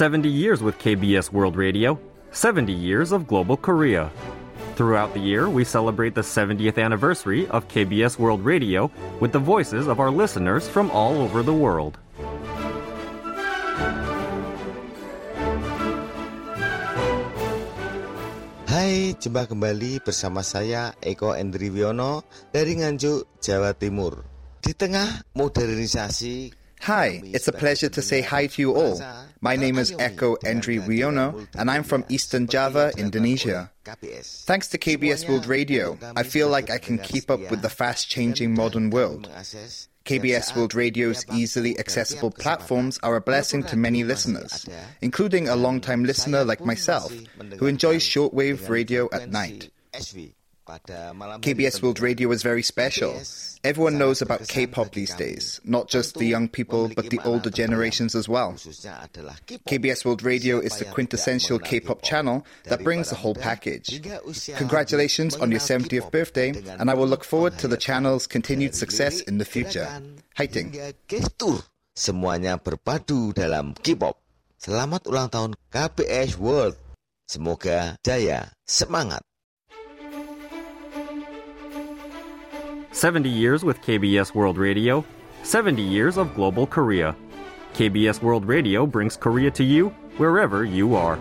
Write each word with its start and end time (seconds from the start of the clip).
70 0.00 0.32
years 0.32 0.64
with 0.64 0.80
KBS 0.80 1.28
World 1.28 1.60
Radio, 1.60 2.00
70 2.32 2.72
years 2.72 3.12
of 3.12 3.28
global 3.28 3.52
Korea. 3.52 4.08
Throughout 4.72 5.12
the 5.12 5.20
year, 5.20 5.44
we 5.52 5.60
celebrate 5.60 6.16
the 6.16 6.24
70th 6.24 6.80
anniversary 6.80 7.44
of 7.52 7.68
KBS 7.68 8.16
World 8.16 8.40
Radio 8.40 8.88
with 9.20 9.36
the 9.36 9.38
voices 9.38 9.92
of 9.92 10.00
our 10.00 10.08
listeners 10.08 10.64
from 10.64 10.88
all 10.88 11.20
over 11.20 11.44
the 11.44 11.52
world. 11.52 12.00
Hai, 18.72 19.12
jumpa 19.20 19.52
kembali 19.52 20.00
bersama 20.00 20.40
saya 20.40 20.96
Eko 21.04 21.36
Endri 21.36 21.68
Wiono 21.68 22.24
dari 22.48 22.80
Nganjuk, 22.80 23.36
Jawa 23.44 23.76
Timur. 23.76 24.24
Di 24.64 24.72
tengah 24.72 25.28
modernisasi 25.36 26.59
Hi, 26.82 27.20
it's 27.24 27.46
a 27.46 27.52
pleasure 27.52 27.90
to 27.90 28.00
say 28.00 28.22
hi 28.22 28.46
to 28.46 28.62
you 28.62 28.74
all. 28.74 29.02
My 29.40 29.56
name 29.56 29.78
is 29.78 29.92
Eko 29.92 30.38
Endri 30.44 30.80
Wiono, 30.80 31.46
and 31.54 31.70
I'm 31.70 31.82
from 31.82 32.04
Eastern 32.08 32.46
Java, 32.46 32.92
Indonesia. 32.96 33.70
Thanks 33.84 34.68
to 34.68 34.78
KBS 34.78 35.28
World 35.28 35.46
Radio, 35.46 35.98
I 36.16 36.22
feel 36.22 36.48
like 36.48 36.70
I 36.70 36.78
can 36.78 36.98
keep 36.98 37.30
up 37.30 37.50
with 37.50 37.60
the 37.62 37.68
fast 37.68 38.08
changing 38.08 38.54
modern 38.54 38.90
world. 38.90 39.28
KBS 40.06 40.56
World 40.56 40.74
Radio's 40.74 41.26
easily 41.32 41.78
accessible 41.78 42.30
platforms 42.30 42.98
are 43.02 43.16
a 43.16 43.20
blessing 43.20 43.62
to 43.64 43.76
many 43.76 44.02
listeners, 44.02 44.66
including 45.02 45.48
a 45.48 45.56
long-time 45.56 46.04
listener 46.04 46.44
like 46.44 46.64
myself, 46.64 47.12
who 47.58 47.66
enjoys 47.66 48.02
shortwave 48.02 48.68
radio 48.68 49.08
at 49.12 49.30
night. 49.30 49.70
KBS 50.70 51.82
World 51.82 52.00
Radio 52.00 52.30
is 52.30 52.42
very 52.42 52.62
special. 52.62 53.18
Everyone 53.62 53.98
knows 53.98 54.22
about 54.22 54.46
K-pop 54.48 54.92
these 54.92 55.12
days, 55.14 55.60
not 55.64 55.88
just 55.88 56.16
the 56.16 56.26
young 56.26 56.48
people, 56.48 56.88
but 56.94 57.10
the 57.10 57.20
older 57.24 57.50
generations 57.50 58.14
as 58.14 58.28
well. 58.28 58.54
KBS 58.54 60.04
World 60.04 60.22
Radio 60.22 60.60
is 60.60 60.76
the 60.78 60.86
quintessential 60.86 61.58
K-pop 61.58 62.02
channel 62.02 62.46
that 62.64 62.82
brings 62.82 63.10
the 63.10 63.16
whole 63.16 63.34
package. 63.34 64.00
Congratulations 64.56 65.36
on 65.36 65.50
your 65.50 65.60
70th 65.60 66.10
birthday, 66.10 66.54
and 66.78 66.90
I 66.90 66.94
will 66.94 67.08
look 67.08 67.24
forward 67.24 67.58
to 67.58 67.68
the 67.68 67.76
channel's 67.76 68.26
continued 68.26 68.74
success 68.74 69.20
in 69.20 69.38
the 69.38 69.44
future. 69.44 69.88
Hiting. 70.36 70.72
Semuanya 71.94 72.56
berpadu 72.56 73.34
dalam 73.34 73.76
K-pop. 73.76 74.16
Selamat 74.56 75.04
ulang 75.08 75.28
tahun 75.28 75.56
KBS 75.72 76.38
World. 76.40 76.76
Semoga 77.28 77.94
jaya, 78.02 78.50
semangat. 78.66 79.22
70 82.92 83.28
years 83.28 83.64
with 83.64 83.80
KBS 83.82 84.34
World 84.34 84.58
Radio, 84.58 85.04
70 85.44 85.80
years 85.80 86.16
of 86.16 86.34
global 86.34 86.66
Korea. 86.66 87.14
KBS 87.74 88.20
World 88.20 88.44
Radio 88.44 88.84
brings 88.84 89.16
Korea 89.16 89.50
to 89.52 89.62
you 89.62 89.90
wherever 90.16 90.64
you 90.64 90.96
are. 90.96 91.16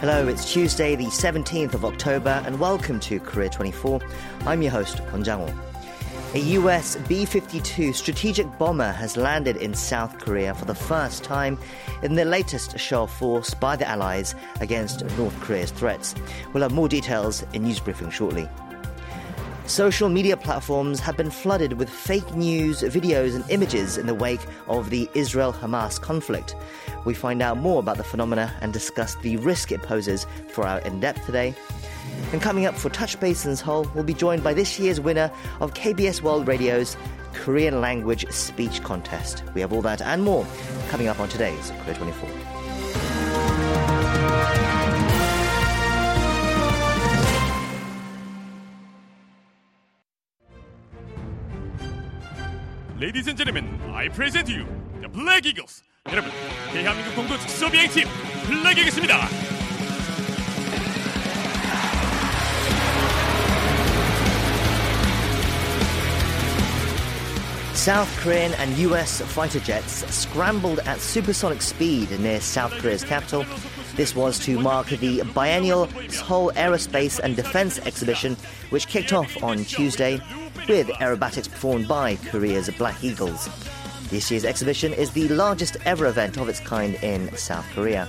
Hello, 0.00 0.28
it's 0.28 0.52
Tuesday, 0.52 0.96
the 0.96 1.06
17th 1.06 1.72
of 1.72 1.86
October, 1.86 2.42
and 2.44 2.60
welcome 2.60 3.00
to 3.00 3.18
Korea 3.20 3.48
24. 3.48 4.00
I'm 4.40 4.60
your 4.60 4.72
host, 4.72 4.98
Kwon 5.06 5.24
Jang-ho. 5.24 5.69
A 6.32 6.38
US 6.38 6.94
B 7.08 7.24
52 7.24 7.92
strategic 7.92 8.46
bomber 8.56 8.92
has 8.92 9.16
landed 9.16 9.56
in 9.56 9.74
South 9.74 10.16
Korea 10.18 10.54
for 10.54 10.64
the 10.64 10.76
first 10.76 11.24
time 11.24 11.58
in 12.04 12.14
the 12.14 12.24
latest 12.24 12.78
show 12.78 13.02
of 13.02 13.10
force 13.10 13.52
by 13.52 13.74
the 13.74 13.88
Allies 13.88 14.36
against 14.60 15.04
North 15.18 15.36
Korea's 15.40 15.72
threats. 15.72 16.14
We'll 16.52 16.62
have 16.62 16.70
more 16.70 16.88
details 16.88 17.44
in 17.52 17.64
news 17.64 17.80
briefing 17.80 18.10
shortly. 18.10 18.48
Social 19.66 20.08
media 20.08 20.36
platforms 20.36 21.00
have 21.00 21.16
been 21.16 21.30
flooded 21.30 21.72
with 21.72 21.90
fake 21.90 22.32
news, 22.36 22.82
videos, 22.82 23.34
and 23.34 23.44
images 23.50 23.98
in 23.98 24.06
the 24.06 24.14
wake 24.14 24.40
of 24.68 24.90
the 24.90 25.10
Israel 25.14 25.52
Hamas 25.52 26.00
conflict. 26.00 26.54
We 27.04 27.12
find 27.12 27.42
out 27.42 27.56
more 27.56 27.80
about 27.80 27.96
the 27.96 28.04
phenomena 28.04 28.54
and 28.60 28.72
discuss 28.72 29.16
the 29.16 29.36
risk 29.38 29.72
it 29.72 29.82
poses 29.82 30.28
for 30.48 30.64
our 30.64 30.78
in 30.80 31.00
depth 31.00 31.26
today. 31.26 31.56
And 32.32 32.40
coming 32.40 32.66
up 32.66 32.74
for 32.74 32.90
Touch 32.90 33.18
Base 33.18 33.44
in 33.44 33.56
Seoul, 33.56 33.90
we'll 33.94 34.04
be 34.04 34.14
joined 34.14 34.42
by 34.42 34.54
this 34.54 34.78
year's 34.78 35.00
winner 35.00 35.30
of 35.60 35.74
KBS 35.74 36.22
World 36.22 36.46
Radio's 36.46 36.96
Korean 37.32 37.80
Language 37.80 38.30
Speech 38.30 38.82
Contest. 38.82 39.42
We 39.54 39.60
have 39.60 39.72
all 39.72 39.82
that 39.82 40.02
and 40.02 40.22
more 40.22 40.46
coming 40.88 41.08
up 41.08 41.20
on 41.20 41.28
today's 41.28 41.72
Korea 41.82 41.96
24. 41.96 42.28
Ladies 53.00 53.28
and 53.28 53.38
gentlemen, 53.38 53.80
I 53.94 54.08
present 54.08 54.48
you 54.48 54.66
the 55.00 55.08
Black 55.08 55.46
Eagles. 55.46 55.82
여러분, 56.10 56.30
대한민국 56.72 57.14
공군 57.14 57.38
특수비행팀 57.38 58.06
블랙 58.46 58.78
이글스입니다. 58.78 59.59
South 67.79 68.09
Korean 68.19 68.53
and 68.55 68.77
US 68.77 69.21
fighter 69.21 69.59
jets 69.59 70.05
scrambled 70.13 70.79
at 70.79 70.99
supersonic 70.99 71.61
speed 71.61 72.11
near 72.19 72.39
South 72.41 72.71
Korea's 72.73 73.03
capital. 73.03 73.45
This 73.95 74.15
was 74.15 74.39
to 74.39 74.59
mark 74.59 74.87
the 74.87 75.23
biennial 75.33 75.87
Seoul 76.09 76.51
Aerospace 76.55 77.19
and 77.19 77.35
Defense 77.35 77.79
Exhibition, 77.79 78.35
which 78.69 78.87
kicked 78.87 79.13
off 79.13 79.41
on 79.43 79.63
Tuesday 79.65 80.19
with 80.67 80.87
aerobatics 80.87 81.49
performed 81.49 81.87
by 81.87 82.15
Korea's 82.27 82.69
Black 82.77 83.03
Eagles. 83.03 83.49
This 84.09 84.29
year's 84.31 84.45
exhibition 84.45 84.93
is 84.93 85.11
the 85.11 85.27
largest 85.29 85.77
ever 85.85 86.05
event 86.07 86.37
of 86.37 86.49
its 86.49 86.59
kind 86.59 86.95
in 87.03 87.35
South 87.35 87.65
Korea. 87.73 88.07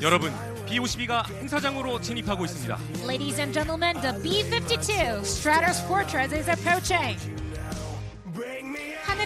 여러분, 0.00 0.30
B-52가 0.71 1.27
행사장으로 1.27 1.99
진입하고 1.99 2.45
있습니다. 2.45 2.79
Ladies 3.05 3.39
and 3.39 3.53
gentlemen, 3.53 3.99
the 3.99 4.13
B-52 4.23 5.21
Stratofortress 5.21 6.31
is 6.31 6.47
approaching. 6.47 7.17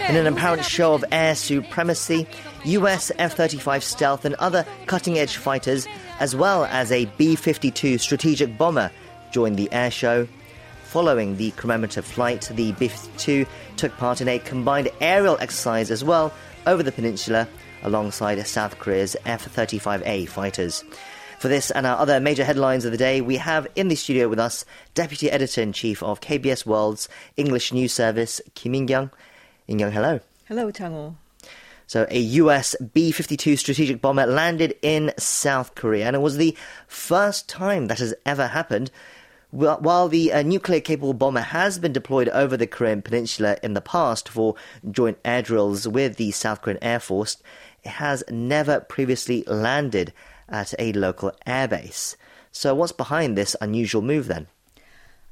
In 0.10 0.16
an 0.16 0.28
apparent 0.28 0.66
show 0.66 0.94
of 0.94 1.06
air 1.12 1.36
supremacy, 1.36 2.28
US 2.66 3.12
F 3.20 3.36
35 3.36 3.84
stealth 3.84 4.26
and 4.26 4.36
other 4.40 4.66
cutting 4.88 5.20
edge 5.20 5.38
fighters, 5.38 5.88
as 6.20 6.36
well 6.36 6.66
as 6.66 6.92
a 6.92 7.06
B 7.18 7.36
52 7.36 8.00
strategic 8.00 8.58
bomber, 8.58 8.92
joined 9.32 9.58
the 9.58 9.72
air 9.72 9.92
show. 9.92 10.28
Following 10.86 11.38
the 11.38 11.52
commemorative 11.52 12.06
flight, 12.06 12.50
the 12.56 12.72
B 12.74 12.88
52 12.88 13.46
took 13.78 13.96
part 13.98 14.22
in 14.22 14.28
a 14.28 14.40
combined 14.40 14.90
aerial 15.02 15.38
exercise 15.40 15.92
as 15.92 16.04
well 16.04 16.34
over 16.66 16.82
the 16.82 16.92
peninsula 16.92 17.48
alongside 17.84 18.46
South 18.48 18.80
Korea's 18.80 19.16
F 19.26 19.54
35A 19.54 20.28
fighters. 20.28 20.84
For 21.46 21.50
this 21.50 21.70
and 21.70 21.86
our 21.86 22.00
other 22.00 22.20
major 22.20 22.44
headlines 22.44 22.86
of 22.86 22.92
the 22.92 22.98
day, 22.98 23.22
we 23.22 23.38
have 23.38 23.68
in 23.76 23.88
the 23.88 23.96
studio 23.96 24.28
with 24.28 24.40
us 24.40 24.66
Deputy 24.96 25.30
Editor 25.30 25.62
in 25.62 25.74
Chief 25.74 26.02
of 26.02 26.20
KBS 26.20 26.66
World's 26.66 27.08
English 27.38 27.72
News 27.72 27.94
Service, 27.94 28.42
Kim 28.56 28.74
In-kyung. 28.74 29.12
In-kyung, 29.68 29.92
hello. 29.92 30.20
Hello, 30.46 30.72
Jang-ho. 30.72 31.16
So, 31.86 32.08
a 32.10 32.18
US 32.18 32.76
B 32.96 33.12
52 33.12 33.58
strategic 33.58 34.02
bomber 34.02 34.26
landed 34.26 34.74
in 34.82 35.14
South 35.20 35.76
Korea, 35.76 36.08
and 36.08 36.16
it 36.16 36.20
was 36.24 36.38
the 36.38 36.58
first 36.88 37.48
time 37.48 37.90
that 37.90 38.00
has 38.00 38.16
ever 38.26 38.48
happened. 38.48 38.90
While 39.52 40.10
the 40.10 40.34
uh, 40.34 40.42
nuclear 40.42 40.82
capable 40.82 41.14
bomber 41.14 41.42
has 41.42 41.78
been 41.78 41.94
deployed 41.94 42.30
over 42.30 42.58
the 42.58 42.66
Korean 42.66 43.04
peninsula 43.04 43.58
in 43.62 43.76
the 43.76 43.82
past 43.82 44.28
for 44.28 44.56
joint 44.90 45.20
air 45.24 45.44
drills 45.44 45.88
with 45.88 46.16
the 46.16 46.32
South 46.32 46.64
Korean 46.64 46.84
Air 46.84 47.00
Force, 47.00 47.38
it 47.84 47.90
has 47.90 48.24
never 48.32 48.80
previously 48.80 49.44
landed 49.44 50.12
at 50.50 50.74
a 50.80 50.94
local 50.94 51.32
airbase. 51.48 52.16
So, 52.52 52.74
what's 52.74 52.92
behind 52.92 53.38
this 53.38 53.56
unusual 53.60 54.02
move 54.02 54.28
then? 54.28 54.48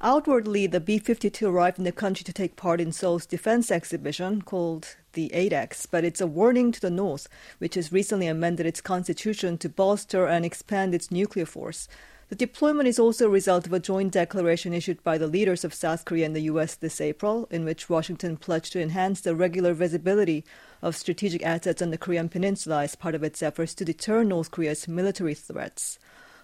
Outwardly, 0.00 0.66
the 0.66 0.80
B 0.80 0.98
52 0.98 1.48
arrived 1.48 1.78
in 1.78 1.84
the 1.84 1.92
country 1.92 2.24
to 2.24 2.32
take 2.32 2.56
part 2.56 2.80
in 2.80 2.92
Seoul's 2.92 3.24
defense 3.24 3.70
exhibition 3.70 4.42
called 4.42 4.96
the 5.14 5.30
ADEX, 5.32 5.86
but 5.90 6.04
it's 6.04 6.20
a 6.20 6.26
warning 6.26 6.72
to 6.72 6.80
the 6.80 6.90
North, 6.90 7.28
which 7.58 7.76
has 7.76 7.92
recently 7.92 8.26
amended 8.26 8.66
its 8.66 8.82
constitution 8.82 9.56
to 9.58 9.68
bolster 9.70 10.26
and 10.26 10.44
expand 10.44 10.94
its 10.94 11.10
nuclear 11.10 11.46
force. 11.46 11.88
The 12.28 12.34
deployment 12.34 12.88
is 12.88 12.98
also 12.98 13.26
a 13.26 13.30
result 13.30 13.66
of 13.66 13.72
a 13.72 13.80
joint 13.80 14.12
declaration 14.12 14.74
issued 14.74 15.02
by 15.04 15.18
the 15.18 15.26
leaders 15.26 15.64
of 15.64 15.72
South 15.72 16.04
Korea 16.04 16.26
and 16.26 16.36
the 16.36 16.50
U.S. 16.52 16.74
this 16.74 17.00
April, 17.00 17.46
in 17.50 17.64
which 17.64 17.88
Washington 17.88 18.36
pledged 18.36 18.72
to 18.72 18.82
enhance 18.82 19.20
the 19.20 19.34
regular 19.34 19.72
visibility 19.72 20.44
of 20.84 20.94
strategic 20.94 21.42
assets 21.42 21.80
on 21.80 21.90
the 21.90 21.98
Korean 21.98 22.28
Peninsula 22.28 22.82
as 22.82 22.94
part 22.94 23.14
of 23.14 23.24
its 23.24 23.42
efforts 23.42 23.74
to 23.74 23.86
deter 23.86 24.22
North 24.22 24.50
Korea's 24.50 24.86
military 24.86 25.32
threats. 25.32 25.98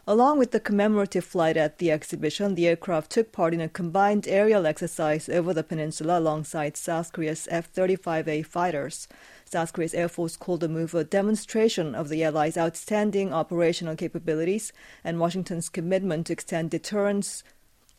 Along 0.06 0.38
with 0.38 0.50
the 0.50 0.58
commemorative 0.58 1.26
flight 1.26 1.58
at 1.58 1.76
the 1.76 1.90
exhibition, 1.90 2.54
the 2.54 2.66
aircraft 2.66 3.10
took 3.10 3.32
part 3.32 3.52
in 3.52 3.60
a 3.60 3.68
combined 3.68 4.26
aerial 4.26 4.66
exercise 4.66 5.28
over 5.28 5.52
the 5.52 5.62
peninsula 5.62 6.18
alongside 6.18 6.78
South 6.78 7.12
Korea's 7.12 7.46
F 7.50 7.70
35A 7.70 8.46
fighters. 8.46 9.06
South 9.44 9.74
Korea's 9.74 9.92
Air 9.92 10.08
Force 10.08 10.38
called 10.38 10.60
the 10.60 10.68
move 10.68 10.94
a 10.94 11.04
demonstration 11.04 11.94
of 11.94 12.08
the 12.08 12.24
allies' 12.24 12.56
outstanding 12.56 13.34
operational 13.34 13.94
capabilities 13.94 14.72
and 15.04 15.20
Washington's 15.20 15.68
commitment 15.68 16.28
to 16.28 16.32
extend 16.32 16.70
deterrence 16.70 17.44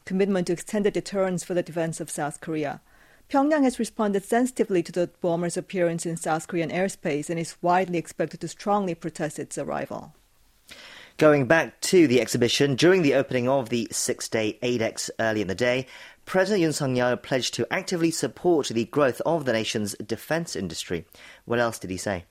commitment 0.05 0.47
to 0.47 0.53
extended 0.53 0.93
deterrence 0.93 1.43
for 1.43 1.53
the 1.53 1.61
defense 1.61 2.01
of 2.01 2.09
South 2.09 2.41
Korea. 2.41 2.81
Pyongyang 3.31 3.63
has 3.63 3.79
responded 3.79 4.25
sensitively 4.25 4.83
to 4.83 4.91
the 4.91 5.09
bomber's 5.21 5.55
appearance 5.55 6.05
in 6.05 6.17
South 6.17 6.49
Korean 6.49 6.69
airspace 6.69 7.29
and 7.29 7.39
is 7.39 7.55
widely 7.61 7.97
expected 7.97 8.41
to 8.41 8.49
strongly 8.49 8.93
protest 8.93 9.39
its 9.39 9.57
arrival. 9.57 10.13
Going 11.15 11.45
back 11.45 11.79
to 11.81 12.07
the 12.07 12.19
exhibition, 12.19 12.75
during 12.75 13.03
the 13.03 13.13
opening 13.13 13.47
of 13.47 13.69
the 13.69 13.87
six 13.89 14.27
day 14.27 14.59
ADEX 14.61 15.09
early 15.17 15.39
in 15.41 15.47
the 15.47 15.55
day, 15.55 15.85
President 16.25 16.61
Yoon 16.61 16.73
Suk 16.73 16.89
Yeol 16.89 17.23
pledged 17.23 17.53
to 17.53 17.65
actively 17.71 18.11
support 18.11 18.67
the 18.67 18.83
growth 18.83 19.21
of 19.25 19.45
the 19.45 19.53
nation's 19.53 19.95
defense 20.05 20.57
industry. 20.57 21.05
What 21.45 21.59
else 21.59 21.79
did 21.79 21.89
he 21.89 21.97
say? 21.97 22.25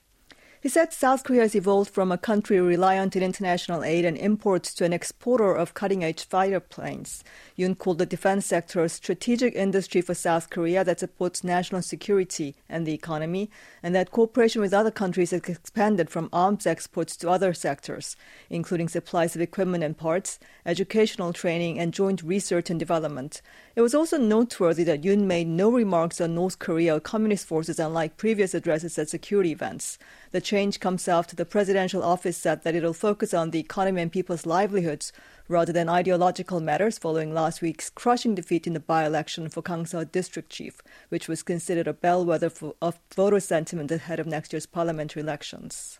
He 0.61 0.69
said 0.69 0.93
South 0.93 1.23
Korea 1.23 1.41
has 1.41 1.55
evolved 1.55 1.91
from 1.91 2.11
a 2.11 2.19
country 2.19 2.61
reliant 2.61 3.15
on 3.15 3.23
international 3.23 3.83
aid 3.83 4.05
and 4.05 4.15
imports 4.15 4.75
to 4.75 4.85
an 4.85 4.93
exporter 4.93 5.55
of 5.55 5.73
cutting 5.73 6.03
edge 6.03 6.23
fighter 6.23 6.59
planes. 6.59 7.23
Yoon 7.57 7.75
called 7.75 7.97
the 7.97 8.05
defense 8.05 8.45
sector 8.45 8.83
a 8.83 8.89
strategic 8.89 9.55
industry 9.55 10.01
for 10.01 10.13
South 10.13 10.51
Korea 10.51 10.83
that 10.83 10.99
supports 10.99 11.43
national 11.43 11.81
security 11.81 12.53
and 12.69 12.85
the 12.85 12.93
economy, 12.93 13.49
and 13.81 13.95
that 13.95 14.11
cooperation 14.11 14.61
with 14.61 14.71
other 14.71 14.91
countries 14.91 15.31
has 15.31 15.41
expanded 15.49 16.11
from 16.11 16.29
arms 16.31 16.67
exports 16.67 17.17
to 17.17 17.29
other 17.31 17.55
sectors, 17.55 18.15
including 18.47 18.87
supplies 18.87 19.35
of 19.35 19.41
equipment 19.41 19.83
and 19.83 19.97
parts, 19.97 20.37
educational 20.63 21.33
training, 21.33 21.79
and 21.79 21.91
joint 21.91 22.21
research 22.21 22.69
and 22.69 22.79
development. 22.79 23.41
It 23.75 23.81
was 23.81 23.95
also 23.95 24.19
noteworthy 24.19 24.83
that 24.83 25.01
Yoon 25.01 25.23
made 25.23 25.47
no 25.47 25.71
remarks 25.71 26.21
on 26.21 26.35
North 26.35 26.59
Korea 26.59 26.97
or 26.97 26.99
communist 26.99 27.47
forces, 27.47 27.79
unlike 27.79 28.17
previous 28.17 28.53
addresses 28.53 28.99
at 28.99 29.09
security 29.09 29.51
events. 29.51 29.97
The 30.29 30.50
change 30.51 30.81
comes 30.81 31.07
after 31.07 31.33
the 31.33 31.45
presidential 31.45 32.03
office 32.03 32.35
said 32.35 32.61
that 32.63 32.75
it'll 32.75 32.91
focus 32.91 33.33
on 33.33 33.51
the 33.51 33.59
economy 33.59 34.01
and 34.01 34.11
people's 34.11 34.45
livelihoods 34.45 35.13
rather 35.47 35.71
than 35.71 35.87
ideological 35.87 36.59
matters 36.59 36.97
following 36.97 37.33
last 37.33 37.61
week's 37.61 37.89
crushing 37.89 38.35
defeat 38.35 38.67
in 38.67 38.73
the 38.73 38.79
by-election 38.81 39.47
for 39.47 39.61
Gangseo 39.63 40.03
district 40.11 40.49
chief, 40.49 40.81
which 41.07 41.29
was 41.29 41.41
considered 41.41 41.87
a 41.87 41.93
bellwether 41.93 42.49
for, 42.49 42.75
of 42.81 42.99
voter 43.15 43.39
sentiment 43.39 43.91
ahead 43.91 44.19
of 44.19 44.27
next 44.27 44.51
year's 44.51 44.65
parliamentary 44.65 45.21
elections. 45.21 45.99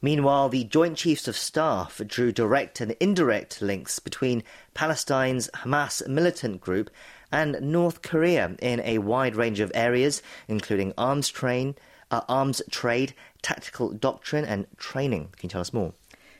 Meanwhile, 0.00 0.50
the 0.50 0.62
Joint 0.62 0.96
Chiefs 0.96 1.26
of 1.26 1.36
Staff 1.36 2.00
drew 2.06 2.30
direct 2.30 2.80
and 2.80 2.92
indirect 3.00 3.60
links 3.60 3.98
between 3.98 4.44
Palestine's 4.72 5.50
Hamas 5.52 6.06
militant 6.06 6.60
group 6.60 6.90
and 7.32 7.60
North 7.60 8.02
Korea 8.02 8.54
in 8.62 8.78
a 8.84 8.98
wide 8.98 9.34
range 9.34 9.58
of 9.58 9.72
areas, 9.74 10.22
including 10.46 10.94
arms 10.96 11.28
train, 11.28 11.74
uh, 12.10 12.22
arms 12.28 12.62
trade, 12.70 13.14
tactical 13.42 13.90
doctrine, 13.90 14.44
and 14.44 14.66
training. 14.76 15.28
Can 15.36 15.44
you 15.44 15.48
tell 15.48 15.60
us 15.60 15.72
more? 15.72 15.92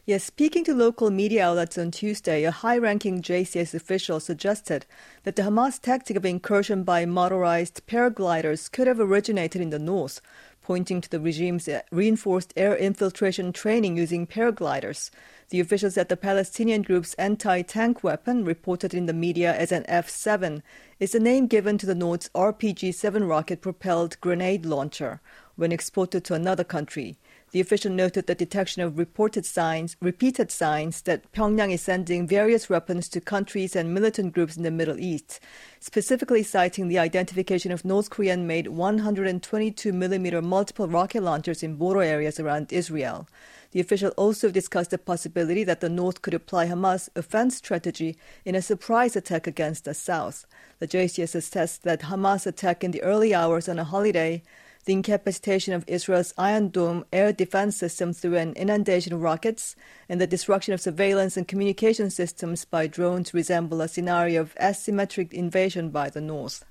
Yes, 0.06 0.24
speaking 0.24 0.64
to 0.64 0.74
local 0.74 1.10
media 1.10 1.46
outlets 1.46 1.78
on 1.78 1.90
Tuesday, 1.90 2.42
a 2.44 2.50
high 2.50 2.78
ranking 2.78 3.22
JCS 3.22 3.74
official 3.74 4.18
suggested 4.18 4.86
that 5.24 5.36
the 5.36 5.42
Hamas 5.42 5.78
tactic 5.78 6.16
of 6.16 6.24
incursion 6.24 6.82
by 6.82 7.04
motorized 7.04 7.86
paragliders 7.86 8.72
could 8.72 8.86
have 8.86 8.98
originated 8.98 9.60
in 9.60 9.70
the 9.70 9.78
north, 9.78 10.20
pointing 10.62 11.00
to 11.00 11.10
the 11.10 11.20
regime's 11.20 11.68
reinforced 11.92 12.52
air 12.56 12.74
infiltration 12.76 13.52
training 13.52 13.96
using 13.96 14.26
paragliders. 14.26 15.10
The 15.50 15.60
official 15.60 15.90
said 15.90 16.08
the 16.08 16.16
Palestinian 16.16 16.82
group's 16.82 17.14
anti 17.14 17.62
tank 17.62 18.02
weapon, 18.02 18.44
reported 18.44 18.94
in 18.94 19.06
the 19.06 19.12
media 19.12 19.54
as 19.54 19.70
an 19.70 19.84
F 19.86 20.08
7, 20.08 20.62
is 20.98 21.12
the 21.12 21.20
name 21.20 21.46
given 21.46 21.76
to 21.78 21.86
the 21.86 21.94
North's 21.94 22.30
RPG 22.34 22.94
7 22.94 23.24
rocket 23.24 23.60
propelled 23.60 24.20
grenade 24.20 24.64
launcher 24.64 25.20
when 25.60 25.72
exported 25.72 26.24
to 26.24 26.32
another 26.32 26.64
country. 26.64 27.18
The 27.50 27.60
official 27.60 27.92
noted 27.92 28.26
the 28.26 28.34
detection 28.34 28.80
of 28.80 28.96
reported 28.96 29.44
signs, 29.44 29.94
repeated 30.00 30.50
signs 30.50 31.02
that 31.02 31.30
Pyongyang 31.32 31.70
is 31.72 31.82
sending 31.82 32.26
various 32.26 32.70
weapons 32.70 33.10
to 33.10 33.20
countries 33.20 33.76
and 33.76 33.92
militant 33.92 34.32
groups 34.32 34.56
in 34.56 34.62
the 34.62 34.70
Middle 34.70 34.98
East, 34.98 35.38
specifically 35.78 36.42
citing 36.42 36.88
the 36.88 36.98
identification 36.98 37.72
of 37.72 37.84
North 37.84 38.08
Korean-made 38.08 38.68
122 38.68 39.92
millimeter 39.92 40.40
multiple 40.40 40.88
rocket 40.88 41.22
launchers 41.22 41.62
in 41.62 41.74
border 41.74 42.02
areas 42.02 42.40
around 42.40 42.72
Israel. 42.72 43.28
The 43.72 43.80
official 43.80 44.10
also 44.16 44.50
discussed 44.50 44.92
the 44.92 44.98
possibility 44.98 45.62
that 45.64 45.80
the 45.80 45.90
North 45.90 46.22
could 46.22 46.34
apply 46.34 46.68
Hamas' 46.68 47.10
offense 47.14 47.56
strategy 47.56 48.16
in 48.46 48.54
a 48.54 48.62
surprise 48.62 49.14
attack 49.14 49.46
against 49.46 49.84
the 49.84 49.92
South. 49.94 50.46
The 50.78 50.88
JCS 50.88 51.34
assessed 51.34 51.82
that 51.82 52.02
Hamas' 52.02 52.46
attack 52.46 52.82
in 52.82 52.92
the 52.92 53.02
early 53.02 53.34
hours 53.34 53.68
on 53.68 53.78
a 53.78 53.84
holiday 53.84 54.42
the 54.84 54.92
incapacitation 54.92 55.74
of 55.74 55.84
Israel's 55.86 56.34
Iron 56.38 56.68
Dome 56.68 57.04
air 57.12 57.32
defense 57.32 57.76
system 57.76 58.12
through 58.12 58.36
an 58.36 58.54
inundation 58.54 59.12
of 59.12 59.22
rockets, 59.22 59.76
and 60.08 60.20
the 60.20 60.26
destruction 60.26 60.74
of 60.74 60.80
surveillance 60.80 61.36
and 61.36 61.46
communication 61.46 62.10
systems 62.10 62.64
by 62.64 62.86
drones 62.86 63.34
resemble 63.34 63.80
a 63.80 63.88
scenario 63.88 64.40
of 64.40 64.54
asymmetric 64.56 65.32
invasion 65.32 65.90
by 65.90 66.10
the 66.10 66.20
North. 66.20 66.64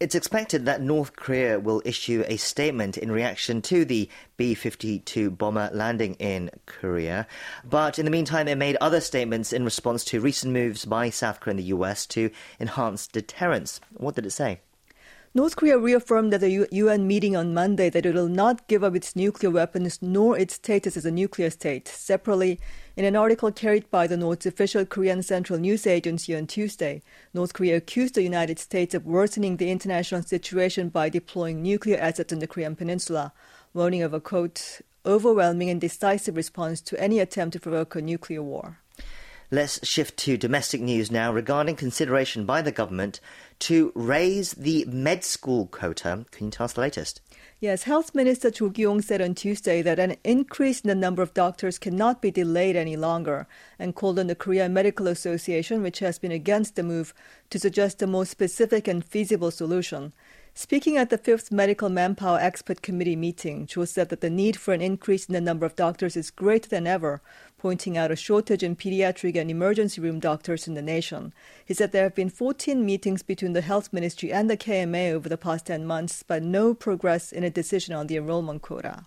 It's 0.00 0.16
expected 0.16 0.66
that 0.66 0.82
North 0.82 1.14
Korea 1.14 1.60
will 1.60 1.80
issue 1.84 2.24
a 2.26 2.36
statement 2.36 2.98
in 2.98 3.12
reaction 3.12 3.62
to 3.62 3.84
the 3.84 4.08
B 4.36 4.54
52 4.54 5.30
bomber 5.30 5.70
landing 5.72 6.14
in 6.14 6.50
Korea. 6.66 7.28
But 7.64 7.98
in 8.00 8.04
the 8.04 8.10
meantime, 8.10 8.48
it 8.48 8.58
made 8.58 8.76
other 8.80 9.00
statements 9.00 9.52
in 9.52 9.64
response 9.64 10.04
to 10.06 10.20
recent 10.20 10.52
moves 10.52 10.84
by 10.84 11.10
South 11.10 11.38
Korea 11.38 11.52
and 11.52 11.58
the 11.60 11.74
US 11.76 12.06
to 12.06 12.30
enhance 12.58 13.06
deterrence. 13.06 13.80
What 13.92 14.16
did 14.16 14.26
it 14.26 14.32
say? 14.32 14.60
North 15.36 15.56
Korea 15.56 15.76
reaffirmed 15.76 16.32
at 16.32 16.42
the 16.42 16.68
UN 16.70 17.08
meeting 17.08 17.34
on 17.34 17.52
Monday 17.52 17.90
that 17.90 18.06
it 18.06 18.14
will 18.14 18.28
not 18.28 18.68
give 18.68 18.84
up 18.84 18.94
its 18.94 19.16
nuclear 19.16 19.50
weapons 19.50 19.98
nor 20.00 20.38
its 20.38 20.54
status 20.54 20.96
as 20.96 21.04
a 21.04 21.10
nuclear 21.10 21.50
state. 21.50 21.88
Separately, 21.88 22.60
in 22.96 23.04
an 23.04 23.16
article 23.16 23.50
carried 23.50 23.90
by 23.90 24.06
the 24.06 24.16
North's 24.16 24.46
official 24.46 24.86
Korean 24.86 25.24
Central 25.24 25.58
News 25.58 25.88
Agency 25.88 26.36
on 26.36 26.46
Tuesday, 26.46 27.02
North 27.32 27.52
Korea 27.52 27.78
accused 27.78 28.14
the 28.14 28.22
United 28.22 28.60
States 28.60 28.94
of 28.94 29.06
worsening 29.06 29.56
the 29.56 29.72
international 29.72 30.22
situation 30.22 30.88
by 30.88 31.08
deploying 31.08 31.64
nuclear 31.64 31.98
assets 31.98 32.32
in 32.32 32.38
the 32.38 32.46
Korean 32.46 32.76
peninsula, 32.76 33.32
warning 33.72 34.02
of 34.02 34.14
a 34.14 34.20
quote, 34.20 34.82
overwhelming 35.04 35.68
and 35.68 35.80
decisive 35.80 36.36
response 36.36 36.80
to 36.82 37.00
any 37.02 37.18
attempt 37.18 37.54
to 37.54 37.60
provoke 37.60 37.96
a 37.96 38.00
nuclear 38.00 38.40
war. 38.40 38.78
Let's 39.50 39.86
shift 39.86 40.16
to 40.20 40.36
domestic 40.36 40.80
news 40.80 41.10
now 41.12 41.32
regarding 41.32 41.76
consideration 41.76 42.46
by 42.46 42.62
the 42.62 42.72
government 42.72 43.20
to 43.60 43.92
raise 43.94 44.52
the 44.52 44.84
med 44.86 45.24
school 45.24 45.66
quota. 45.66 46.24
Can 46.30 46.46
you 46.46 46.50
tell 46.50 46.64
us 46.64 46.74
the 46.74 46.80
latest? 46.80 47.20
Yes, 47.60 47.84
Health 47.84 48.14
Minister 48.14 48.50
Cho 48.50 48.68
Kyung 48.68 49.00
said 49.00 49.22
on 49.22 49.34
Tuesday 49.34 49.80
that 49.80 49.98
an 49.98 50.16
increase 50.22 50.80
in 50.80 50.88
the 50.88 50.94
number 50.94 51.22
of 51.22 51.32
doctors 51.32 51.78
cannot 51.78 52.20
be 52.20 52.30
delayed 52.30 52.76
any 52.76 52.96
longer 52.96 53.46
and 53.78 53.94
called 53.94 54.18
on 54.18 54.26
the 54.26 54.34
Korea 54.34 54.68
Medical 54.68 55.06
Association, 55.06 55.82
which 55.82 56.00
has 56.00 56.18
been 56.18 56.32
against 56.32 56.76
the 56.76 56.82
move, 56.82 57.14
to 57.50 57.58
suggest 57.58 58.02
a 58.02 58.06
more 58.06 58.26
specific 58.26 58.86
and 58.86 59.04
feasible 59.04 59.50
solution. 59.50 60.12
Speaking 60.56 60.96
at 60.96 61.10
the 61.10 61.18
fifth 61.18 61.50
Medical 61.50 61.88
Manpower 61.88 62.38
Expert 62.38 62.82
Committee 62.82 63.16
meeting, 63.16 63.66
Cho 63.66 63.84
said 63.84 64.08
that 64.10 64.20
the 64.20 64.30
need 64.30 64.56
for 64.56 64.72
an 64.72 64.80
increase 64.80 65.26
in 65.26 65.32
the 65.32 65.40
number 65.40 65.66
of 65.66 65.74
doctors 65.74 66.16
is 66.16 66.30
greater 66.30 66.68
than 66.68 66.86
ever, 66.86 67.22
pointing 67.64 67.96
out 67.96 68.10
a 68.10 68.16
shortage 68.16 68.62
in 68.62 68.76
pediatric 68.76 69.40
and 69.40 69.50
emergency 69.50 69.98
room 69.98 70.20
doctors 70.20 70.68
in 70.68 70.74
the 70.74 70.82
nation. 70.82 71.32
He 71.64 71.72
said 71.72 71.92
there 71.92 72.02
have 72.02 72.14
been 72.14 72.28
14 72.28 72.84
meetings 72.84 73.22
between 73.22 73.54
the 73.54 73.62
Health 73.62 73.90
Ministry 73.90 74.30
and 74.30 74.50
the 74.50 74.56
KMA 74.58 75.12
over 75.12 75.30
the 75.30 75.38
past 75.38 75.64
10 75.64 75.86
months, 75.86 76.22
but 76.22 76.42
no 76.42 76.74
progress 76.74 77.32
in 77.32 77.42
a 77.42 77.48
decision 77.48 77.94
on 77.94 78.06
the 78.06 78.18
enrollment 78.18 78.60
quota. 78.60 79.06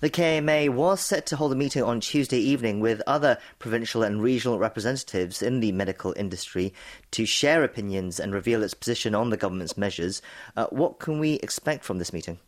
The 0.00 0.08
KMA 0.08 0.70
was 0.70 1.02
set 1.02 1.26
to 1.26 1.36
hold 1.36 1.52
a 1.52 1.54
meeting 1.54 1.82
on 1.82 2.00
Tuesday 2.00 2.38
evening 2.38 2.80
with 2.80 3.02
other 3.06 3.36
provincial 3.58 4.02
and 4.02 4.22
regional 4.22 4.58
representatives 4.58 5.42
in 5.42 5.60
the 5.60 5.72
medical 5.72 6.14
industry 6.16 6.72
to 7.10 7.26
share 7.26 7.62
opinions 7.62 8.18
and 8.18 8.32
reveal 8.32 8.62
its 8.62 8.72
position 8.72 9.14
on 9.14 9.28
the 9.28 9.36
government's 9.36 9.76
measures. 9.76 10.22
Uh, 10.56 10.64
what 10.70 10.98
can 10.98 11.18
we 11.18 11.34
expect 11.40 11.84
from 11.84 11.98
this 11.98 12.14
meeting? 12.14 12.38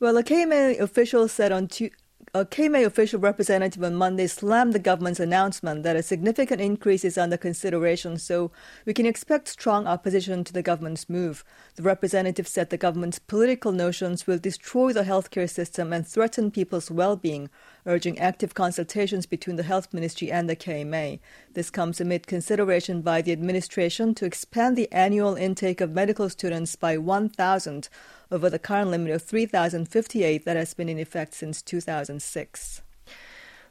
Well, 0.00 0.16
a 0.16 0.24
KMA 0.24 0.80
official 0.80 1.28
said 1.28 1.52
on 1.52 1.68
Tuesday 1.68 1.94
a 2.34 2.46
KMA 2.46 2.86
official 2.86 3.20
representative 3.20 3.84
on 3.84 3.94
Monday 3.94 4.26
slammed 4.26 4.72
the 4.72 4.78
government's 4.78 5.20
announcement 5.20 5.82
that 5.82 5.96
a 5.96 6.02
significant 6.02 6.62
increase 6.62 7.04
is 7.04 7.18
under 7.18 7.36
consideration, 7.36 8.16
so 8.16 8.50
we 8.86 8.94
can 8.94 9.04
expect 9.04 9.48
strong 9.48 9.86
opposition 9.86 10.42
to 10.42 10.50
the 10.50 10.62
government's 10.62 11.10
move. 11.10 11.44
The 11.74 11.82
representative 11.82 12.48
said 12.48 12.70
the 12.70 12.78
government's 12.78 13.18
political 13.18 13.70
notions 13.70 14.26
will 14.26 14.38
destroy 14.38 14.94
the 14.94 15.02
healthcare 15.02 15.50
system 15.50 15.92
and 15.92 16.06
threaten 16.06 16.50
people's 16.50 16.90
well 16.90 17.16
being, 17.16 17.50
urging 17.84 18.18
active 18.18 18.54
consultations 18.54 19.26
between 19.26 19.56
the 19.56 19.62
health 19.64 19.92
ministry 19.92 20.32
and 20.32 20.48
the 20.48 20.56
KMA. 20.56 21.20
This 21.52 21.68
comes 21.68 22.00
amid 22.00 22.26
consideration 22.26 23.02
by 23.02 23.20
the 23.20 23.32
administration 23.32 24.14
to 24.14 24.24
expand 24.24 24.78
the 24.78 24.90
annual 24.90 25.34
intake 25.34 25.82
of 25.82 25.90
medical 25.90 26.30
students 26.30 26.76
by 26.76 26.96
1,000 26.96 27.90
over 28.32 28.50
the 28.50 28.58
current 28.58 28.90
limit 28.90 29.12
of 29.12 29.22
3,058 29.22 30.44
that 30.44 30.56
has 30.56 30.74
been 30.74 30.88
in 30.88 30.98
effect 30.98 31.34
since 31.34 31.62
2006. 31.62 32.82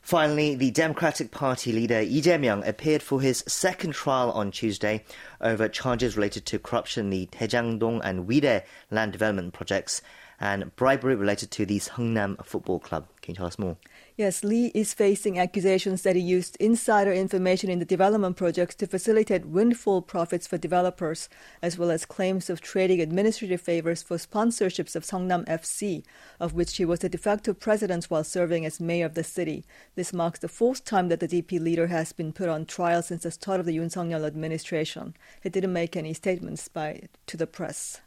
Finally, 0.02 0.56
the 0.56 0.72
Democratic 0.72 1.32
Party 1.32 1.72
leader 1.72 2.02
Lee 2.02 2.22
Jae-myung 2.22 2.68
appeared 2.68 3.04
for 3.04 3.22
his 3.22 3.44
second 3.48 3.94
trial 3.94 4.32
on 4.32 4.50
Tuesday 4.52 5.04
over 5.40 5.68
charges 5.68 6.16
related 6.16 6.46
to 6.48 6.58
corruption 6.58 7.06
in 7.06 7.10
the 7.12 7.26
Daejang-dong 7.28 8.02
and 8.04 8.28
Wirye 8.28 8.64
land 8.90 9.12
development 9.12 9.54
projects 9.54 10.02
and 10.40 10.76
bribery 10.76 11.16
related 11.16 11.52
to 11.52 11.66
the 11.68 11.80
Seongnam 11.80 12.44
Football 12.44 12.80
Club. 12.80 13.08
Can 13.22 13.34
you 13.34 13.38
tell 13.38 13.46
us 13.46 13.60
more? 13.60 13.78
Yes, 14.22 14.44
Lee 14.44 14.68
is 14.76 14.94
facing 14.94 15.40
accusations 15.40 16.04
that 16.04 16.16
he 16.16 16.22
used 16.22 16.56
insider 16.58 17.12
information 17.12 17.72
in 17.72 17.80
the 17.80 17.86
development 17.86 18.38
projects 18.38 18.76
to 18.76 18.86
facilitate 18.86 19.48
windfall 19.48 20.04
profits 20.04 20.46
for 20.46 20.60
developers, 20.60 21.28
as 21.64 21.76
well 21.76 21.90
as 21.90 22.06
claims 22.06 22.48
of 22.48 22.62
trading 22.62 23.02
administrative 23.02 23.62
favors 23.62 24.04
for 24.04 24.18
sponsorships 24.18 24.96
of 24.96 25.06
Seongnam 25.06 25.44
FC, 25.48 26.04
of 26.40 26.54
which 26.54 26.78
he 26.78 26.86
was 26.86 27.00
the 27.00 27.10
de 27.10 27.18
facto 27.18 27.52
president 27.56 28.06
while 28.12 28.24
serving 28.24 28.64
as 28.64 28.80
mayor 28.80 29.08
of 29.08 29.16
the 29.16 29.24
city. 29.24 29.66
This 29.96 30.14
marks 30.14 30.38
the 30.38 30.48
fourth 30.48 30.86
time 30.86 31.10
that 31.10 31.20
the 31.20 31.28
DP 31.28 31.60
leader 31.60 31.88
has 31.88 32.14
been 32.14 32.32
put 32.32 32.48
on 32.48 32.68
trial 32.68 33.02
since 33.02 33.24
the 33.24 33.32
start 33.32 33.60
of 33.60 33.66
the 33.66 33.76
Yoon 33.76 33.92
Suk-yeol 33.92 34.28
administration. 34.28 35.16
He 35.42 35.50
didn't 35.50 35.74
make 35.74 35.98
any 35.98 36.14
statements 36.14 36.68
by 36.68 37.08
to 37.26 37.38
the 37.38 37.48
press. 37.48 38.02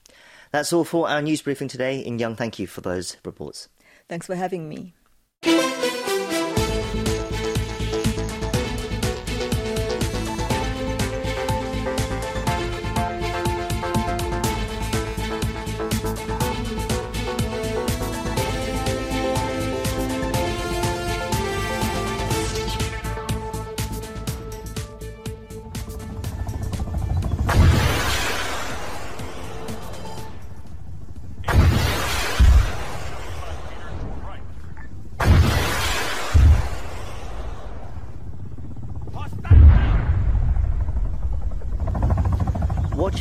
That's 0.52 0.73
all 0.73 0.85
for 0.85 1.09
our 1.09 1.21
news 1.21 1.42
briefing 1.42 1.66
today. 1.66 1.99
In-kyung, 1.99 2.37
thank 2.37 2.61
you 2.61 2.68
for 2.68 2.83
those 2.83 3.16
reports. 3.25 3.68
Thanks 4.09 4.26
for 4.26 4.37
having 4.37 4.68
me. 4.68 4.94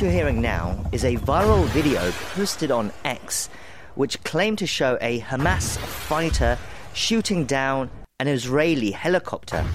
You're 0.04 0.12
hearing 0.12 0.42
now 0.42 0.86
is 0.92 1.06
a 1.06 1.16
viral 1.16 1.64
video 1.68 2.12
posted 2.36 2.72
on 2.72 2.92
X 3.06 3.50
which 3.96 4.22
claimed 4.26 4.58
to 4.58 4.68
show 4.68 4.98
a 5.00 5.22
Hamas 5.22 5.78
fighter 5.78 6.58
shooting 6.94 7.46
down 7.46 7.90
an 8.20 8.28
Israeli 8.28 8.92
helicopter. 8.92 9.66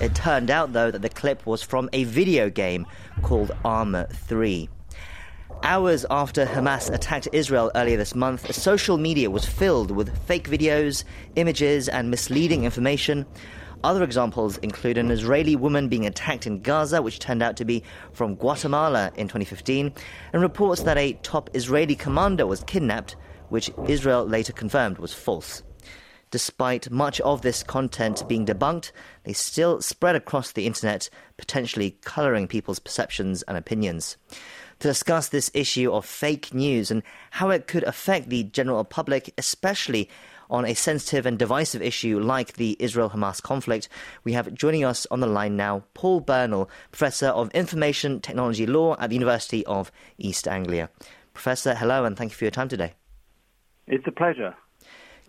It 0.00 0.12
turned 0.16 0.50
out, 0.50 0.72
though, 0.72 0.90
that 0.90 1.02
the 1.02 1.08
clip 1.08 1.46
was 1.46 1.62
from 1.62 1.88
a 1.92 2.02
video 2.02 2.50
game 2.50 2.84
called 3.22 3.52
Arma 3.64 4.08
3. 4.12 4.68
Hours 5.62 6.04
after 6.10 6.44
Hamas 6.44 6.92
attacked 6.92 7.28
Israel 7.32 7.70
earlier 7.76 7.96
this 7.96 8.16
month, 8.16 8.52
social 8.52 8.96
media 8.96 9.30
was 9.30 9.44
filled 9.44 9.92
with 9.92 10.18
fake 10.26 10.50
videos, 10.50 11.04
images, 11.36 11.88
and 11.88 12.10
misleading 12.10 12.64
information. 12.64 13.24
Other 13.84 14.02
examples 14.02 14.58
include 14.58 14.98
an 14.98 15.10
Israeli 15.10 15.54
woman 15.54 15.88
being 15.88 16.04
attacked 16.04 16.48
in 16.48 16.60
Gaza, 16.62 17.00
which 17.00 17.20
turned 17.20 17.42
out 17.42 17.56
to 17.58 17.64
be 17.64 17.84
from 18.12 18.34
Guatemala 18.34 19.12
in 19.14 19.28
2015, 19.28 19.92
and 20.32 20.42
reports 20.42 20.82
that 20.82 20.98
a 20.98 21.12
top 21.22 21.48
Israeli 21.54 21.94
commander 21.94 22.44
was 22.44 22.64
kidnapped, 22.64 23.14
which 23.50 23.70
Israel 23.86 24.26
later 24.26 24.52
confirmed 24.52 24.98
was 24.98 25.14
false. 25.14 25.62
Despite 26.30 26.90
much 26.90 27.20
of 27.20 27.42
this 27.42 27.62
content 27.62 28.24
being 28.28 28.44
debunked, 28.44 28.90
they 29.22 29.32
still 29.32 29.80
spread 29.80 30.16
across 30.16 30.52
the 30.52 30.66
internet, 30.66 31.08
potentially 31.36 31.92
colouring 32.02 32.48
people's 32.48 32.80
perceptions 32.80 33.42
and 33.42 33.56
opinions. 33.56 34.16
To 34.80 34.88
discuss 34.88 35.28
this 35.28 35.50
issue 35.54 35.90
of 35.92 36.04
fake 36.04 36.52
news 36.52 36.90
and 36.90 37.02
how 37.30 37.50
it 37.50 37.66
could 37.66 37.84
affect 37.84 38.28
the 38.28 38.42
general 38.42 38.84
public, 38.84 39.32
especially 39.38 40.10
on 40.50 40.64
a 40.64 40.74
sensitive 40.74 41.26
and 41.26 41.38
divisive 41.38 41.82
issue 41.82 42.18
like 42.18 42.54
the 42.54 42.76
Israel 42.78 43.10
Hamas 43.10 43.42
conflict, 43.42 43.88
we 44.24 44.32
have 44.32 44.52
joining 44.54 44.84
us 44.84 45.06
on 45.10 45.20
the 45.20 45.26
line 45.26 45.56
now 45.56 45.84
Paul 45.94 46.20
Bernal, 46.20 46.70
Professor 46.90 47.28
of 47.28 47.50
Information 47.50 48.20
Technology 48.20 48.66
Law 48.66 48.96
at 48.98 49.10
the 49.10 49.16
University 49.16 49.64
of 49.66 49.92
East 50.18 50.48
Anglia. 50.48 50.90
Professor, 51.34 51.74
hello 51.74 52.04
and 52.04 52.16
thank 52.16 52.32
you 52.32 52.36
for 52.36 52.44
your 52.44 52.50
time 52.50 52.68
today. 52.68 52.94
It's 53.86 54.06
a 54.06 54.12
pleasure. 54.12 54.54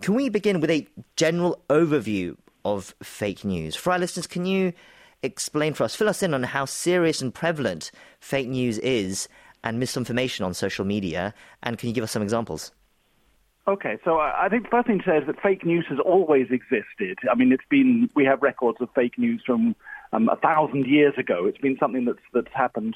Can 0.02 0.16
we 0.16 0.30
begin 0.30 0.60
with 0.60 0.70
a 0.70 0.88
general 1.16 1.62
overview 1.70 2.36
of 2.64 2.96
fake 3.04 3.44
news? 3.44 3.76
For 3.76 3.92
our 3.92 4.00
listeners, 4.00 4.28
can 4.28 4.46
you 4.46 4.74
explain 5.24 5.74
for 5.74 5.84
us, 5.84 5.96
fill 5.96 6.10
us 6.10 6.24
in 6.24 6.34
on 6.34 6.44
how 6.44 6.66
serious 6.66 7.22
and 7.22 7.34
prevalent 7.34 7.92
fake 8.20 8.48
news 8.48 8.78
is 8.80 9.28
and 9.64 9.80
misinformation 9.80 10.46
on 10.46 10.54
social 10.54 10.86
media? 10.86 11.34
And 11.64 11.78
can 11.78 11.90
you 11.90 11.96
give 11.96 12.04
us 12.04 12.12
some 12.12 12.24
examples? 12.24 12.72
Okay, 13.68 13.98
so 14.04 14.20
I 14.20 14.48
think 14.50 14.64
the 14.64 14.70
first 14.70 14.88
thing 14.88 15.00
to 15.00 15.06
say 15.06 15.18
is 15.18 15.28
that 15.28 15.42
fake 15.42 15.64
news 15.64 15.86
has 15.90 16.00
always 16.00 16.48
existed. 16.50 17.20
I 17.30 17.36
mean, 17.36 17.52
it's 17.52 17.66
been 17.70 18.10
we 18.16 18.26
have 18.26 18.42
records 18.42 18.80
of 18.82 18.90
fake 18.96 19.18
news 19.18 19.44
from 19.46 19.76
um, 20.12 20.28
a 20.30 20.36
thousand 20.38 20.88
years 20.88 21.14
ago. 21.18 21.46
It's 21.46 21.60
been 21.60 21.78
something 21.78 22.06
that's 22.06 22.20
that's 22.34 22.54
happened 22.54 22.96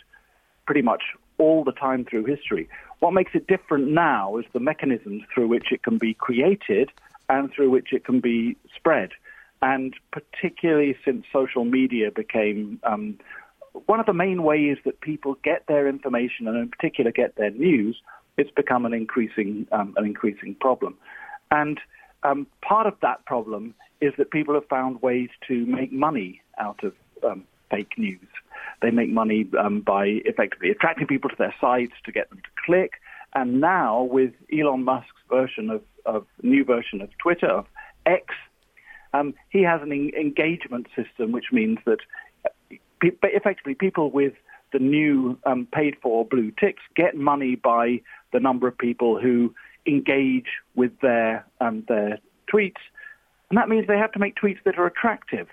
pretty 0.66 0.82
much 0.82 1.04
all 1.38 1.64
the 1.64 1.74
time 1.74 2.06
through 2.06 2.26
history. 2.26 2.68
What 3.00 3.14
makes 3.14 3.32
it 3.36 3.48
different 3.48 3.90
now 3.90 4.38
is 4.38 4.46
the 4.54 4.60
mechanisms 4.60 5.24
through 5.34 5.48
which 5.48 5.72
it 5.72 5.84
can 5.84 5.98
be 5.98 6.14
created 6.14 6.90
and 7.30 7.52
through 7.52 7.70
which 7.70 7.94
it 7.94 8.06
can 8.06 8.20
be 8.20 8.56
spread. 8.76 9.12
And 9.62 9.94
particularly 10.12 10.96
since 11.06 11.26
social 11.32 11.66
media 11.66 12.12
became 12.12 12.80
um, 12.84 13.20
one 13.86 14.00
of 14.00 14.06
the 14.06 14.14
main 14.14 14.44
ways 14.44 14.78
that 14.86 15.02
people 15.02 15.38
get 15.44 15.66
their 15.68 15.88
information 15.88 16.48
and 16.48 16.58
in 16.58 16.70
particular 16.70 17.12
get 17.12 17.36
their 17.36 17.52
news 17.52 18.02
it's 18.38 18.52
become 18.52 18.86
an 18.86 18.94
increasing 18.94 19.68
um, 19.72 19.94
an 19.98 20.06
increasing 20.06 20.56
problem. 20.56 20.98
And 21.52 21.80
um, 22.24 22.48
part 22.62 22.88
of 22.88 22.96
that 23.02 23.26
problem 23.26 23.76
is 24.02 24.14
that 24.18 24.32
people 24.32 24.54
have 24.54 24.68
found 24.68 25.02
ways 25.02 25.30
to 25.48 25.66
make 25.66 25.92
money 25.92 26.42
out 26.58 26.84
of 26.84 26.94
um, 27.24 27.46
fake 27.70 27.94
news. 27.98 28.28
They 28.82 28.92
make 28.92 29.10
money 29.10 29.48
um, 29.60 29.82
by 29.82 30.22
effectively 30.26 30.70
attracting 30.70 31.08
people 31.08 31.30
to 31.30 31.36
their 31.38 31.56
sites 31.60 31.94
to 32.06 32.12
get 32.12 32.30
them 32.30 32.40
to 32.40 32.50
click. 32.66 32.94
And 33.36 33.62
now, 33.62 34.04
with 34.04 34.34
Elon 34.52 34.84
Musk's 34.84 35.10
version 35.30 35.70
of, 35.70 35.82
of 36.06 36.26
new 36.42 36.64
version 36.64 37.02
of 37.02 37.10
Twitter, 37.18 37.50
of 37.50 37.66
X, 38.06 38.26
um, 39.14 39.34
he 39.50 39.64
has 39.64 39.82
an 39.82 39.92
en- 39.92 40.12
engagement 40.20 40.88
system, 40.96 41.32
which 41.32 41.46
means 41.52 41.80
that 41.86 42.00
uh, 42.46 42.76
effectively 43.24 43.76
people 43.76 44.12
with 44.12 44.34
the 44.72 44.80
new 44.80 45.38
um, 45.46 45.68
paid 45.72 45.96
for 46.02 46.26
blue 46.26 46.52
ticks 46.60 46.82
get 46.96 47.16
money 47.16 47.56
by 47.56 48.02
the 48.34 48.40
number 48.40 48.68
of 48.68 48.78
people 48.78 49.20
who 49.20 49.54
engage 49.86 50.48
with 50.76 50.92
their 51.02 51.46
um, 51.62 51.84
their 51.88 52.20
tweets, 52.52 52.84
and 53.50 53.58
that 53.58 53.70
means 53.70 53.88
they 53.88 53.98
have 53.98 54.12
to 54.14 54.20
make 54.20 54.36
tweets 54.36 54.64
that 54.66 54.78
are 54.78 54.86
attractive. 54.86 55.48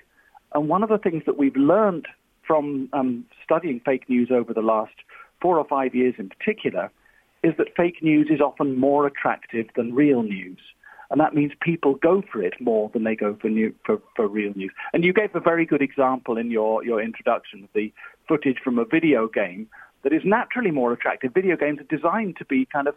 And 0.54 0.68
one 0.68 0.82
of 0.82 0.88
the 0.88 0.98
things 0.98 1.22
that 1.26 1.38
we've 1.38 1.56
learned 1.56 2.08
from 2.46 2.88
um, 2.92 3.24
studying 3.44 3.80
fake 3.84 4.08
news 4.08 4.30
over 4.32 4.52
the 4.52 4.62
last 4.62 4.94
four 5.40 5.58
or 5.58 5.64
five 5.64 5.94
years 5.94 6.14
in 6.18 6.28
particular 6.28 6.90
is 7.42 7.54
that 7.56 7.68
fake 7.76 8.02
news 8.02 8.28
is 8.30 8.40
often 8.40 8.76
more 8.76 9.06
attractive 9.06 9.66
than 9.76 9.94
real 9.94 10.22
news. 10.22 10.58
And 11.10 11.20
that 11.20 11.34
means 11.34 11.52
people 11.60 11.94
go 11.94 12.22
for 12.30 12.42
it 12.42 12.54
more 12.60 12.88
than 12.92 13.04
they 13.04 13.16
go 13.16 13.36
for, 13.40 13.48
new, 13.48 13.74
for, 13.84 14.00
for 14.14 14.28
real 14.28 14.52
news. 14.54 14.70
And 14.92 15.04
you 15.04 15.12
gave 15.12 15.34
a 15.34 15.40
very 15.40 15.66
good 15.66 15.82
example 15.82 16.36
in 16.36 16.50
your, 16.50 16.84
your 16.84 17.02
introduction 17.02 17.64
of 17.64 17.68
the 17.74 17.92
footage 18.28 18.58
from 18.62 18.78
a 18.78 18.84
video 18.84 19.26
game 19.26 19.68
that 20.02 20.12
is 20.12 20.22
naturally 20.24 20.70
more 20.70 20.92
attractive. 20.92 21.32
Video 21.34 21.56
games 21.56 21.80
are 21.80 21.96
designed 21.96 22.36
to 22.38 22.44
be 22.44 22.66
kind 22.66 22.88
of 22.88 22.94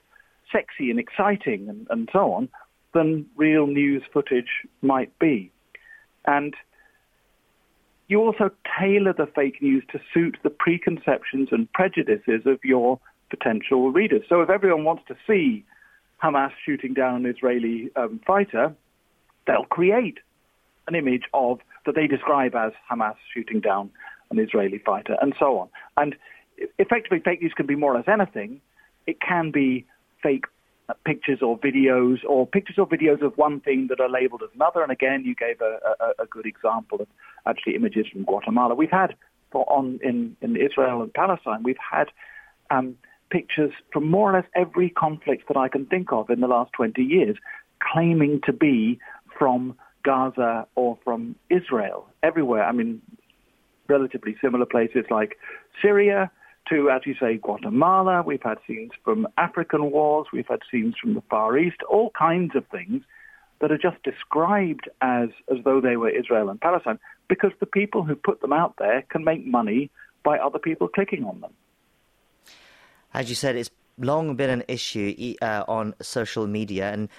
sexy 0.51 0.89
and 0.89 0.99
exciting 0.99 1.67
and, 1.69 1.87
and 1.89 2.09
so 2.11 2.33
on 2.33 2.49
than 2.93 3.25
real 3.35 3.67
news 3.67 4.03
footage 4.13 4.67
might 4.81 5.17
be. 5.19 5.51
And 6.25 6.53
you 8.07 8.21
also 8.21 8.51
tailor 8.79 9.13
the 9.13 9.25
fake 9.25 9.61
news 9.61 9.83
to 9.91 9.99
suit 10.13 10.37
the 10.43 10.49
preconceptions 10.49 11.49
and 11.51 11.71
prejudices 11.73 12.41
of 12.45 12.59
your 12.63 12.99
potential 13.29 13.91
readers. 13.91 14.23
So 14.29 14.41
if 14.41 14.49
everyone 14.49 14.83
wants 14.83 15.03
to 15.07 15.15
see 15.25 15.65
Hamas 16.21 16.51
shooting 16.65 16.93
down 16.93 17.25
an 17.25 17.25
Israeli 17.25 17.89
um, 17.95 18.21
fighter, 18.25 18.75
they'll 19.47 19.65
create 19.65 20.19
an 20.87 20.95
image 20.95 21.23
of 21.33 21.59
that 21.85 21.95
they 21.95 22.07
describe 22.07 22.55
as 22.55 22.71
Hamas 22.89 23.15
shooting 23.33 23.59
down 23.59 23.89
an 24.31 24.39
Israeli 24.39 24.79
fighter, 24.79 25.17
and 25.21 25.33
so 25.39 25.59
on. 25.59 25.69
And 25.97 26.15
effectively, 26.79 27.19
fake 27.19 27.41
news 27.41 27.53
can 27.55 27.65
be 27.65 27.75
more 27.75 27.93
or 27.93 27.97
less 27.97 28.07
anything. 28.07 28.61
It 29.07 29.19
can 29.19 29.51
be 29.51 29.85
fake 30.21 30.45
pictures 31.05 31.39
or 31.41 31.57
videos, 31.59 32.17
or 32.27 32.45
pictures 32.45 32.77
or 32.77 32.87
videos 32.87 33.21
of 33.21 33.37
one 33.37 33.59
thing 33.61 33.87
that 33.89 33.99
are 33.99 34.09
labeled 34.09 34.43
as 34.43 34.49
another. 34.53 34.83
And 34.83 34.91
again, 34.91 35.23
you 35.25 35.35
gave 35.35 35.61
a, 35.61 35.79
a, 35.99 36.23
a 36.23 36.25
good 36.25 36.45
example 36.45 37.01
of 37.01 37.07
actually 37.45 37.75
images 37.75 38.05
from 38.11 38.23
Guatemala. 38.23 38.75
We've 38.75 38.91
had 38.91 39.15
on 39.53 39.99
in, 40.03 40.35
in 40.41 40.55
Israel 40.55 41.01
and 41.01 41.13
Palestine, 41.13 41.63
we've 41.63 41.77
had 41.77 42.07
um, 42.71 42.95
pictures 43.29 43.71
from 43.91 44.09
more 44.09 44.31
or 44.31 44.33
less 44.33 44.49
every 44.55 44.89
conflict 44.89 45.47
that 45.47 45.57
I 45.57 45.67
can 45.67 45.85
think 45.85 46.11
of 46.11 46.29
in 46.29 46.39
the 46.39 46.47
last 46.47 46.71
20 46.73 47.01
years, 47.01 47.37
claiming 47.79 48.41
to 48.45 48.53
be 48.53 48.99
from 49.37 49.75
Gaza 50.03 50.67
or 50.75 50.97
from 51.03 51.35
Israel. 51.49 52.07
Everywhere. 52.21 52.63
I 52.63 52.71
mean, 52.71 53.01
relatively 53.87 54.35
similar 54.41 54.65
places 54.65 55.05
like 55.09 55.37
Syria, 55.81 56.31
to, 56.69 56.89
as 56.89 57.01
you 57.05 57.15
say, 57.19 57.37
Guatemala. 57.37 58.23
We've 58.25 58.41
had 58.41 58.57
scenes 58.67 58.91
from 59.03 59.27
African 59.37 59.91
wars. 59.91 60.27
We've 60.33 60.47
had 60.47 60.59
scenes 60.71 60.95
from 61.01 61.13
the 61.13 61.21
Far 61.29 61.57
East. 61.57 61.77
All 61.89 62.11
kinds 62.17 62.55
of 62.55 62.65
things 62.67 63.03
that 63.59 63.71
are 63.71 63.77
just 63.77 64.01
described 64.03 64.89
as 65.01 65.29
as 65.51 65.57
though 65.63 65.79
they 65.79 65.95
were 65.95 66.09
Israel 66.09 66.49
and 66.49 66.59
Palestine, 66.59 66.99
because 67.27 67.51
the 67.59 67.65
people 67.65 68.03
who 68.03 68.15
put 68.15 68.41
them 68.41 68.53
out 68.53 68.75
there 68.77 69.03
can 69.09 69.23
make 69.23 69.45
money 69.45 69.89
by 70.23 70.37
other 70.37 70.59
people 70.59 70.87
clicking 70.87 71.23
on 71.25 71.41
them. 71.41 71.53
As 73.13 73.29
you 73.29 73.35
said, 73.35 73.55
it's 73.55 73.69
long 73.97 74.35
been 74.35 74.49
an 74.49 74.63
issue 74.67 75.35
uh, 75.41 75.63
on 75.67 75.93
social 76.01 76.47
media 76.47 76.91
and 76.91 77.09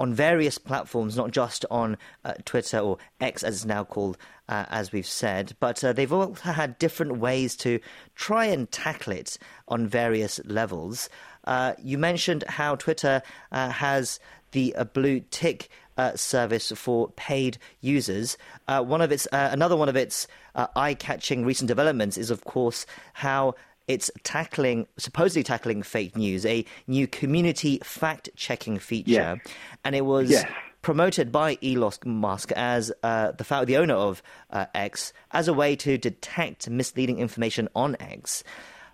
on 0.00 0.14
various 0.14 0.56
platforms, 0.56 1.14
not 1.14 1.30
just 1.30 1.66
on 1.70 1.98
uh, 2.24 2.32
Twitter 2.46 2.78
or 2.78 2.96
X 3.20 3.42
as 3.42 3.56
it's 3.56 3.64
now 3.66 3.84
called, 3.84 4.16
uh, 4.48 4.64
as 4.70 4.92
we've 4.92 5.06
said, 5.06 5.54
but 5.60 5.84
uh, 5.84 5.92
they've 5.92 6.12
all 6.12 6.32
had 6.34 6.78
different 6.78 7.18
ways 7.18 7.54
to 7.54 7.78
try 8.16 8.46
and 8.46 8.72
tackle 8.72 9.12
it 9.12 9.36
on 9.68 9.86
various 9.86 10.40
levels. 10.46 11.10
Uh, 11.44 11.74
you 11.82 11.98
mentioned 11.98 12.42
how 12.48 12.74
Twitter 12.74 13.22
uh, 13.52 13.68
has 13.68 14.18
the 14.52 14.74
uh, 14.74 14.84
blue 14.84 15.20
tick 15.30 15.68
service 16.14 16.72
for 16.76 17.10
paid 17.10 17.58
users. 17.82 18.38
one 18.66 19.02
of 19.02 19.12
its 19.12 19.28
another 19.32 19.76
one 19.76 19.90
of 19.90 19.96
its 19.96 20.26
eye-catching 20.74 21.44
recent 21.44 21.68
developments 21.68 22.16
is, 22.16 22.30
of 22.30 22.42
course, 22.44 22.86
how 23.12 23.54
it's 23.90 24.08
tackling, 24.22 24.86
supposedly 24.96 25.42
tackling 25.42 25.82
fake 25.82 26.16
news, 26.16 26.46
a 26.46 26.64
new 26.86 27.08
community 27.08 27.80
fact 27.82 28.28
checking 28.36 28.78
feature. 28.78 29.40
And 29.84 29.96
it 29.96 30.04
was 30.04 30.44
promoted 30.80 31.32
by 31.32 31.58
Elon 31.60 31.92
Musk 32.04 32.52
as 32.52 32.92
uh, 33.02 33.32
the, 33.32 33.64
the 33.66 33.76
owner 33.76 33.94
of 33.94 34.22
uh, 34.50 34.66
X 34.74 35.12
as 35.32 35.48
a 35.48 35.52
way 35.52 35.74
to 35.76 35.98
detect 35.98 36.70
misleading 36.70 37.18
information 37.18 37.68
on 37.74 37.96
X. 37.98 38.44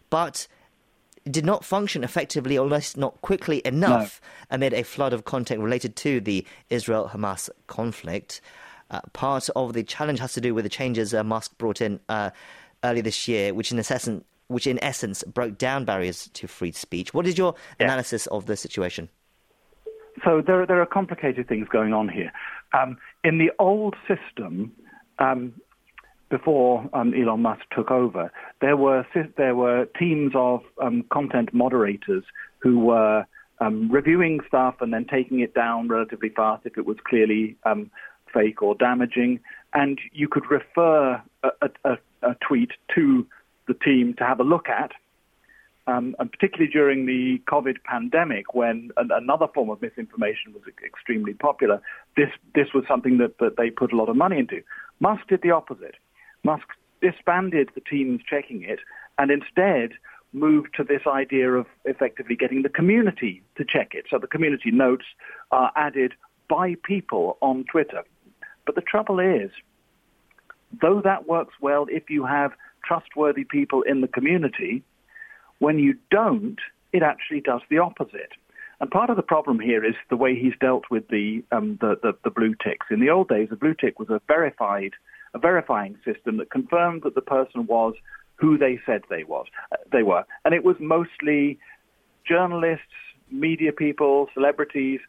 But 0.09 0.49
did 1.31 1.45
not 1.45 1.63
function 1.63 2.03
effectively, 2.03 2.57
or 2.57 2.67
at 2.67 2.73
least 2.73 2.97
not 2.97 3.21
quickly 3.21 3.61
enough, 3.65 4.21
no. 4.51 4.55
amid 4.55 4.73
a 4.73 4.83
flood 4.83 5.13
of 5.13 5.25
content 5.25 5.61
related 5.61 5.95
to 5.97 6.21
the 6.21 6.47
Israel 6.71 7.11
Hamas 7.13 7.51
conflict. 7.67 8.41
Uh, 8.91 9.01
part 9.13 9.51
of 9.57 9.75
the 9.75 9.83
challenge 9.83 10.21
has 10.21 10.33
to 10.33 10.41
do 10.41 10.55
with 10.55 10.65
the 10.65 10.71
changes 10.71 11.13
uh, 11.13 11.23
Musk 11.23 11.59
brought 11.59 11.83
in 11.83 12.01
uh, 12.09 12.31
earlier 12.85 13.03
this 13.03 13.29
year, 13.29 13.53
which 13.53 13.73
in 13.73 13.79
essence 13.79 14.25
which 14.49 14.67
in 14.67 14.83
essence 14.83 15.23
broke 15.25 15.59
down 15.59 15.85
barriers 15.85 16.29
to 16.35 16.47
free 16.47 16.73
speech. 16.73 17.13
What 17.13 17.27
is 17.27 17.37
your 17.37 17.55
yeah. 17.79 17.87
analysis 17.87 18.27
of 18.29 18.47
the 18.47 18.57
situation? 18.57 19.09
So 20.25 20.43
there, 20.47 20.67
there 20.67 20.81
are 20.81 20.87
complicated 20.87 21.49
things 21.49 21.69
going 21.69 21.93
on 21.93 22.09
here. 22.09 22.33
Um, 22.73 22.97
in 23.25 23.39
the 23.39 23.51
old 23.59 23.95
system, 24.09 24.73
um, 25.19 25.55
before 26.31 26.89
um, 26.93 27.15
Elon 27.15 27.43
Musk 27.43 27.63
took 27.75 27.91
over, 27.91 28.33
there 28.61 28.77
were 28.77 29.07
there 29.37 29.55
were 29.55 29.87
teams 29.99 30.33
of 30.35 30.63
um, 30.83 31.05
content 31.13 31.53
moderators 31.53 32.25
who 32.59 32.81
were 32.81 33.25
um, 33.61 33.91
reviewing 33.91 34.41
stuff 34.49 34.77
and 34.81 34.93
then 34.93 35.07
taking 35.11 35.41
it 35.41 35.55
down 35.55 35.89
relatively 35.89 36.31
fast 36.31 36.67
if 36.67 36.77
it 36.77 36.85
was 36.85 36.97
clearly 37.07 37.57
um, 37.65 37.91
fake 38.35 38.61
or 38.61 38.75
damaging, 38.75 39.41
and 39.73 39.99
you 40.13 40.29
could 40.29 40.51
refer 40.51 41.23
a, 41.45 41.71
a, 41.85 41.97
a 42.23 42.37
tweet 42.47 42.71
to 42.95 43.27
the 43.67 43.75
team 43.75 44.15
to 44.19 44.25
have 44.25 44.41
a 44.41 44.45
look 44.45 44.69
at, 44.69 44.93
um, 45.89 46.17
and 46.19 46.31
particularly 46.31 46.71
during 46.71 47.07
the 47.07 47.41
COVID 47.47 47.77
pandemic, 47.85 48.55
when 48.55 48.91
an, 48.97 49.11
another 49.13 49.47
form 49.55 49.71
of 49.71 49.81
misinformation 49.81 50.53
was 50.53 50.63
extremely 50.85 51.33
popular, 51.33 51.81
this 52.17 52.31
this 52.55 52.69
was 52.75 52.85
something 52.89 53.19
that, 53.19 53.39
that 53.39 53.57
they 53.57 53.71
put 53.71 53.93
a 53.93 53.97
lot 53.97 54.09
of 54.09 54.17
money 54.17 54.39
into. 54.39 54.63
Musk 54.99 55.29
did 55.29 55.43
the 55.43 55.51
opposite. 55.51 55.95
Musk 56.43 56.67
disbanded 57.01 57.71
the 57.75 57.81
teams 57.81 58.21
checking 58.29 58.63
it, 58.63 58.81
and 59.19 59.31
instead 59.31 59.93
moved 60.33 60.75
to 60.77 60.85
this 60.85 61.03
idea 61.07 61.53
of 61.53 61.67
effectively 61.85 62.37
getting 62.37 62.63
the 62.63 62.69
community 62.69 63.43
to 63.57 63.65
check 63.65 63.93
it. 63.95 64.07
So 64.11 64.19
the 64.19 64.27
community 64.27 64.71
notes 64.71 65.05
are 65.51 65.73
added 65.77 66.15
by 66.49 66.75
people 66.83 67.39
on 67.41 67.65
Twitter. 67.71 68.03
But 68.67 68.75
the 68.75 68.81
trouble 68.81 69.21
is, 69.21 69.51
though 70.83 71.01
that 71.03 71.27
works 71.29 71.55
well 71.61 71.87
if 71.89 72.11
you 72.11 72.27
have 72.27 72.53
trustworthy 72.87 73.45
people 73.45 73.83
in 73.83 74.01
the 74.01 74.09
community. 74.09 74.83
When 75.59 75.79
you 75.79 75.95
don't, 76.11 76.59
it 76.93 77.03
actually 77.03 77.41
does 77.41 77.63
the 77.69 77.79
opposite. 77.79 78.33
And 78.81 78.91
part 78.91 79.11
of 79.11 79.17
the 79.17 79.23
problem 79.23 79.59
here 79.59 79.85
is 79.85 79.95
the 80.11 80.17
way 80.17 80.39
he's 80.39 80.53
dealt 80.61 80.85
with 80.91 81.09
the, 81.09 81.43
um, 81.51 81.79
the, 81.81 81.97
the, 82.03 82.13
the 82.25 82.31
blue 82.31 82.55
ticks. 82.63 82.87
In 82.91 83.01
the 83.01 83.11
old 83.11 83.29
days, 83.29 83.49
the 83.49 83.57
blue 83.57 83.75
tick 83.75 83.99
was 83.99 84.11
a 84.11 84.21
verified, 84.27 84.93
a 85.33 85.39
verifying 85.39 85.97
system 86.05 86.37
that 86.37 86.51
confirmed 86.51 87.03
that 87.05 87.15
the 87.15 87.23
person 87.23 87.67
was 87.67 87.95
who 88.37 88.59
they 88.59 88.79
said 88.85 89.03
they 89.09 89.25
was, 89.25 89.47
uh, 89.73 89.77
they 89.91 90.03
were, 90.03 90.25
and 90.45 90.55
it 90.55 90.63
was 90.63 90.77
mostly 90.79 91.59
journalists, 92.29 92.85
media 93.31 93.73
people, 93.73 94.29
celebrities, 94.35 95.01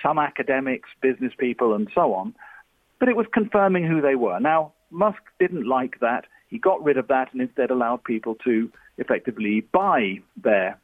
some 0.00 0.18
academics, 0.18 0.88
business 1.00 1.32
people, 1.36 1.74
and 1.74 1.88
so 1.94 2.14
on. 2.14 2.34
But 3.00 3.08
it 3.08 3.16
was 3.16 3.26
confirming 3.32 3.84
who 3.84 4.00
they 4.00 4.14
were. 4.14 4.38
Now, 4.38 4.72
Musk 4.90 5.20
didn't 5.40 5.66
like 5.66 5.98
that. 6.00 6.26
He 6.54 6.60
got 6.60 6.84
rid 6.84 6.98
of 6.98 7.08
that 7.08 7.32
and 7.32 7.42
instead 7.42 7.72
allowed 7.72 8.04
people 8.04 8.36
to 8.44 8.70
effectively 8.96 9.62
buy 9.72 10.20
their 10.40 10.78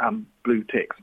um, 0.00 0.26
blue 0.44 0.64
ticks. 0.64 0.96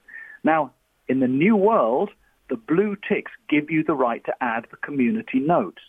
Now, 0.43 0.73
in 1.07 1.21
the 1.21 1.27
new 1.27 1.55
world, 1.55 2.11
the 2.51 2.55
blue 2.55 2.95
ticks 2.95 3.31
give 3.49 3.71
you 3.71 3.83
the 3.83 3.95
right 3.95 4.23
to 4.25 4.33
add 4.41 4.67
the 4.69 4.77
community 4.77 5.39
notes. 5.39 5.81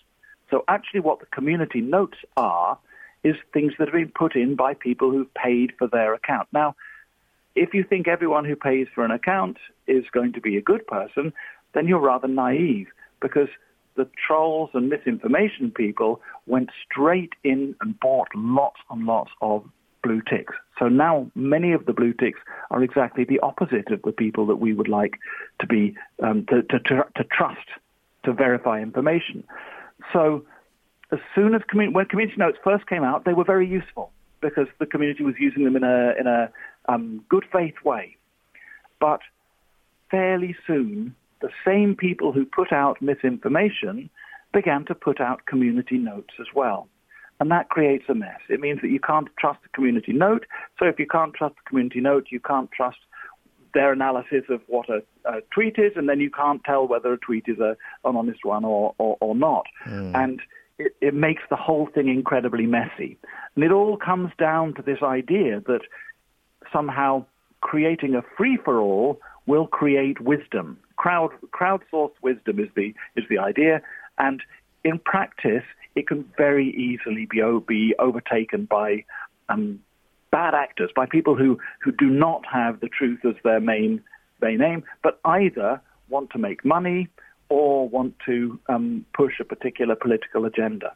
So 0.50 0.64
actually 0.66 1.00
what 1.00 1.20
the 1.20 1.26
community 1.26 1.82
notes 1.82 2.16
are 2.38 2.78
is 3.22 3.36
things 3.52 3.74
that 3.78 3.88
have 3.88 3.92
been 3.92 4.12
put 4.14 4.34
in 4.34 4.56
by 4.56 4.72
people 4.72 5.10
who've 5.10 5.34
paid 5.34 5.74
for 5.78 5.86
their 5.86 6.14
account. 6.14 6.48
Now, 6.54 6.76
if 7.54 7.74
you 7.74 7.84
think 7.84 8.08
everyone 8.08 8.46
who 8.46 8.56
pays 8.56 8.86
for 8.94 9.04
an 9.04 9.10
account 9.10 9.58
is 9.86 10.06
going 10.10 10.32
to 10.32 10.40
be 10.40 10.56
a 10.56 10.62
good 10.62 10.86
person, 10.86 11.34
then 11.74 11.86
you're 11.86 12.00
rather 12.00 12.28
naive 12.28 12.86
because 13.20 13.50
the 14.00 14.08
trolls 14.26 14.70
and 14.72 14.88
misinformation 14.88 15.70
people 15.70 16.22
went 16.46 16.70
straight 16.82 17.34
in 17.44 17.74
and 17.82 18.00
bought 18.00 18.28
lots 18.34 18.80
and 18.90 19.04
lots 19.04 19.30
of 19.42 19.62
blue 20.02 20.22
ticks. 20.22 20.54
So 20.78 20.88
now 20.88 21.30
many 21.34 21.72
of 21.72 21.84
the 21.84 21.92
blue 21.92 22.14
ticks 22.14 22.40
are 22.70 22.82
exactly 22.82 23.24
the 23.24 23.38
opposite 23.40 23.90
of 23.90 24.00
the 24.00 24.12
people 24.12 24.46
that 24.46 24.56
we 24.56 24.72
would 24.72 24.88
like 24.88 25.18
to 25.60 25.66
be 25.66 25.94
um, 26.22 26.46
to, 26.46 26.62
to, 26.62 26.78
to, 26.78 27.04
to, 27.14 27.24
trust 27.24 27.68
to 28.24 28.32
verify 28.32 28.80
information. 28.80 29.44
So 30.14 30.46
as 31.12 31.18
soon 31.34 31.54
as 31.54 31.60
commun- 31.68 31.92
when 31.92 32.06
community 32.06 32.38
notes 32.38 32.56
first 32.64 32.86
came 32.86 33.04
out, 33.04 33.26
they 33.26 33.34
were 33.34 33.44
very 33.44 33.68
useful 33.68 34.12
because 34.40 34.68
the 34.78 34.86
community 34.86 35.24
was 35.24 35.34
using 35.38 35.64
them 35.64 35.76
in 35.76 35.84
a 35.84 36.14
in 36.18 36.26
a 36.26 36.50
um, 36.88 37.22
good 37.28 37.44
faith 37.52 37.74
way. 37.84 38.16
But 38.98 39.20
fairly 40.10 40.56
soon, 40.66 41.14
the 41.40 41.50
same 41.64 41.94
people 41.94 42.33
who 42.33 42.44
put 42.44 42.72
out 42.72 43.00
misinformation 43.00 44.11
began 44.53 44.85
to 44.87 44.94
put 44.94 45.20
out 45.20 45.46
community 45.46 45.98
notes 45.98 46.35
as 46.40 46.46
well. 46.55 46.88
And 47.38 47.50
that 47.50 47.70
creates 47.70 48.05
a 48.09 48.14
mess. 48.14 48.40
It 48.48 48.61
means 48.61 48.81
that 48.83 48.90
you 48.90 49.00
can't 49.00 49.29
trust 49.38 49.62
the 49.62 49.70
community 49.70 50.12
note. 50.12 50.44
So 50.79 50.85
if 50.87 50.98
you 50.98 51.07
can't 51.07 51.33
trust 51.33 51.55
the 51.55 51.68
community 51.68 52.00
note, 52.00 52.26
you 52.31 52.40
can't 52.40 52.70
trust 52.70 52.98
their 53.72 53.92
analysis 53.92 54.44
of 54.50 54.61
what 54.66 54.90
a, 54.90 55.03
a 55.24 55.40
tweet 55.55 55.79
is, 55.79 55.92
and 55.96 56.09
then 56.09 56.20
you 56.20 56.31
can't 56.31 56.62
tell 56.64 56.87
whether 56.87 57.12
a 57.12 57.18
tweet 57.18 57.44
is 57.46 57.59
a, 57.59 57.76
an 58.05 58.16
honest 58.16 58.44
one 58.44 58.64
or, 58.64 58.94
or, 58.98 59.16
or 59.20 59.35
not. 59.35 59.64
Mm. 59.87 60.14
And 60.14 60.42
it, 60.79 60.94
it 61.00 61.14
makes 61.14 61.42
the 61.48 61.57
whole 61.57 61.87
thing 61.94 62.09
incredibly 62.09 62.66
messy. 62.66 63.16
And 63.55 63.64
it 63.64 63.70
all 63.70 63.96
comes 63.96 64.33
down 64.38 64.74
to 64.74 64.83
this 64.83 65.03
idea 65.03 65.62
that 65.66 65.83
somehow 66.72 67.24
creating 67.61 68.14
a 68.14 68.22
free-for-all 68.37 69.20
will 69.46 69.66
create 69.66 70.20
wisdom. 70.20 70.79
Crowd, 71.00 71.30
crowdsourced 71.50 72.12
wisdom 72.20 72.58
is 72.58 72.68
the, 72.76 72.92
is 73.16 73.24
the 73.30 73.38
idea, 73.38 73.80
and 74.18 74.42
in 74.84 74.98
practice, 74.98 75.64
it 75.94 76.06
can 76.06 76.26
very 76.36 76.68
easily 76.76 77.26
be, 77.30 77.40
be 77.66 77.94
overtaken 77.98 78.66
by 78.66 79.04
um, 79.48 79.80
bad 80.30 80.54
actors, 80.54 80.90
by 80.94 81.06
people 81.06 81.34
who, 81.34 81.58
who 81.82 81.90
do 81.90 82.10
not 82.10 82.42
have 82.52 82.80
the 82.80 82.88
truth 82.88 83.20
as 83.24 83.34
their 83.44 83.60
main, 83.60 84.02
main 84.42 84.60
aim, 84.60 84.84
but 85.02 85.18
either 85.24 85.80
want 86.10 86.28
to 86.32 86.38
make 86.38 86.66
money 86.66 87.08
or 87.48 87.88
want 87.88 88.14
to 88.26 88.60
um, 88.68 89.06
push 89.14 89.40
a 89.40 89.44
particular 89.44 89.96
political 89.96 90.44
agenda. 90.44 90.92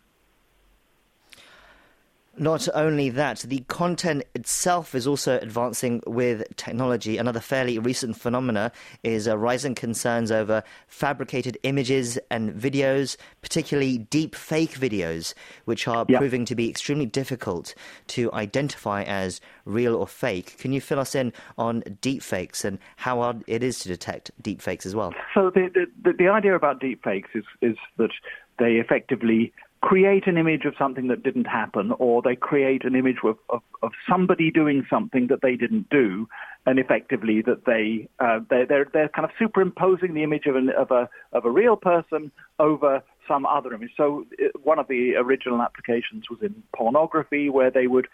Not 2.37 2.69
only 2.75 3.11
that, 3.11 3.41
the 3.41 3.61
content 3.69 4.25
itself 4.35 4.95
is 4.95 5.07
also 5.07 5.39
advancing 5.39 6.03
with 6.07 6.45
technology. 6.57 7.17
Another 7.17 7.39
fairly 7.39 7.79
recent 7.79 8.17
phenomena 8.17 8.73
is 9.05 9.29
uh, 9.29 9.39
rising 9.39 9.75
concerns 9.77 10.33
over 10.33 10.65
fabricated 10.89 11.59
images 11.63 12.19
and 12.31 12.53
videos, 12.53 13.17
particularly 13.41 13.99
deep 13.99 14.35
fake 14.35 14.73
videos, 14.73 15.33
which 15.65 15.87
are 15.87 16.05
yeah. 16.09 16.19
proving 16.19 16.45
to 16.47 16.57
be 16.57 16.69
extremely 16.69 17.07
difficult 17.07 17.75
to 18.09 18.33
identify 18.33 19.03
as 19.05 19.41
real 19.65 19.95
or 19.95 20.07
fake. 20.07 20.59
Can 20.59 20.73
you 20.73 20.81
fill 20.81 20.99
us 20.99 21.15
in 21.15 21.33
on 21.57 21.85
deep 22.01 22.23
fakes 22.23 22.65
and 22.65 22.79
how 22.97 23.19
hard 23.19 23.45
it 23.47 23.63
is 23.63 23.79
to 23.81 23.89
detect 23.89 24.33
deep 24.43 24.61
fakes 24.61 24.87
as 24.87 24.95
well? 24.95 25.15
So 25.35 25.51
the, 25.51 25.87
the, 26.03 26.13
the 26.13 26.29
idea 26.29 26.57
about 26.57 26.81
deep 26.81 27.05
fakes 27.05 27.31
is, 27.35 27.45
is 27.63 27.77
that 27.99 28.11
they 28.59 28.75
effectively 28.75 29.53
create 29.85 30.27
an 30.27 30.39
image 30.39 30.65
of 30.65 30.73
something 30.79 31.09
that 31.09 31.23
didn't 31.23 31.45
happen, 31.45 31.93
or 31.99 32.23
they 32.23 32.35
create 32.35 32.85
an 32.87 32.95
image 32.97 33.19
of, 33.23 33.37
of, 33.51 33.61
of 33.83 33.93
somebody 34.09 34.51
doing 34.51 34.87
something 34.89 35.27
that 35.29 35.41
they 35.43 35.57
didn't 35.57 35.91
do, 35.91 36.27
and 36.65 36.79
effectively 36.79 37.43
that 37.43 37.67
they 37.67 38.09
uh, 38.19 38.41
they're, 38.49 38.65
they're 38.65 38.89
they're 38.95 39.11
kind 39.11 39.27
of 39.27 39.31
superimposing 39.39 40.15
the 40.15 40.23
image 40.23 40.47
of, 40.47 40.57
an, 40.57 40.71
of 40.71 40.91
a 40.91 41.07
of 41.35 41.45
a 41.45 41.51
real 41.51 41.77
person 41.77 42.33
over 42.59 43.03
some 43.29 43.45
other 43.45 43.75
image. 43.75 43.91
So 43.95 44.25
uh, 44.43 44.59
one 44.63 44.79
of 44.79 44.89
the 44.89 45.17
original 45.17 45.61
applications 45.61 46.31
was 46.31 46.39
in 46.41 46.55
pornography, 46.75 47.51
where 47.51 47.71
they 47.71 47.87
would 47.87 48.09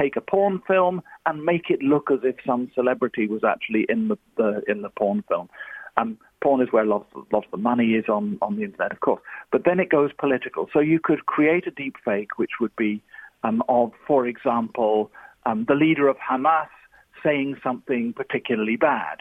take 0.00 0.16
a 0.16 0.22
porn 0.22 0.62
film 0.66 1.02
and 1.26 1.44
make 1.44 1.68
it 1.68 1.82
look 1.82 2.10
as 2.10 2.20
if 2.22 2.36
some 2.46 2.70
celebrity 2.74 3.26
was 3.26 3.44
actually 3.44 3.84
in 3.90 4.08
the, 4.08 4.16
the 4.38 4.62
in 4.66 4.80
the 4.80 4.88
porn 4.88 5.22
film. 5.28 5.50
Um, 5.96 6.18
porn 6.42 6.60
is 6.60 6.68
where 6.70 6.84
lots, 6.84 7.10
lots 7.32 7.46
of 7.46 7.50
the 7.50 7.56
money 7.56 7.92
is 7.92 8.04
on, 8.08 8.38
on 8.42 8.56
the 8.56 8.64
internet, 8.64 8.92
of 8.92 9.00
course. 9.00 9.22
But 9.50 9.64
then 9.64 9.80
it 9.80 9.88
goes 9.88 10.10
political. 10.18 10.68
So 10.72 10.80
you 10.80 11.00
could 11.02 11.26
create 11.26 11.66
a 11.66 11.70
deep 11.70 11.96
fake, 12.04 12.38
which 12.38 12.52
would 12.60 12.74
be 12.76 13.02
um, 13.42 13.62
of, 13.68 13.92
for 14.06 14.26
example, 14.26 15.10
um, 15.44 15.64
the 15.68 15.74
leader 15.74 16.08
of 16.08 16.16
Hamas 16.18 16.68
saying 17.24 17.56
something 17.62 18.12
particularly 18.12 18.76
bad, 18.76 19.18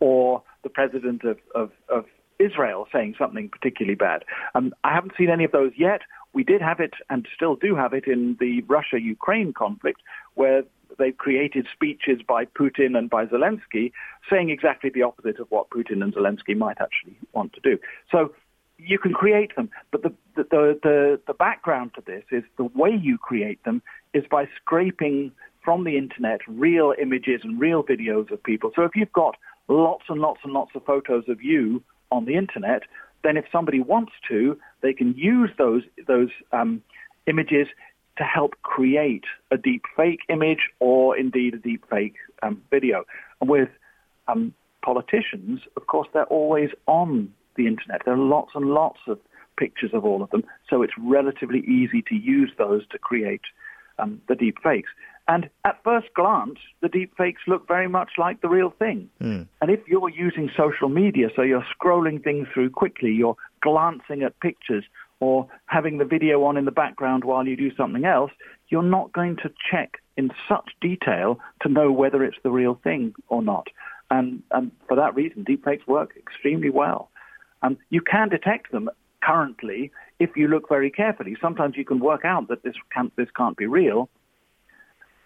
or 0.00 0.42
the 0.62 0.68
president 0.68 1.24
of, 1.24 1.38
of, 1.54 1.70
of 1.88 2.04
Israel 2.38 2.86
saying 2.92 3.14
something 3.18 3.48
particularly 3.48 3.94
bad. 3.94 4.24
Um, 4.54 4.72
I 4.84 4.94
haven't 4.94 5.12
seen 5.18 5.30
any 5.30 5.44
of 5.44 5.52
those 5.52 5.72
yet. 5.76 6.02
We 6.32 6.44
did 6.44 6.60
have 6.60 6.78
it 6.80 6.94
and 7.10 7.26
still 7.34 7.56
do 7.56 7.74
have 7.74 7.92
it 7.94 8.06
in 8.06 8.36
the 8.38 8.62
Russia 8.68 9.00
Ukraine 9.00 9.52
conflict, 9.52 10.00
where 10.34 10.62
they've 10.98 11.16
created 11.16 11.66
speeches 11.72 12.20
by 12.26 12.44
Putin 12.44 12.96
and 12.96 13.10
by 13.10 13.26
Zelensky 13.26 13.92
saying 14.30 14.50
exactly 14.50 14.90
the 14.90 15.02
opposite 15.02 15.38
of 15.38 15.50
what 15.50 15.70
Putin 15.70 16.02
and 16.02 16.14
Zelensky 16.14 16.56
might 16.56 16.80
actually 16.80 17.16
want 17.32 17.52
to 17.54 17.60
do. 17.60 17.78
So 18.10 18.34
you 18.78 18.98
can 18.98 19.12
create 19.12 19.54
them, 19.56 19.70
but 19.90 20.02
the, 20.02 20.12
the, 20.36 20.78
the, 20.82 21.20
the 21.26 21.34
background 21.34 21.92
to 21.94 22.02
this 22.06 22.24
is 22.30 22.44
the 22.56 22.64
way 22.64 22.90
you 22.90 23.18
create 23.18 23.62
them 23.64 23.82
is 24.14 24.24
by 24.30 24.48
scraping 24.56 25.32
from 25.64 25.84
the 25.84 25.98
internet 25.98 26.40
real 26.46 26.94
images 27.00 27.40
and 27.42 27.60
real 27.60 27.82
videos 27.82 28.30
of 28.30 28.42
people. 28.42 28.70
So 28.74 28.84
if 28.84 28.92
you've 28.94 29.12
got 29.12 29.36
lots 29.68 30.04
and 30.08 30.20
lots 30.20 30.40
and 30.44 30.52
lots 30.52 30.70
of 30.74 30.84
photos 30.84 31.24
of 31.28 31.42
you 31.42 31.82
on 32.10 32.24
the 32.24 32.36
internet, 32.36 32.82
then 33.24 33.36
if 33.36 33.44
somebody 33.50 33.80
wants 33.80 34.12
to, 34.28 34.56
they 34.80 34.92
can 34.92 35.14
use 35.14 35.50
those 35.58 35.82
those 36.06 36.30
um, 36.52 36.82
images 37.26 37.66
to 38.18 38.24
help 38.24 38.54
create 38.62 39.24
a 39.50 39.56
deep 39.56 39.82
fake 39.96 40.20
image 40.28 40.70
or 40.80 41.16
indeed 41.16 41.54
a 41.54 41.58
deep 41.58 41.84
fake 41.88 42.16
um, 42.42 42.60
video. 42.70 43.04
And 43.40 43.48
with 43.48 43.68
um, 44.26 44.52
politicians, 44.84 45.60
of 45.76 45.86
course, 45.86 46.08
they're 46.12 46.24
always 46.24 46.70
on 46.86 47.32
the 47.56 47.66
internet. 47.66 48.02
There 48.04 48.14
are 48.14 48.18
lots 48.18 48.52
and 48.54 48.66
lots 48.66 48.98
of 49.06 49.18
pictures 49.56 49.90
of 49.92 50.04
all 50.04 50.22
of 50.22 50.30
them, 50.30 50.44
so 50.68 50.82
it's 50.82 50.92
relatively 50.98 51.60
easy 51.60 52.02
to 52.08 52.14
use 52.14 52.52
those 52.58 52.86
to 52.88 52.98
create 52.98 53.40
um, 53.98 54.20
the 54.28 54.34
deep 54.34 54.56
fakes. 54.62 54.90
And 55.26 55.50
at 55.64 55.78
first 55.84 56.06
glance, 56.14 56.58
the 56.80 56.88
deep 56.88 57.14
fakes 57.16 57.42
look 57.46 57.68
very 57.68 57.88
much 57.88 58.12
like 58.16 58.40
the 58.40 58.48
real 58.48 58.70
thing. 58.70 59.10
Mm. 59.20 59.46
And 59.60 59.70
if 59.70 59.80
you're 59.86 60.08
using 60.08 60.50
social 60.56 60.88
media, 60.88 61.28
so 61.36 61.42
you're 61.42 61.66
scrolling 61.76 62.24
things 62.24 62.48
through 62.54 62.70
quickly, 62.70 63.10
you're 63.10 63.36
glancing 63.60 64.22
at 64.22 64.40
pictures, 64.40 64.84
or 65.20 65.48
having 65.66 65.98
the 65.98 66.04
video 66.04 66.44
on 66.44 66.56
in 66.56 66.64
the 66.64 66.70
background 66.70 67.24
while 67.24 67.46
you 67.46 67.56
do 67.56 67.74
something 67.74 68.04
else, 68.04 68.30
you're 68.68 68.82
not 68.82 69.12
going 69.12 69.36
to 69.36 69.50
check 69.70 69.94
in 70.16 70.30
such 70.48 70.70
detail 70.80 71.38
to 71.62 71.68
know 71.68 71.90
whether 71.90 72.22
it's 72.22 72.38
the 72.42 72.50
real 72.50 72.78
thing 72.82 73.14
or 73.28 73.42
not. 73.42 73.68
And, 74.10 74.42
and 74.50 74.70
for 74.86 74.96
that 74.96 75.14
reason, 75.14 75.44
deepfakes 75.44 75.86
work 75.86 76.14
extremely 76.16 76.70
well. 76.70 77.10
And 77.62 77.76
you 77.90 78.00
can 78.00 78.28
detect 78.28 78.70
them 78.72 78.88
currently 79.22 79.90
if 80.18 80.36
you 80.36 80.48
look 80.48 80.68
very 80.68 80.90
carefully. 80.90 81.36
Sometimes 81.40 81.76
you 81.76 81.84
can 81.84 81.98
work 81.98 82.24
out 82.24 82.48
that 82.48 82.62
this 82.62 82.74
can't, 82.92 83.14
this 83.16 83.28
can't 83.36 83.56
be 83.56 83.66
real. 83.66 84.08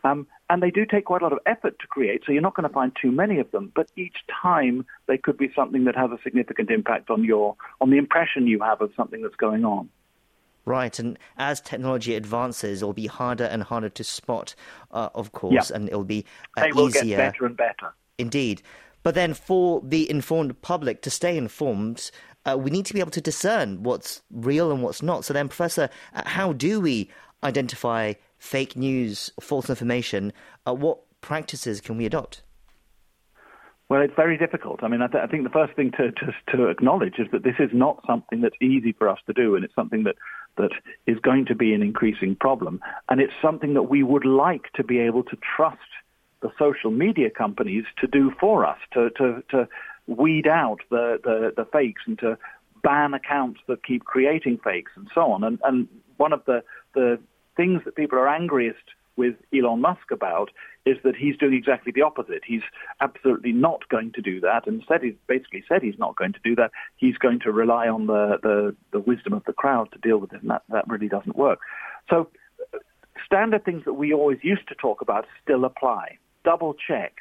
Um, 0.05 0.27
and 0.51 0.62
they 0.62 0.71
do 0.71 0.85
take 0.85 1.07
quite 1.07 1.23
a 1.23 1.25
lot 1.25 1.33
of 1.33 1.38
effort 1.47 1.79
to 1.79 1.87
create, 1.87 2.23
so 2.27 2.33
you're 2.33 2.43
not 2.43 2.55
going 2.55 2.69
to 2.69 2.75
find 2.75 2.93
too 3.01 3.12
many 3.12 3.38
of 3.38 3.51
them. 3.53 3.73
But 3.75 3.91
each 3.97 4.17
time, 4.43 4.85
they 5.07 5.17
could 5.17 5.38
be 5.38 5.51
something 5.55 5.85
that 5.85 5.97
has 5.97 6.11
a 6.11 6.19
significant 6.23 6.71
impact 6.71 7.09
on 7.11 7.25
your 7.25 7.57
on 7.81 7.91
the 7.91 7.99
impression 7.99 8.47
you 8.47 8.61
have 8.61 8.81
of 8.81 8.91
something 8.97 9.23
that's 9.23 9.37
going 9.37 9.65
on. 9.65 9.88
Right, 10.65 10.97
and 10.99 11.19
as 11.38 11.61
technology 11.61 12.15
advances, 12.15 12.83
it'll 12.83 12.93
be 12.93 13.07
harder 13.07 13.45
and 13.45 13.65
harder 13.65 13.88
to 13.88 14.05
spot, 14.05 14.55
uh, 14.93 15.09
of 15.15 15.33
course, 15.33 15.71
yeah. 15.71 15.77
and 15.77 15.88
it'll 15.88 16.05
be 16.05 16.25
uh, 16.57 16.62
they 16.62 16.73
will 16.73 16.88
easier. 16.88 17.17
get 17.17 17.33
better 17.33 17.47
and 17.47 17.57
better. 17.57 17.95
Indeed, 18.19 18.62
but 19.03 19.15
then 19.15 19.35
for 19.35 19.81
the 19.85 20.09
informed 20.09 20.61
public 20.62 21.03
to 21.03 21.11
stay 21.11 21.37
informed, 21.37 22.11
uh, 22.45 22.57
we 22.59 22.71
need 22.71 22.87
to 22.87 22.95
be 22.95 23.01
able 23.01 23.11
to 23.12 23.21
discern 23.21 23.83
what's 23.83 24.23
real 24.31 24.71
and 24.71 24.83
what's 24.83 25.03
not. 25.03 25.25
So 25.25 25.33
then, 25.33 25.49
Professor, 25.49 25.88
uh, 26.15 26.23
how 26.27 26.53
do 26.53 26.81
we 26.81 27.11
identify 27.43 28.15
fake 28.43 28.75
news, 28.75 29.31
false 29.41 29.71
information, 29.71 30.33
uh, 30.67 30.75
what 30.75 30.99
practices 31.21 31.81
can 31.81 31.97
we 31.97 32.05
adopt? 32.05 32.43
Well, 33.89 34.03
it's 34.03 34.15
very 34.17 34.37
difficult. 34.37 34.83
I 34.83 34.89
mean, 34.89 35.01
I, 35.01 35.07
th- 35.07 35.23
I 35.23 35.29
think 35.29 35.45
the 35.45 35.51
first 35.51 35.75
thing 35.77 35.93
to, 35.93 36.11
to, 36.11 36.57
to, 36.57 36.67
acknowledge 36.67 37.15
is 37.19 37.29
that 37.31 37.45
this 37.45 37.55
is 37.61 37.71
not 37.73 38.03
something 38.05 38.41
that's 38.41 38.57
easy 38.61 38.93
for 38.99 39.09
us 39.09 39.19
to 39.27 39.33
do, 39.33 39.55
and 39.55 39.65
it's 39.65 39.75
something 39.77 40.03
that, 40.05 40.17
that 40.57 40.71
is 41.07 41.19
going 41.21 41.47
to 41.47 41.55
be 41.55 41.73
an 41.73 41.83
increasing 41.83 42.35
problem. 42.35 42.81
And 43.09 43.21
it's 43.21 43.33
something 43.41 43.75
that 43.75 43.85
we 43.85 44.03
would 44.03 44.25
like 44.25 44.73
to 44.75 44.83
be 44.83 44.99
able 44.99 45.23
to 45.25 45.37
trust 45.57 45.79
the 46.41 46.51
social 46.59 46.91
media 46.91 47.31
companies 47.31 47.85
to 48.01 48.09
do 48.09 48.33
for 48.41 48.67
us, 48.67 48.79
to, 48.95 49.11
to, 49.19 49.45
to 49.51 49.69
weed 50.09 50.49
out 50.49 50.79
the, 50.91 51.21
the, 51.23 51.53
the 51.57 51.65
fakes 51.73 52.03
and 52.07 52.19
to 52.19 52.37
ban 52.83 53.15
accounts 53.15 53.61
that 53.69 53.85
keep 53.85 54.05
creating 54.05 54.59
fakes 54.65 54.91
and 54.97 55.09
so 55.15 55.31
on. 55.31 55.45
And, 55.45 55.61
and 55.63 55.87
one 56.17 56.33
of 56.33 56.45
the, 56.47 56.65
the 56.95 57.21
things 57.57 57.83
that 57.85 57.97
people 57.97 58.19
are 58.19 58.29
angriest 58.29 58.85
with 59.17 59.35
Elon 59.55 59.81
Musk 59.81 60.11
about 60.11 60.51
is 60.87 60.97
that 61.05 61.15
he's 61.15 61.37
doing 61.37 61.55
exactly 61.55 61.93
the 61.95 62.03
opposite. 62.03 62.43
He's 62.47 62.62
absolutely 63.01 63.53
not 63.53 63.88
going 63.88 64.12
to 64.12 64.23
do 64.23 64.41
that, 64.41 64.67
and 64.67 64.83
said 64.88 65.03
he's 65.03 65.15
basically 65.27 65.65
said 65.69 65.83
he's 65.83 65.99
not 65.99 66.17
going 66.17 66.33
to 66.33 66.41
do 66.43 66.57
that. 66.57 66.71
He's 66.97 67.19
going 67.19 67.41
to 67.41 67.53
rely 67.53 67.88
on 67.88 68.07
the, 68.07 68.38
the, 68.43 68.75
the 68.91 69.01
wisdom 69.01 69.33
of 69.35 69.45
the 69.45 69.53
crowd 69.53 69.93
to 69.93 69.99
deal 69.99 70.19
with 70.19 70.33
it, 70.33 70.41
and 70.43 70.51
that, 70.51 70.62
that 70.71 70.88
really 70.88 71.09
doesn't 71.09 71.37
work. 71.37 71.61
So 72.09 72.29
standard 73.25 73.65
things 73.65 73.85
that 73.85 73.95
we 73.95 74.12
always 74.12 74.38
used 74.43 74.67
to 74.69 74.75
talk 74.75 75.01
about 75.01 75.27
still 75.43 75.65
apply. 75.65 76.19
Double 76.45 76.75
check. 76.75 77.17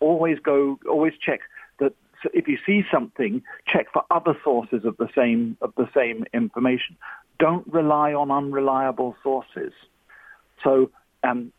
Always 0.00 0.38
go, 0.40 0.78
always 0.88 1.14
check 1.24 1.40
that 1.78 1.94
if 2.34 2.48
you 2.48 2.58
see 2.66 2.82
something, 2.92 3.42
check 3.66 3.86
for 3.92 4.02
other 4.10 4.36
sources 4.44 4.84
of 4.84 4.96
the 4.98 5.08
same 5.16 5.56
of 5.62 5.72
the 5.76 5.88
same 5.94 6.24
information. 6.34 6.96
Don't 7.38 7.66
rely 7.72 8.12
on 8.12 8.30
unreliable 8.30 9.16
sources. 9.22 9.72
So 10.62 10.90
um, 11.22 11.52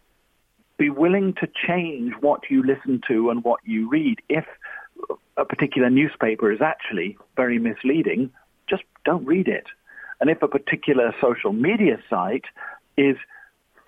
be 0.78 0.90
willing 0.90 1.34
to 1.42 1.48
change 1.68 2.13
what 2.20 2.42
you 2.50 2.63
listen 2.63 3.02
to 3.08 3.30
and 3.30 3.44
what 3.44 3.60
you 3.63 3.90
read. 3.90 4.20
If 4.30 4.46
a 5.38 5.46
particular 5.46 5.90
newspaper 5.90 6.52
is 6.52 6.62
actually 6.62 7.18
very 7.36 7.60
misleading, 7.60 8.32
just 8.70 8.84
don't 9.06 9.26
read 9.26 9.48
it. 9.48 9.66
And 10.20 10.30
if 10.30 10.42
a 10.42 10.48
particular 10.48 11.13
social 11.22 11.54
media 11.54 11.98
site 12.10 12.46
is 12.98 13.18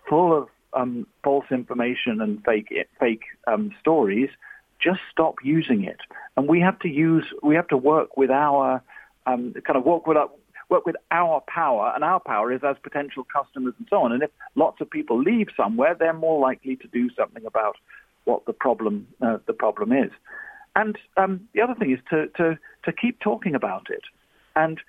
full 0.08 0.38
of 0.38 0.48
um, 0.74 1.08
false 1.24 1.46
information 1.52 2.22
and 2.22 2.44
fake 2.44 2.72
fake 3.00 3.24
um, 3.48 3.72
stories, 3.80 4.30
just 4.80 5.00
stop 5.12 5.36
using 5.44 5.84
it. 5.84 6.00
And 6.38 6.48
we 6.48 6.62
have 6.62 6.80
to 6.80 6.88
use, 6.88 7.26
we 7.44 7.56
have 7.56 7.68
to 7.70 7.78
work 7.78 8.16
with 8.16 8.30
our, 8.30 8.82
um, 9.26 9.54
kind 9.66 9.78
of 9.78 9.84
work 9.84 10.08
with 10.08 10.18
our, 10.18 10.30
work 10.70 10.86
with 10.86 10.96
our 11.12 11.42
power, 11.48 11.92
and 11.96 12.04
our 12.04 12.20
power 12.20 12.52
is 12.54 12.62
as 12.64 12.76
potential 12.82 13.26
customers 13.26 13.74
and 13.78 13.88
so 13.90 13.98
on. 13.98 14.12
And 14.12 14.24
if 14.24 14.30
lots 14.56 14.82
of 14.82 14.90
people 14.90 15.20
leave 15.20 15.48
somewhere, 15.58 15.96
they're 15.98 16.14
more 16.14 16.40
likely 16.40 16.76
to 16.78 16.88
do 16.88 17.10
something 17.18 17.46
about 17.46 17.76
what 18.26 18.46
the 18.46 18.54
problem 18.54 19.08
uh, 19.22 19.40
the 19.48 19.54
problem 19.54 19.92
is. 19.92 20.12
And 20.76 20.98
um, 21.18 21.48
the 21.54 21.62
other 21.62 21.76
thing 21.76 21.92
is 21.92 22.00
to, 22.12 22.28
to 22.38 22.58
to 22.86 22.92
keep 22.92 23.20
talking 23.20 23.56
about 23.56 23.88
it. 23.90 24.04
And 24.56 24.80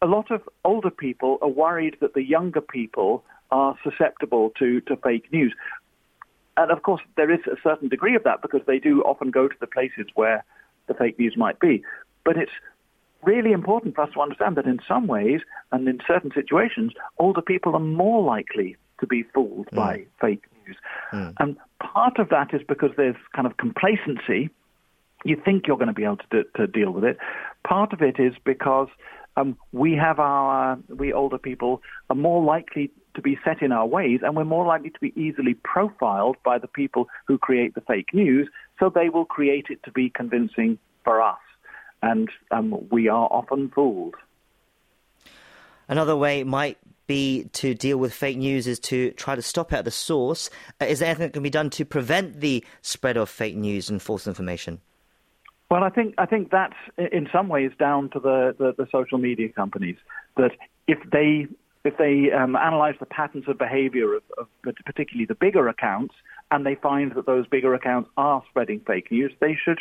a 0.00 0.06
lot 0.06 0.30
of 0.30 0.48
older 0.64 0.90
people 0.90 1.38
are 1.42 1.48
worried 1.48 1.96
that 2.00 2.14
the 2.14 2.24
younger 2.24 2.60
people 2.60 3.24
are 3.50 3.76
susceptible 3.84 4.50
to, 4.58 4.80
to 4.82 4.96
fake 4.96 5.30
news. 5.32 5.54
And 6.56 6.70
of 6.70 6.82
course, 6.82 7.02
there 7.16 7.30
is 7.30 7.40
a 7.46 7.56
certain 7.62 7.88
degree 7.88 8.16
of 8.16 8.24
that 8.24 8.42
because 8.42 8.62
they 8.66 8.78
do 8.78 9.02
often 9.02 9.30
go 9.30 9.46
to 9.48 9.54
the 9.60 9.66
places 9.66 10.06
where 10.14 10.44
the 10.86 10.94
fake 10.94 11.18
news 11.18 11.36
might 11.36 11.60
be. 11.60 11.84
But 12.24 12.36
it's 12.36 12.52
really 13.22 13.52
important 13.52 13.94
for 13.94 14.02
us 14.02 14.10
to 14.14 14.20
understand 14.20 14.56
that 14.56 14.66
in 14.66 14.80
some 14.86 15.06
ways 15.06 15.40
and 15.70 15.86
in 15.88 16.00
certain 16.06 16.30
situations, 16.34 16.92
older 17.18 17.42
people 17.42 17.74
are 17.74 17.80
more 17.80 18.22
likely 18.22 18.76
to 19.00 19.06
be 19.06 19.22
fooled 19.34 19.68
mm. 19.68 19.76
by 19.76 20.04
fake 20.20 20.44
news. 20.66 20.76
Mm. 21.12 21.34
And 21.38 21.56
part 21.80 22.18
of 22.18 22.28
that 22.30 22.54
is 22.54 22.62
because 22.66 22.90
there's 22.96 23.16
kind 23.34 23.46
of 23.46 23.56
complacency. 23.56 24.50
You 25.24 25.40
think 25.44 25.66
you're 25.66 25.76
going 25.76 25.88
to 25.88 25.94
be 25.94 26.04
able 26.04 26.18
to, 26.30 26.44
to 26.56 26.66
deal 26.66 26.90
with 26.90 27.04
it. 27.04 27.18
Part 27.64 27.92
of 27.92 28.02
it 28.02 28.18
is 28.18 28.34
because 28.44 28.88
um, 29.36 29.56
we 29.72 29.94
have 29.94 30.18
our, 30.18 30.78
we 30.88 31.12
older 31.12 31.38
people 31.38 31.82
are 32.10 32.16
more 32.16 32.42
likely 32.42 32.90
to 33.14 33.22
be 33.22 33.38
set 33.44 33.62
in 33.62 33.72
our 33.72 33.86
ways, 33.86 34.20
and 34.22 34.36
we're 34.36 34.44
more 34.44 34.66
likely 34.66 34.90
to 34.90 35.00
be 35.00 35.12
easily 35.20 35.54
profiled 35.54 36.36
by 36.44 36.58
the 36.58 36.66
people 36.66 37.08
who 37.26 37.38
create 37.38 37.74
the 37.74 37.80
fake 37.82 38.12
news, 38.12 38.48
so 38.78 38.90
they 38.90 39.08
will 39.08 39.24
create 39.24 39.66
it 39.68 39.82
to 39.84 39.92
be 39.92 40.10
convincing 40.10 40.78
for 41.04 41.20
us. 41.20 41.38
And 42.02 42.28
um, 42.50 42.88
we 42.90 43.08
are 43.08 43.28
often 43.30 43.70
fooled. 43.70 44.14
Another 45.88 46.16
way 46.16 46.42
might 46.44 46.78
be 47.06 47.44
to 47.52 47.74
deal 47.74 47.98
with 47.98 48.12
fake 48.12 48.38
news 48.38 48.66
is 48.66 48.78
to 48.78 49.10
try 49.12 49.34
to 49.34 49.42
stop 49.42 49.72
it 49.72 49.76
at 49.76 49.84
the 49.84 49.90
source. 49.90 50.48
Uh, 50.80 50.86
is 50.86 51.00
there 51.00 51.08
anything 51.08 51.26
that 51.26 51.32
can 51.32 51.42
be 51.42 51.50
done 51.50 51.70
to 51.70 51.84
prevent 51.84 52.40
the 52.40 52.64
spread 52.80 53.16
of 53.16 53.28
fake 53.28 53.56
news 53.56 53.90
and 53.90 54.00
false 54.00 54.26
information? 54.26 54.80
Well, 55.70 55.84
I 55.84 55.88
think 55.90 56.14
I 56.18 56.26
think 56.26 56.50
that's 56.50 56.76
in 56.98 57.28
some 57.32 57.48
ways 57.48 57.70
down 57.78 58.10
to 58.10 58.20
the, 58.20 58.54
the, 58.58 58.74
the 58.76 58.86
social 58.92 59.18
media 59.18 59.48
companies 59.48 59.96
that 60.36 60.52
if 60.86 60.98
they 61.10 61.46
if 61.84 61.96
they 61.96 62.30
um, 62.30 62.56
analyze 62.56 62.94
the 63.00 63.06
patterns 63.06 63.44
of 63.48 63.58
behavior 63.58 64.14
of, 64.14 64.22
of 64.38 64.46
particularly 64.84 65.24
the 65.24 65.34
bigger 65.34 65.68
accounts 65.68 66.14
and 66.50 66.64
they 66.64 66.74
find 66.74 67.12
that 67.14 67.26
those 67.26 67.46
bigger 67.46 67.74
accounts 67.74 68.10
are 68.16 68.42
spreading 68.50 68.80
fake 68.86 69.10
news, 69.10 69.32
they 69.40 69.58
should 69.64 69.78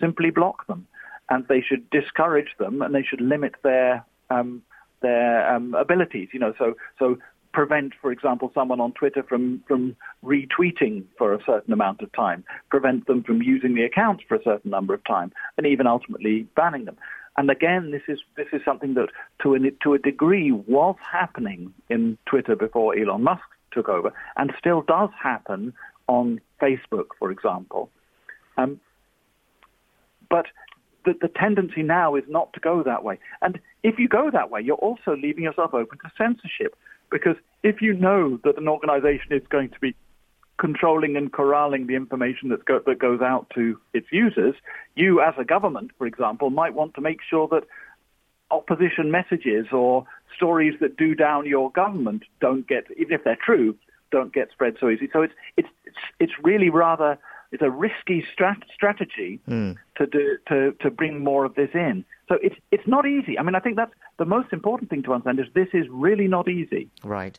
simply 0.00 0.30
block 0.30 0.66
them 0.66 0.86
and 1.30 1.46
they 1.48 1.60
should 1.60 1.88
discourage 1.90 2.54
them 2.58 2.82
and 2.82 2.94
they 2.94 3.02
should 3.02 3.20
limit 3.20 3.54
their 3.62 4.04
um, 4.30 4.62
their 5.02 5.54
um, 5.54 5.74
abilities. 5.74 6.28
You 6.32 6.40
know, 6.40 6.54
so 6.58 6.74
so 6.98 7.18
prevent, 7.52 7.92
for 8.02 8.10
example, 8.10 8.50
someone 8.52 8.80
on 8.80 8.92
Twitter 8.92 9.22
from 9.22 9.62
from 9.66 9.96
retweeting 10.24 11.04
for 11.16 11.32
a 11.32 11.42
certain 11.44 11.72
amount 11.72 12.02
of 12.02 12.12
time, 12.12 12.44
prevent 12.68 13.06
them 13.06 13.22
from 13.22 13.40
using 13.40 13.74
the 13.74 13.84
account 13.84 14.20
for 14.28 14.34
a 14.34 14.42
certain 14.42 14.70
number 14.70 14.92
of 14.92 15.02
time, 15.04 15.32
and 15.56 15.66
even 15.66 15.86
ultimately 15.86 16.46
banning 16.56 16.84
them. 16.84 16.96
And 17.36 17.50
again, 17.50 17.90
this 17.90 18.02
is 18.08 18.20
this 18.36 18.48
is 18.52 18.60
something 18.64 18.94
that, 18.94 19.08
to 19.42 19.54
a 19.54 19.58
to 19.82 19.94
a 19.94 19.98
degree, 19.98 20.52
was 20.52 20.96
happening 21.10 21.72
in 21.88 22.18
Twitter 22.26 22.54
before 22.54 22.96
Elon 22.96 23.22
Musk 23.22 23.44
took 23.72 23.88
over, 23.88 24.12
and 24.36 24.52
still 24.58 24.82
does 24.82 25.10
happen 25.20 25.72
on 26.06 26.40
Facebook, 26.60 27.06
for 27.18 27.30
example. 27.30 27.90
Um, 28.56 28.80
but 30.28 30.46
the, 31.04 31.14
the 31.20 31.28
tendency 31.28 31.82
now 31.82 32.14
is 32.14 32.24
not 32.28 32.52
to 32.54 32.60
go 32.60 32.82
that 32.82 33.04
way. 33.04 33.18
And 33.42 33.60
if 33.82 33.98
you 33.98 34.08
go 34.08 34.30
that 34.32 34.50
way, 34.50 34.60
you're 34.60 34.76
also 34.76 35.16
leaving 35.16 35.44
yourself 35.44 35.74
open 35.74 35.98
to 35.98 36.10
censorship. 36.16 36.76
Because 37.10 37.36
if 37.62 37.80
you 37.80 37.94
know 37.94 38.38
that 38.44 38.58
an 38.58 38.68
organization 38.68 39.32
is 39.32 39.42
going 39.48 39.70
to 39.70 39.80
be 39.80 39.94
controlling 40.58 41.16
and 41.16 41.32
corralling 41.32 41.86
the 41.86 41.94
information 41.94 42.48
that, 42.48 42.64
go, 42.64 42.80
that 42.86 42.98
goes 42.98 43.20
out 43.20 43.50
to 43.54 43.78
its 43.92 44.06
users, 44.10 44.54
you 44.94 45.20
as 45.20 45.34
a 45.38 45.44
government, 45.44 45.90
for 45.98 46.06
example, 46.06 46.50
might 46.50 46.74
want 46.74 46.94
to 46.94 47.00
make 47.00 47.20
sure 47.28 47.48
that 47.48 47.64
opposition 48.50 49.10
messages 49.10 49.66
or 49.72 50.06
stories 50.36 50.74
that 50.80 50.96
do 50.96 51.14
down 51.14 51.46
your 51.46 51.70
government 51.72 52.22
don't 52.40 52.66
get, 52.68 52.84
even 52.96 53.12
if 53.12 53.24
they're 53.24 53.38
true, 53.44 53.76
don't 54.10 54.32
get 54.32 54.50
spread 54.52 54.76
so 54.78 54.88
easy. 54.88 55.08
So 55.12 55.22
it's 55.22 55.34
it's 55.56 55.68
it's, 55.84 55.96
it's 56.20 56.32
really 56.42 56.70
rather 56.70 57.18
it's 57.54 57.62
a 57.62 57.70
risky 57.70 58.24
strat- 58.36 58.64
strategy 58.74 59.40
mm. 59.48 59.76
to 59.96 60.06
do 60.06 60.36
to 60.48 60.72
to 60.80 60.90
bring 60.90 61.22
more 61.22 61.44
of 61.44 61.54
this 61.54 61.70
in. 61.72 62.04
So 62.28 62.36
it's 62.42 62.56
it's 62.72 62.86
not 62.86 63.06
easy. 63.06 63.38
I 63.38 63.42
mean, 63.42 63.54
I 63.54 63.60
think 63.60 63.76
that's 63.76 63.92
the 64.18 64.24
most 64.24 64.52
important 64.52 64.90
thing 64.90 65.04
to 65.04 65.12
understand 65.12 65.38
is 65.38 65.46
this 65.54 65.68
is 65.72 65.86
really 65.88 66.26
not 66.26 66.48
easy. 66.48 66.90
Right. 67.04 67.38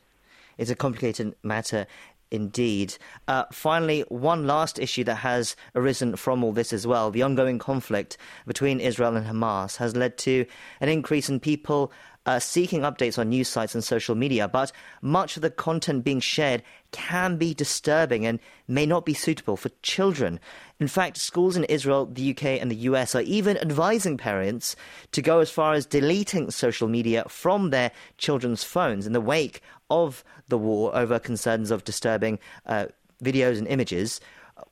It's 0.58 0.70
a 0.70 0.74
complicated 0.74 1.34
matter. 1.42 1.86
Indeed. 2.32 2.98
Uh, 3.28 3.44
finally, 3.52 4.00
one 4.08 4.48
last 4.48 4.80
issue 4.80 5.04
that 5.04 5.16
has 5.16 5.54
arisen 5.76 6.16
from 6.16 6.42
all 6.42 6.52
this 6.52 6.72
as 6.72 6.84
well. 6.84 7.12
The 7.12 7.22
ongoing 7.22 7.60
conflict 7.60 8.18
between 8.48 8.80
Israel 8.80 9.14
and 9.14 9.24
Hamas 9.24 9.76
has 9.76 9.94
led 9.94 10.18
to 10.18 10.44
an 10.80 10.88
increase 10.88 11.28
in 11.28 11.38
people 11.38 11.92
uh, 12.26 12.38
seeking 12.38 12.80
updates 12.82 13.18
on 13.18 13.28
news 13.28 13.48
sites 13.48 13.74
and 13.74 13.82
social 13.82 14.14
media, 14.14 14.48
but 14.48 14.72
much 15.00 15.36
of 15.36 15.42
the 15.42 15.50
content 15.50 16.04
being 16.04 16.20
shared 16.20 16.62
can 16.90 17.36
be 17.36 17.54
disturbing 17.54 18.26
and 18.26 18.40
may 18.68 18.84
not 18.84 19.06
be 19.06 19.14
suitable 19.14 19.56
for 19.56 19.70
children. 19.82 20.40
In 20.80 20.88
fact, 20.88 21.16
schools 21.16 21.56
in 21.56 21.64
Israel, 21.64 22.06
the 22.06 22.30
UK, 22.30 22.44
and 22.60 22.70
the 22.70 22.76
US 22.90 23.14
are 23.14 23.22
even 23.22 23.56
advising 23.58 24.16
parents 24.16 24.76
to 25.12 25.22
go 25.22 25.40
as 25.40 25.50
far 25.50 25.74
as 25.74 25.86
deleting 25.86 26.50
social 26.50 26.88
media 26.88 27.24
from 27.28 27.70
their 27.70 27.92
children's 28.18 28.64
phones 28.64 29.06
in 29.06 29.12
the 29.12 29.20
wake 29.20 29.62
of 29.88 30.24
the 30.48 30.58
war 30.58 30.94
over 30.94 31.18
concerns 31.18 31.70
of 31.70 31.84
disturbing 31.84 32.38
uh, 32.66 32.86
videos 33.22 33.58
and 33.58 33.68
images. 33.68 34.20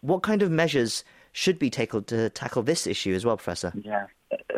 What 0.01 0.23
kind 0.23 0.43
of 0.43 0.51
measures 0.51 1.05
should 1.33 1.59
be 1.59 1.71
taken 1.71 2.05
to 2.05 2.31
tackle 2.31 2.63
this 2.63 2.87
issue 2.87 3.15
as 3.15 3.25
well, 3.25 3.37
Professor? 3.37 3.73
Yeah. 3.77 4.07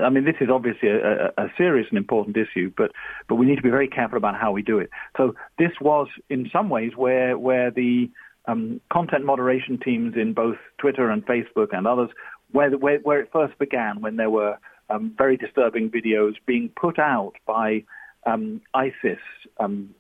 I 0.02 0.10
mean, 0.10 0.24
this 0.24 0.36
is 0.40 0.48
obviously 0.50 0.88
a, 0.88 1.32
a, 1.36 1.46
serious 1.56 1.86
and 1.90 1.98
important 1.98 2.36
issue, 2.36 2.72
but 2.76 2.92
but 3.28 3.36
we 3.36 3.46
need 3.46 3.56
to 3.56 3.62
be 3.62 3.70
very 3.70 3.88
careful 3.88 4.18
about 4.18 4.36
how 4.36 4.52
we 4.52 4.62
do 4.62 4.78
it. 4.78 4.90
So 5.16 5.34
this 5.58 5.72
was, 5.80 6.08
in 6.28 6.48
some 6.52 6.68
ways, 6.68 6.92
where 6.96 7.38
where 7.38 7.70
the 7.70 8.10
um, 8.46 8.80
content 8.92 9.24
moderation 9.24 9.78
teams 9.78 10.14
in 10.16 10.32
both 10.32 10.56
Twitter 10.78 11.10
and 11.10 11.24
Facebook 11.26 11.68
and 11.72 11.86
others, 11.86 12.10
where 12.52 12.70
the, 12.70 12.78
where, 12.78 12.98
where 13.00 13.20
it 13.20 13.30
first 13.32 13.58
began, 13.58 14.00
when 14.00 14.16
there 14.16 14.30
were 14.30 14.58
um, 14.90 15.14
very 15.16 15.36
disturbing 15.36 15.90
videos 15.90 16.34
being 16.46 16.70
put 16.76 16.98
out 16.98 17.32
by 17.46 17.82
um, 18.24 18.60
ISIS 18.74 19.20
um, 19.58 19.90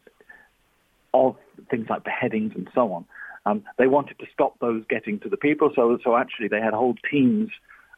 of 1.12 1.36
things 1.70 1.86
like 1.88 2.04
beheadings 2.04 2.52
and 2.54 2.68
so 2.74 2.92
on. 2.92 3.04
Um, 3.46 3.62
they 3.78 3.86
wanted 3.86 4.18
to 4.18 4.26
stop 4.32 4.58
those 4.60 4.84
getting 4.88 5.20
to 5.20 5.28
the 5.28 5.36
people, 5.36 5.70
so 5.74 5.98
so 6.02 6.16
actually 6.16 6.48
they 6.48 6.60
had 6.60 6.74
whole 6.74 6.96
teams 7.10 7.50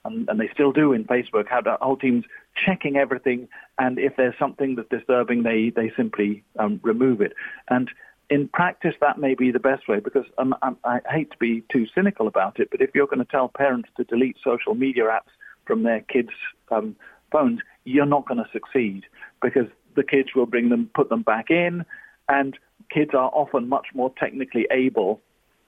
and, 0.09 0.29
and 0.29 0.41
they 0.41 0.49
still 0.53 0.73
do 0.73 0.93
in 0.93 1.05
Facebook, 1.05 1.49
have 1.49 1.67
whole 1.81 1.97
teams 1.97 2.25
checking 2.65 2.97
everything, 2.97 3.49
and 3.79 3.99
if 3.99 4.17
there's 4.17 4.35
something 4.39 4.75
that's 4.75 4.89
disturbing, 4.89 5.43
they 5.43 5.71
they 5.75 5.93
simply 5.97 6.43
um, 6.59 6.81
remove 6.83 7.21
it. 7.21 7.33
And 7.69 7.91
in 8.31 8.49
practice, 8.49 8.95
that 9.01 9.19
may 9.19 9.35
be 9.35 9.51
the 9.51 9.59
best 9.59 9.89
way 9.89 10.01
because 10.01 10.27
um, 10.39 10.55
I, 10.63 10.73
I 10.85 11.01
hate 11.11 11.31
to 11.31 11.39
be 11.39 11.63
too 11.73 11.87
cynical 11.95 12.27
about 12.27 12.61
it, 12.61 12.69
but 12.71 12.81
if 12.81 12.91
you're 12.95 13.07
going 13.07 13.25
to 13.25 13.31
tell 13.31 13.49
parents 13.49 13.89
to 13.97 14.05
delete 14.05 14.37
social 14.45 14.75
media 14.75 15.05
apps 15.05 15.33
from 15.65 15.83
their 15.83 16.01
kids' 16.01 16.31
um, 16.71 16.97
phones, 17.31 17.61
you're 17.85 18.07
not 18.07 18.27
going 18.27 18.43
to 18.43 18.51
succeed 18.53 19.05
because 19.43 19.67
the 19.97 20.03
kids 20.03 20.31
will 20.35 20.47
bring 20.47 20.69
them, 20.69 20.91
put 20.95 21.09
them 21.09 21.23
back 21.23 21.51
in, 21.51 21.85
and 22.29 22.59
kids 22.91 23.13
are 23.15 23.31
often 23.33 23.69
much 23.69 23.87
more 23.95 24.13
technically 24.19 24.67
able 24.71 25.21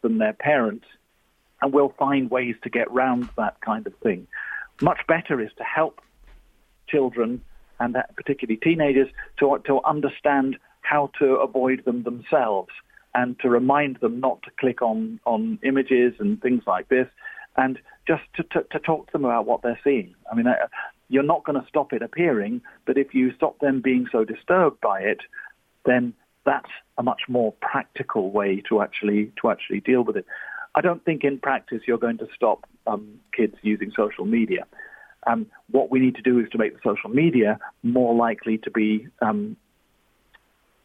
than 0.02 0.18
their 0.18 0.32
parents 0.32 0.86
and 1.62 1.72
we'll 1.72 1.94
find 1.98 2.30
ways 2.30 2.56
to 2.62 2.70
get 2.70 2.90
round 2.90 3.28
that 3.36 3.60
kind 3.60 3.86
of 3.86 3.94
thing. 3.96 4.26
Much 4.80 5.00
better 5.06 5.40
is 5.40 5.50
to 5.58 5.64
help 5.64 6.00
children 6.88 7.42
and 7.78 7.96
particularly 8.16 8.58
teenagers 8.58 9.08
to, 9.38 9.58
to 9.66 9.80
understand 9.84 10.56
how 10.82 11.10
to 11.18 11.34
avoid 11.36 11.84
them 11.84 12.02
themselves 12.02 12.70
and 13.14 13.38
to 13.40 13.48
remind 13.48 13.96
them 13.96 14.20
not 14.20 14.42
to 14.42 14.50
click 14.58 14.82
on, 14.82 15.20
on 15.24 15.58
images 15.62 16.14
and 16.18 16.40
things 16.40 16.62
like 16.66 16.88
this 16.88 17.08
and 17.56 17.78
just 18.06 18.22
to, 18.34 18.42
to, 18.44 18.62
to 18.70 18.78
talk 18.78 19.06
to 19.06 19.12
them 19.12 19.24
about 19.24 19.46
what 19.46 19.62
they're 19.62 19.80
seeing. 19.82 20.14
I 20.30 20.34
mean, 20.34 20.46
you're 21.08 21.22
not 21.22 21.44
going 21.44 21.60
to 21.60 21.66
stop 21.68 21.92
it 21.92 22.02
appearing, 22.02 22.62
but 22.86 22.96
if 22.96 23.14
you 23.14 23.34
stop 23.34 23.58
them 23.58 23.80
being 23.80 24.06
so 24.10 24.24
disturbed 24.24 24.80
by 24.80 25.00
it, 25.00 25.20
then 25.84 26.14
that's 26.44 26.70
a 26.98 27.02
much 27.02 27.22
more 27.28 27.52
practical 27.60 28.30
way 28.30 28.62
to 28.68 28.80
actually 28.80 29.32
to 29.40 29.50
actually 29.50 29.80
deal 29.80 30.02
with 30.02 30.16
it. 30.16 30.26
I 30.74 30.80
don't 30.80 31.04
think 31.04 31.24
in 31.24 31.38
practice 31.38 31.82
you're 31.86 31.98
going 31.98 32.18
to 32.18 32.26
stop 32.34 32.66
um, 32.86 33.20
kids 33.36 33.56
using 33.62 33.92
social 33.96 34.24
media. 34.24 34.66
Um, 35.26 35.46
what 35.70 35.90
we 35.90 35.98
need 36.00 36.14
to 36.16 36.22
do 36.22 36.38
is 36.38 36.46
to 36.52 36.58
make 36.58 36.74
the 36.74 36.80
social 36.82 37.10
media 37.10 37.58
more 37.82 38.14
likely 38.14 38.58
to 38.58 38.70
be 38.70 39.06
um, 39.20 39.56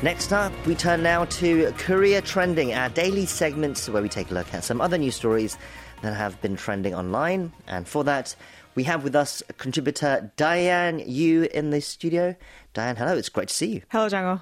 Next 0.02 0.32
up, 0.32 0.54
we 0.66 0.76
turn 0.76 1.04
now 1.04 1.26
to 1.26 1.74
Korea 1.78 2.22
Trending, 2.22 2.74
our 2.74 2.88
daily 2.88 3.26
segments 3.26 3.90
where 3.90 4.02
we 4.02 4.08
take 4.08 4.32
a 4.32 4.34
look 4.34 4.54
at 4.54 4.64
some 4.64 4.80
other 4.80 4.98
news 4.98 5.16
stories 5.16 5.58
that 6.02 6.16
have 6.16 6.42
been 6.42 6.56
trending 6.56 6.96
online. 6.96 7.52
And 7.68 7.86
for 7.86 8.06
that, 8.06 8.34
we 8.76 8.86
have 8.86 9.04
with 9.04 9.14
us 9.14 9.44
contributor 9.58 10.32
Diane 10.38 11.04
Yu 11.06 11.50
in 11.54 11.72
the 11.72 11.82
studio. 11.82 12.34
Diane, 12.74 12.96
hello, 12.96 13.18
it's 13.18 13.28
great 13.28 13.50
to 13.50 13.54
see 13.54 13.68
you. 13.68 13.82
Hello, 13.90 14.08
Jang-ho. 14.08 14.42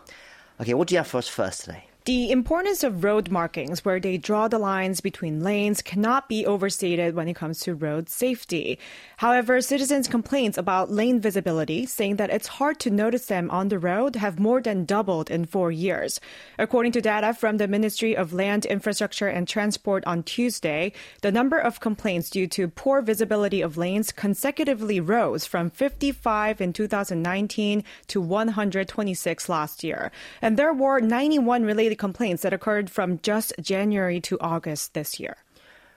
Okay, 0.62 0.76
what 0.76 0.90
do 0.90 0.94
you 0.94 1.00
have 1.00 1.08
for 1.08 1.18
us 1.18 1.28
first 1.28 1.66
today? 1.66 1.87
The 2.08 2.32
importance 2.32 2.86
of 2.86 3.04
road 3.04 3.30
markings, 3.30 3.84
where 3.84 4.00
they 4.00 4.18
draw 4.18 4.48
the 4.48 4.58
lines 4.58 5.02
between 5.02 5.44
lanes, 5.44 5.82
cannot 5.82 6.30
be 6.30 6.46
overstated 6.46 7.16
when 7.16 7.28
it 7.28 7.36
comes 7.36 7.60
to 7.60 7.76
road 7.76 8.08
safety. 8.08 8.80
However, 9.18 9.60
citizens' 9.60 10.08
complaints 10.08 10.58
about 10.58 10.90
lane 10.90 11.20
visibility, 11.20 11.86
saying 11.86 12.16
that 12.16 12.30
it's 12.30 12.48
hard 12.48 12.80
to 12.80 12.90
notice 12.90 13.26
them 13.26 13.52
on 13.52 13.68
the 13.68 13.78
road, 13.78 14.16
have 14.16 14.40
more 14.40 14.62
than 14.62 14.86
doubled 14.86 15.30
in 15.30 15.44
four 15.44 15.70
years. 15.70 16.22
According 16.58 16.94
to 16.94 17.02
data 17.02 17.34
from 17.34 17.58
the 17.58 17.68
Ministry 17.68 18.16
of 18.16 18.32
Land, 18.32 18.66
Infrastructure 18.66 19.28
and 19.28 19.46
Transport 19.46 20.06
on 20.06 20.24
Tuesday, 20.24 20.94
the 21.24 21.32
number 21.34 21.58
of 21.58 21.82
complaints 21.82 22.30
due 22.30 22.48
to 22.48 22.70
poor 22.70 23.02
visibility 23.02 23.60
of 23.60 23.76
lanes 23.76 24.14
consecutively 24.14 25.02
rose 25.02 25.46
from 25.46 25.70
55 25.70 26.62
in 26.62 26.72
2019 26.72 27.84
to 28.08 28.22
126 28.22 29.50
last 29.50 29.84
year. 29.84 30.10
And 30.42 30.56
there 30.56 30.72
were 30.72 31.02
91 31.02 31.66
related 31.66 31.97
complaints 31.98 32.44
that 32.44 32.54
occurred 32.54 32.90
from 32.90 33.20
just 33.22 33.54
January 33.60 34.22
to 34.22 34.40
August 34.40 34.94
this 34.94 35.20
year. 35.20 35.38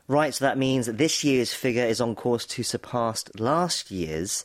Right, 0.08 0.34
so 0.34 0.44
that 0.44 0.58
means 0.58 0.86
that 0.86 0.98
this 0.98 1.22
year's 1.22 1.52
figure 1.52 1.84
is 1.84 2.00
on 2.00 2.16
course 2.16 2.44
to 2.46 2.64
surpass 2.64 3.24
last 3.38 3.90
year's. 3.92 4.44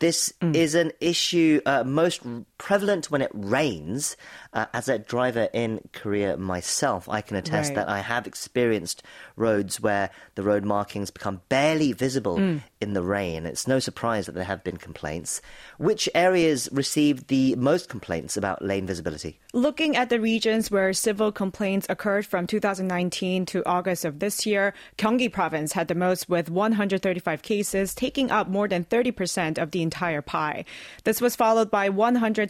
This 0.00 0.32
is 0.40 0.74
an 0.74 0.90
issue 1.00 1.60
uh, 1.66 1.84
most 1.84 2.22
prevalent 2.58 3.10
when 3.10 3.22
it 3.22 3.30
rains. 3.34 4.16
Uh, 4.52 4.66
as 4.72 4.88
a 4.88 4.98
driver 4.98 5.48
in 5.52 5.80
Korea 5.92 6.36
myself, 6.36 7.08
I 7.08 7.20
can 7.20 7.36
attest 7.36 7.70
Right. 7.70 7.76
that 7.76 7.88
I 7.88 8.00
have 8.00 8.26
experienced 8.26 9.02
roads 9.36 9.80
where 9.80 10.10
the 10.34 10.42
road 10.42 10.64
markings 10.64 11.10
become 11.10 11.40
barely 11.48 11.92
visible 11.92 12.38
in 12.80 12.92
the 12.92 13.02
rain. 13.02 13.46
It's 13.46 13.66
no 13.66 13.78
surprise 13.78 14.26
that 14.26 14.34
there 14.34 14.44
have 14.44 14.64
been 14.64 14.76
complaints. 14.76 15.40
Which 15.78 16.08
areas 16.14 16.68
received 16.72 17.28
the 17.28 17.54
most 17.56 17.88
complaints 17.88 18.36
about 18.36 18.62
lane 18.64 18.86
visibility? 18.86 19.38
Looking 19.52 19.96
at 19.96 20.08
the 20.10 20.20
regions 20.20 20.70
where 20.70 20.92
civil 20.92 21.32
complaints 21.32 21.86
occurred 21.88 22.26
from 22.26 22.46
2019 22.46 23.46
to 23.46 23.64
August 23.66 24.04
of 24.04 24.18
this 24.18 24.44
year, 24.46 24.74
Gyeonggi 24.98 25.32
province 25.32 25.72
had 25.72 25.88
the 25.88 25.94
most 25.94 26.28
with 26.28 26.50
135 26.50 27.42
cases, 27.42 27.94
taking 27.94 28.30
up 28.30 28.48
more 28.48 28.68
than 28.68 28.84
30% 28.84 29.58
of 29.58 29.70
the 29.70 29.82
entire 29.82 30.22
pie. 30.22 30.64
This 31.04 31.20
was 31.20 31.36
followed 31.36 31.70
by 31.70 31.88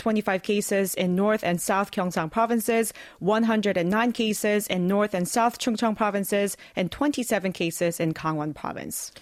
125 0.05 0.43
cases 0.43 0.95
in 0.95 1.15
North 1.15 1.43
and 1.43 1.61
South 1.61 1.91
Gyeongsang 1.91 2.31
provinces, 2.31 2.93
109 3.21 4.13
cases 4.13 4.67
in 4.67 4.87
North 4.87 5.15
and 5.15 5.29
South 5.29 5.59
Chungcheong 5.59 5.97
provinces, 5.97 6.57
and 6.75 6.91
27 6.91 7.53
cases 7.53 8.01
in 8.01 8.13
Gangwon 8.13 8.55
province. 8.55 9.13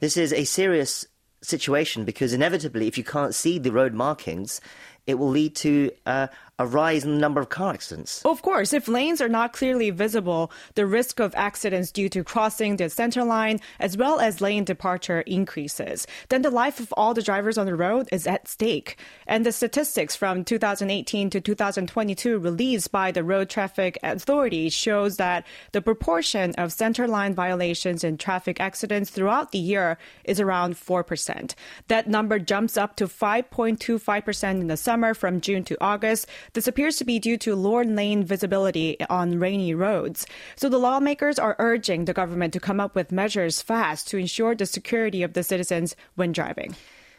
This 0.00 0.16
is 0.16 0.32
a 0.32 0.44
serious 0.44 1.06
situation 1.42 2.04
because 2.04 2.32
inevitably, 2.32 2.86
if 2.86 2.98
you 2.98 3.04
can't 3.04 3.34
see 3.34 3.58
the 3.58 3.72
road 3.72 3.94
markings, 3.94 4.60
it 5.06 5.14
will 5.14 5.28
lead 5.30 5.56
to 5.56 5.90
uh, 6.06 6.28
a 6.60 6.66
rise 6.66 7.04
in 7.04 7.14
the 7.14 7.18
number 7.18 7.40
of 7.40 7.48
car 7.48 7.72
accidents. 7.72 8.22
Of 8.22 8.42
course, 8.42 8.74
if 8.74 8.86
lanes 8.86 9.22
are 9.22 9.30
not 9.30 9.54
clearly 9.54 9.88
visible, 9.88 10.52
the 10.74 10.84
risk 10.84 11.18
of 11.18 11.34
accidents 11.34 11.90
due 11.90 12.10
to 12.10 12.22
crossing 12.22 12.76
the 12.76 12.90
center 12.90 13.24
line 13.24 13.60
as 13.78 13.96
well 13.96 14.20
as 14.20 14.42
lane 14.42 14.64
departure 14.64 15.22
increases. 15.22 16.06
Then 16.28 16.42
the 16.42 16.50
life 16.50 16.78
of 16.78 16.92
all 16.98 17.14
the 17.14 17.22
drivers 17.22 17.56
on 17.56 17.64
the 17.64 17.74
road 17.74 18.10
is 18.12 18.26
at 18.26 18.46
stake. 18.46 18.98
And 19.26 19.46
the 19.46 19.52
statistics 19.52 20.14
from 20.14 20.44
2018 20.44 21.30
to 21.30 21.40
2022 21.40 22.38
released 22.38 22.92
by 22.92 23.10
the 23.10 23.24
Road 23.24 23.48
Traffic 23.48 23.98
Authority 24.02 24.68
shows 24.68 25.16
that 25.16 25.46
the 25.72 25.80
proportion 25.80 26.54
of 26.58 26.74
center 26.74 27.08
line 27.08 27.34
violations 27.34 28.04
and 28.04 28.20
traffic 28.20 28.60
accidents 28.60 29.08
throughout 29.08 29.52
the 29.52 29.58
year 29.58 29.96
is 30.24 30.38
around 30.38 30.74
4%. 30.74 31.54
That 31.88 32.06
number 32.06 32.38
jumps 32.38 32.76
up 32.76 32.96
to 32.96 33.06
5.25% 33.06 34.60
in 34.60 34.66
the 34.66 34.76
summer 34.76 35.14
from 35.14 35.40
June 35.40 35.64
to 35.64 35.78
August. 35.80 36.26
This 36.52 36.66
appears 36.66 36.96
to 36.96 37.04
be 37.04 37.18
due 37.18 37.36
to 37.38 37.54
lower 37.54 37.84
lane 37.84 38.24
visibility 38.24 38.96
on 39.08 39.38
rainy 39.38 39.74
roads. 39.74 40.26
So 40.56 40.68
the 40.68 40.78
lawmakers 40.78 41.38
are 41.38 41.56
urging 41.58 42.04
the 42.04 42.12
government 42.12 42.52
to 42.54 42.60
come 42.60 42.80
up 42.80 42.94
with 42.94 43.12
measures 43.12 43.62
fast 43.62 44.08
to 44.08 44.18
ensure 44.18 44.54
the 44.54 44.66
security 44.66 45.22
of 45.22 45.32
the 45.32 45.42
citizens 45.42 45.96
when 46.16 46.32
driving. 46.32 46.74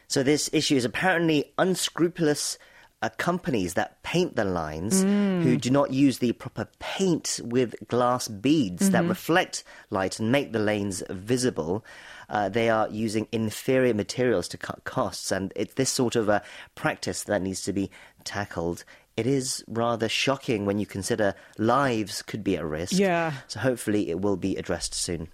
So 0.08 0.24
this 0.24 0.50
issue 0.52 0.76
is 0.76 0.86
apparently 0.86 1.54
unscrupulous 1.58 2.58
uh, 3.02 3.10
companies 3.18 3.74
that 3.74 4.02
paint 4.04 4.36
the 4.36 4.46
lines 4.46 5.02
who 5.02 5.58
do 5.58 5.72
not 5.72 5.92
use 5.92 6.20
the 6.20 6.34
proper 6.34 6.68
paint 6.80 7.40
with 7.44 7.74
glass 7.88 8.28
beads 8.28 8.92
that 8.92 9.06
reflect 9.06 9.64
light 9.90 10.20
and 10.20 10.32
make 10.32 10.52
the 10.52 10.60
lanes 10.60 11.02
visible. 11.10 11.84
Uh, 12.30 12.48
they 12.48 12.70
are 12.70 12.88
using 12.90 13.28
inferior 13.32 13.94
materials 13.94 14.48
to 14.48 14.58
cut 14.58 14.84
costs, 14.84 15.32
and 15.32 15.52
it's 15.56 15.74
this 15.74 15.90
sort 15.90 16.16
of 16.16 16.30
a 16.30 16.44
practice 16.76 17.24
that 17.24 17.42
needs 17.42 17.64
to 17.64 17.74
be 17.74 17.90
tackled. 18.24 18.84
It 19.22 19.28
is 19.28 19.64
rather 19.68 20.10
shocking 20.10 20.66
when 20.66 20.80
you 20.80 20.88
consider 20.88 21.36
lives 21.60 22.24
could 22.24 22.44
be 22.44 22.58
at 22.58 22.66
risk. 22.66 22.94
Yeah. 22.94 23.34
So 23.48 23.60
hopefully 23.60 24.10
it 24.10 24.20
will 24.20 24.36
be 24.36 24.56
addressed 24.56 24.96
soon. 24.96 25.28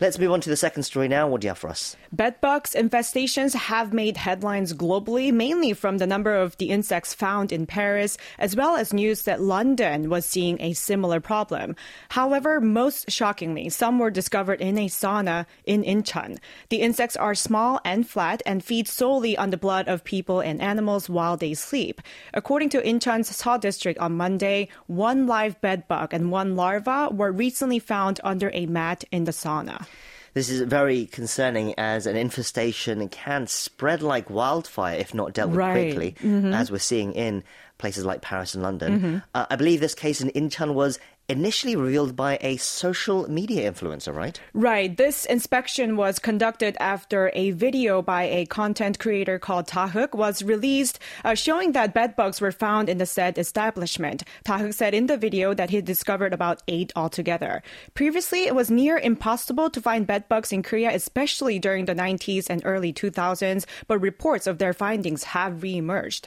Let's 0.00 0.18
move 0.18 0.32
on 0.32 0.40
to 0.40 0.50
the 0.50 0.56
second 0.56 0.82
story 0.82 1.06
now. 1.06 1.28
What 1.28 1.42
do 1.42 1.46
you 1.46 1.50
have 1.50 1.58
for 1.58 1.70
us? 1.70 1.94
Bedbugs 2.10 2.74
infestations 2.74 3.54
have 3.54 3.92
made 3.92 4.16
headlines 4.16 4.74
globally, 4.74 5.32
mainly 5.32 5.72
from 5.72 5.98
the 5.98 6.06
number 6.06 6.34
of 6.34 6.56
the 6.56 6.70
insects 6.70 7.14
found 7.14 7.52
in 7.52 7.64
Paris, 7.64 8.18
as 8.40 8.56
well 8.56 8.74
as 8.74 8.92
news 8.92 9.22
that 9.22 9.40
London 9.40 10.10
was 10.10 10.26
seeing 10.26 10.60
a 10.60 10.72
similar 10.72 11.20
problem. 11.20 11.76
However, 12.08 12.60
most 12.60 13.08
shockingly, 13.08 13.68
some 13.68 14.00
were 14.00 14.10
discovered 14.10 14.60
in 14.60 14.76
a 14.78 14.88
sauna 14.88 15.46
in 15.64 15.84
Incheon. 15.84 16.38
The 16.70 16.80
insects 16.80 17.14
are 17.14 17.36
small 17.36 17.80
and 17.84 18.08
flat 18.08 18.42
and 18.44 18.64
feed 18.64 18.88
solely 18.88 19.38
on 19.38 19.50
the 19.50 19.56
blood 19.56 19.86
of 19.86 20.02
people 20.02 20.40
and 20.40 20.60
animals 20.60 21.08
while 21.08 21.36
they 21.36 21.54
sleep. 21.54 22.02
According 22.34 22.70
to 22.70 22.82
Incheon's 22.82 23.27
Seo 23.32 23.60
district 23.60 23.98
on 24.00 24.12
Monday, 24.12 24.68
one 24.86 25.26
live 25.26 25.60
bedbug 25.60 26.12
and 26.14 26.30
one 26.30 26.56
larva 26.56 27.08
were 27.10 27.32
recently 27.32 27.78
found 27.78 28.20
under 28.24 28.50
a 28.54 28.66
mat 28.66 29.04
in 29.10 29.24
the 29.24 29.32
sauna. 29.32 29.86
This 30.34 30.50
is 30.50 30.60
very 30.62 31.06
concerning 31.06 31.74
as 31.78 32.06
an 32.06 32.14
infestation 32.14 33.08
can 33.08 33.46
spread 33.46 34.02
like 34.02 34.30
wildfire 34.30 34.96
if 34.98 35.12
not 35.14 35.32
dealt 35.32 35.50
with 35.50 35.58
Right. 35.58 35.94
quickly, 35.94 36.14
as 36.52 36.70
we're 36.70 36.78
seeing 36.78 37.12
in 37.14 37.42
places 37.78 38.04
like 38.04 38.20
Paris 38.20 38.54
and 38.54 38.62
London. 38.62 39.22
Uh, 39.34 39.46
I 39.50 39.56
believe 39.56 39.80
this 39.80 39.94
case 39.94 40.20
in 40.20 40.30
Incheon 40.30 40.74
was 40.74 40.98
initially 41.28 41.76
revealed 41.76 42.16
by 42.16 42.38
a 42.40 42.56
social 42.56 43.30
media 43.30 43.70
influencer, 43.70 44.14
right? 44.14 44.40
Right. 44.54 44.96
This 44.96 45.26
inspection 45.26 45.96
was 45.96 46.18
conducted 46.18 46.76
after 46.80 47.30
a 47.34 47.50
video 47.50 48.00
by 48.00 48.24
a 48.24 48.46
content 48.46 48.98
creator 48.98 49.38
called 49.38 49.66
Tahook 49.66 50.14
was 50.14 50.42
released, 50.42 50.98
uh, 51.24 51.34
showing 51.34 51.72
that 51.72 51.92
bedbugs 51.92 52.40
were 52.40 52.52
found 52.52 52.88
in 52.88 52.96
the 52.96 53.06
said 53.06 53.36
establishment. 53.36 54.24
Tahook 54.44 54.72
said 54.72 54.94
in 54.94 55.06
the 55.06 55.18
video 55.18 55.52
that 55.52 55.70
he 55.70 55.82
discovered 55.82 56.32
about 56.32 56.62
eight 56.66 56.92
altogether. 56.96 57.62
Previously, 57.92 58.44
it 58.44 58.54
was 58.54 58.70
near 58.70 58.96
impossible 58.96 59.68
to 59.70 59.80
find 59.82 60.06
bedbugs 60.06 60.50
in 60.52 60.62
Korea, 60.62 60.94
especially 60.94 61.58
during 61.58 61.84
the 61.84 61.94
90s 61.94 62.48
and 62.48 62.62
early 62.64 62.92
2000s, 62.92 63.66
but 63.86 64.00
reports 64.00 64.46
of 64.46 64.58
their 64.58 64.72
findings 64.72 65.24
have 65.24 65.60
reemerged. 65.60 66.24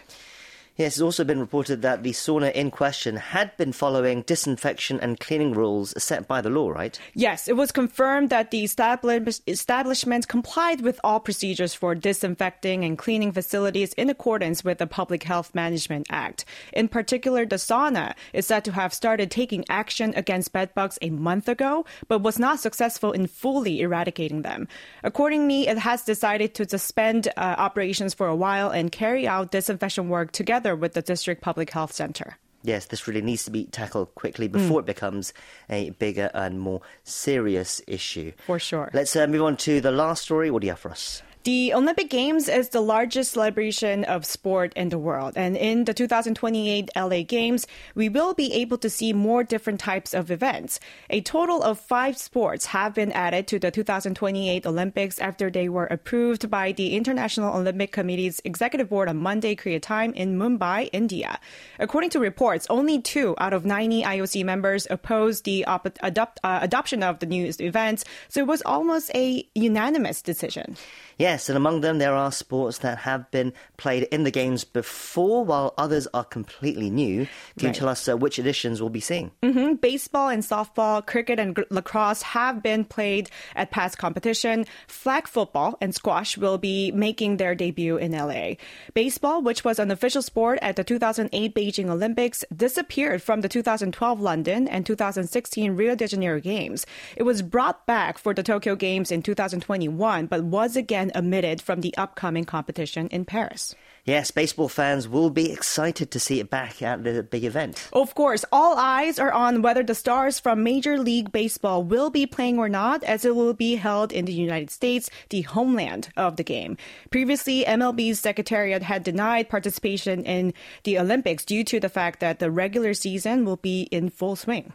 Yes, 0.81 0.93
it's 0.93 1.01
also 1.01 1.23
been 1.23 1.39
reported 1.39 1.83
that 1.83 2.01
the 2.01 2.09
sauna 2.09 2.51
in 2.53 2.71
question 2.71 3.15
had 3.15 3.55
been 3.55 3.71
following 3.71 4.23
disinfection 4.23 4.99
and 4.99 5.19
cleaning 5.19 5.53
rules 5.53 5.93
set 6.01 6.27
by 6.27 6.41
the 6.41 6.49
law, 6.49 6.71
right? 6.71 6.99
Yes, 7.13 7.47
it 7.47 7.55
was 7.55 7.71
confirmed 7.71 8.31
that 8.31 8.49
the 8.49 8.63
establish- 8.63 9.41
establishment 9.45 10.27
complied 10.27 10.81
with 10.81 10.99
all 11.03 11.19
procedures 11.19 11.75
for 11.75 11.93
disinfecting 11.93 12.83
and 12.83 12.97
cleaning 12.97 13.31
facilities 13.31 13.93
in 13.93 14.09
accordance 14.09 14.63
with 14.63 14.79
the 14.79 14.87
Public 14.87 15.21
Health 15.21 15.53
Management 15.53 16.07
Act. 16.09 16.45
In 16.73 16.87
particular, 16.87 17.45
the 17.45 17.57
sauna 17.57 18.15
is 18.33 18.47
said 18.47 18.65
to 18.65 18.71
have 18.71 18.91
started 18.91 19.29
taking 19.29 19.63
action 19.69 20.15
against 20.15 20.51
bedbugs 20.51 20.97
a 21.03 21.11
month 21.11 21.47
ago, 21.47 21.85
but 22.07 22.23
was 22.23 22.39
not 22.39 22.59
successful 22.59 23.11
in 23.11 23.27
fully 23.27 23.81
eradicating 23.81 24.41
them. 24.41 24.67
Accordingly, 25.03 25.67
it 25.67 25.77
has 25.77 26.01
decided 26.01 26.55
to 26.55 26.67
suspend 26.67 27.27
uh, 27.27 27.53
operations 27.59 28.15
for 28.15 28.25
a 28.25 28.35
while 28.35 28.71
and 28.71 28.91
carry 28.91 29.27
out 29.27 29.51
disinfection 29.51 30.09
work 30.09 30.31
together 30.31 30.70
with 30.75 30.93
the 30.93 31.01
District 31.01 31.41
Public 31.41 31.69
Health 31.71 31.91
Center. 31.93 32.37
Yes, 32.63 32.85
this 32.85 33.07
really 33.07 33.21
needs 33.21 33.43
to 33.45 33.51
be 33.51 33.65
tackled 33.65 34.13
quickly 34.13 34.47
before 34.47 34.81
it 34.81 34.85
becomes 34.85 35.33
a 35.69 35.89
bigger 35.91 36.29
and 36.33 36.59
more 36.59 36.81
serious 37.03 37.81
issue. 37.87 38.33
For 38.45 38.59
sure. 38.59 38.91
Let's 38.93 39.15
uh, 39.15 39.25
move 39.25 39.41
on 39.41 39.57
to 39.57 39.81
the 39.81 39.91
last 39.91 40.23
story. 40.23 40.51
What 40.51 40.61
do 40.61 40.67
you 40.67 40.71
have 40.71 40.79
for 40.79 40.91
us? 40.91 41.23
The 41.43 41.73
Olympic 41.73 42.11
Games 42.11 42.47
is 42.47 42.69
the 42.69 42.81
largest 42.81 43.31
celebration 43.31 44.03
of 44.03 44.27
sport 44.27 44.73
in 44.75 44.89
the 44.89 44.99
world. 44.99 45.33
And 45.35 45.57
in 45.57 45.85
the 45.85 45.93
2028 45.93 46.91
LA 46.95 47.23
Games, 47.23 47.65
we 47.95 48.09
will 48.09 48.35
be 48.35 48.53
able 48.53 48.77
to 48.77 48.91
see 48.91 49.11
more 49.11 49.43
different 49.43 49.79
types 49.79 50.13
of 50.13 50.29
events. 50.29 50.79
A 51.09 51.21
total 51.21 51.63
of 51.63 51.79
five 51.79 52.15
sports 52.19 52.67
have 52.67 52.93
been 52.93 53.11
added 53.11 53.47
to 53.47 53.57
the 53.57 53.71
2028 53.71 54.67
Olympics 54.67 55.17
after 55.17 55.49
they 55.49 55.67
were 55.67 55.87
approved 55.87 56.47
by 56.51 56.73
the 56.73 56.95
International 56.95 57.57
Olympic 57.57 57.91
Committee's 57.91 58.39
executive 58.45 58.89
board 58.89 59.09
on 59.09 59.17
Monday, 59.17 59.55
Korea 59.55 59.79
time 59.79 60.13
in 60.13 60.37
Mumbai, 60.37 60.91
India. 60.93 61.39
According 61.79 62.11
to 62.11 62.19
reports, 62.19 62.67
only 62.69 63.01
two 63.01 63.33
out 63.39 63.53
of 63.53 63.65
90 63.65 64.03
IOC 64.03 64.45
members 64.45 64.85
opposed 64.91 65.45
the 65.45 65.65
op- 65.65 65.97
adopt, 66.03 66.39
uh, 66.43 66.59
adoption 66.61 67.01
of 67.01 67.17
the 67.17 67.25
new 67.25 67.51
events. 67.59 68.05
So 68.29 68.41
it 68.41 68.47
was 68.47 68.61
almost 68.63 69.09
a 69.15 69.43
unanimous 69.55 70.21
decision. 70.21 70.77
Yes, 71.21 71.49
and 71.49 71.55
among 71.57 71.81
them 71.81 71.99
there 71.99 72.15
are 72.15 72.31
sports 72.31 72.79
that 72.79 72.97
have 72.99 73.29
been 73.31 73.53
played 73.77 74.03
in 74.11 74.23
the 74.23 74.31
games 74.31 74.63
before, 74.63 75.45
while 75.45 75.73
others 75.77 76.07
are 76.13 76.23
completely 76.23 76.89
new. 76.89 77.27
Can 77.59 77.67
Right. 77.67 77.75
you 77.75 77.79
tell 77.79 77.89
us 77.89 78.07
uh, 78.09 78.17
which 78.17 78.39
editions 78.39 78.81
we'll 78.81 78.89
be 78.89 78.99
seeing? 79.01 79.29
hmm 79.43 79.73
Baseball 79.75 80.29
and 80.29 80.41
softball, 80.41 81.05
cricket 81.05 81.37
and 81.39 81.53
gr- 81.55 81.69
lacrosse 81.69 82.21
have 82.23 82.63
been 82.63 82.85
played 82.85 83.29
at 83.55 83.69
past 83.71 83.97
competition. 83.99 84.65
Flag 84.87 85.27
football 85.27 85.77
and 85.79 85.93
squash 85.93 86.37
will 86.37 86.57
be 86.57 86.91
making 86.91 87.37
their 87.37 87.53
debut 87.55 87.97
in 87.97 88.11
LA. 88.13 88.55
Baseball, 88.95 89.41
which 89.43 89.63
was 89.63 89.77
an 89.79 89.91
official 89.91 90.21
sport 90.23 90.57
at 90.61 90.75
the 90.75 90.83
2008 90.83 91.53
Beijing 91.53 91.89
Olympics, 91.89 92.43
disappeared 92.55 93.21
from 93.21 93.41
the 93.41 93.49
2012 93.49 94.19
London 94.19 94.67
and 94.67 94.85
2016 94.87 95.75
Rio 95.75 95.93
de 95.95 96.07
Janeiro 96.07 96.39
Games. 96.39 96.85
It 97.15 97.23
was 97.23 97.41
brought 97.43 97.85
back 97.85 98.17
for 98.17 98.33
the 98.33 98.41
Tokyo 98.43 98.75
Games 98.75 99.11
in 99.11 99.21
2021, 99.21 100.25
but 100.25 100.43
was 100.43 100.75
again 100.75 101.10
omitted 101.15 101.61
from 101.61 101.81
the 101.81 101.95
upcoming 101.97 102.45
competition 102.45 103.07
in 103.07 103.25
Paris. 103.25 103.75
Yes, 104.03 104.31
baseball 104.31 104.67
fans 104.67 105.07
will 105.07 105.29
be 105.29 105.51
excited 105.51 106.09
to 106.09 106.19
see 106.19 106.39
it 106.39 106.49
back 106.49 106.81
at 106.81 107.03
the 107.03 107.21
big 107.21 107.43
event. 107.43 107.87
Of 107.93 108.15
course, 108.15 108.43
all 108.51 108.75
eyes 108.75 109.19
are 109.19 109.31
on 109.31 109.61
whether 109.61 109.83
the 109.83 109.93
stars 109.93 110.39
from 110.39 110.63
Major 110.63 110.97
League 110.97 111.31
Baseball 111.31 111.83
will 111.83 112.09
be 112.09 112.25
playing 112.25 112.57
or 112.57 112.67
not, 112.67 113.03
as 113.03 113.25
it 113.25 113.35
will 113.35 113.53
be 113.53 113.75
held 113.75 114.11
in 114.11 114.25
the 114.25 114.33
United 114.33 114.71
States, 114.71 115.11
the 115.29 115.41
homeland 115.41 116.09
of 116.17 116.37
the 116.37 116.43
game. 116.43 116.77
Previously, 117.11 117.63
MLB's 117.63 118.19
secretariat 118.19 118.81
had 118.81 119.03
denied 119.03 119.49
participation 119.49 120.23
in 120.25 120.53
the 120.83 120.97
Olympics 120.97 121.45
due 121.45 121.63
to 121.65 121.79
the 121.79 121.89
fact 121.89 122.21
that 122.21 122.39
the 122.39 122.49
regular 122.49 122.95
season 122.95 123.45
will 123.45 123.57
be 123.57 123.83
in 123.91 124.09
full 124.09 124.35
swing. 124.35 124.73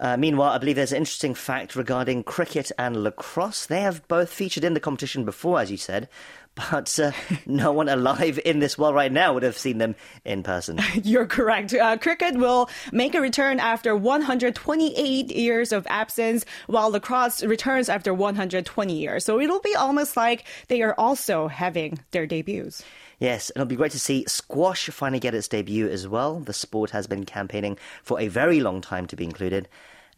Uh, 0.00 0.16
meanwhile, 0.16 0.50
I 0.50 0.58
believe 0.58 0.76
there's 0.76 0.92
an 0.92 0.98
interesting 0.98 1.34
fact 1.34 1.76
regarding 1.76 2.24
cricket 2.24 2.72
and 2.78 3.04
lacrosse. 3.04 3.66
They 3.66 3.82
have 3.82 4.06
both 4.08 4.32
featured 4.32 4.64
in 4.64 4.72
the 4.72 4.80
competition 4.80 5.26
before, 5.26 5.60
as 5.60 5.70
you 5.70 5.76
said, 5.76 6.08
but 6.54 6.98
uh, 6.98 7.12
no 7.46 7.70
one 7.72 7.88
alive 7.88 8.40
in 8.44 8.60
this 8.60 8.78
world 8.78 8.94
right 8.94 9.12
now 9.12 9.34
would 9.34 9.42
have 9.42 9.58
seen 9.58 9.76
them 9.76 9.94
in 10.24 10.42
person. 10.42 10.80
You're 11.04 11.26
correct. 11.26 11.74
Uh, 11.74 11.98
cricket 11.98 12.36
will 12.36 12.70
make 12.92 13.14
a 13.14 13.20
return 13.20 13.60
after 13.60 13.94
128 13.94 15.30
years 15.30 15.70
of 15.70 15.86
absence, 15.88 16.46
while 16.66 16.90
lacrosse 16.90 17.42
returns 17.42 17.90
after 17.90 18.14
120 18.14 18.98
years. 18.98 19.24
So 19.24 19.38
it'll 19.38 19.60
be 19.60 19.74
almost 19.74 20.16
like 20.16 20.44
they 20.68 20.80
are 20.80 20.94
also 20.96 21.46
having 21.46 21.98
their 22.10 22.26
debuts. 22.26 22.82
Yes, 23.20 23.50
and 23.50 23.60
it'll 23.60 23.68
be 23.68 23.76
great 23.76 23.92
to 23.92 24.00
see 24.00 24.24
squash 24.26 24.88
finally 24.88 25.20
get 25.20 25.34
its 25.34 25.46
debut 25.46 25.86
as 25.88 26.08
well. 26.08 26.40
The 26.40 26.54
sport 26.54 26.90
has 26.90 27.06
been 27.06 27.26
campaigning 27.26 27.76
for 28.02 28.18
a 28.18 28.28
very 28.28 28.60
long 28.60 28.80
time 28.80 29.06
to 29.08 29.16
be 29.16 29.24
included, 29.24 29.68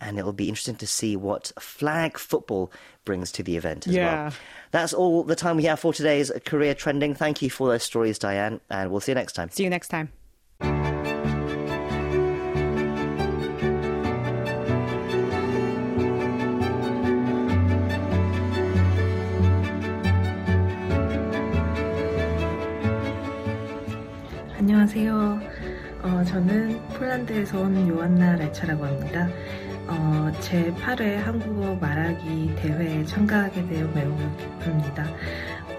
and 0.03 0.19
it'll 0.19 0.33
be 0.33 0.49
interesting 0.49 0.77
to 0.77 0.87
see 0.87 1.17
what 1.17 1.53
flag 1.59 2.19
football 2.19 2.71
brings 3.05 3.33
to 3.33 3.43
the 3.43 3.57
event 3.57 3.87
as 3.87 3.95
yeah. 3.95 4.25
well. 4.25 4.33
That's 4.73 4.93
all 4.93 5.23
the 5.23 5.37
time 5.37 5.57
we 5.57 5.65
have 5.65 5.81
for 5.81 5.93
today's 5.93 6.31
Korea 6.45 6.75
Trending. 6.75 7.15
Thank 7.15 7.41
you 7.41 7.51
for 7.51 7.69
those 7.69 7.85
stories, 7.85 8.19
Diane, 8.19 8.61
and 8.69 8.91
we'll 8.91 9.01
see 9.01 9.13
you 9.13 9.17
next 9.17 9.35
time. 9.35 9.51
See 9.51 9.65
you 9.65 9.71
next 9.71 9.89
time. 9.89 10.13
안녕하세요. 24.59 25.41
어, 26.03 26.25
저는 26.25 26.81
폴란드에서 26.89 27.61
온 27.61 27.89
요한나 27.89 28.37
레차라고 28.37 28.85
합니다. 28.85 29.29
어, 29.93 30.32
제 30.40 30.72
8회 30.72 31.16
한국어 31.16 31.74
말하기 31.74 32.55
대회에 32.57 33.05
참가하게 33.05 33.66
되어 33.66 33.86
매우 33.88 34.16
기쁩니다. 34.38 35.05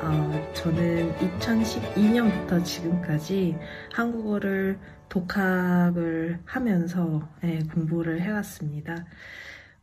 어, 0.01 0.53
저는 0.53 1.15
2012년부터 1.17 2.63
지금까지 2.63 3.57
한국어를 3.91 4.77
독학을 5.09 6.39
하면서 6.45 7.27
예, 7.43 7.57
공부를 7.73 8.21
해왔습니다. 8.21 9.03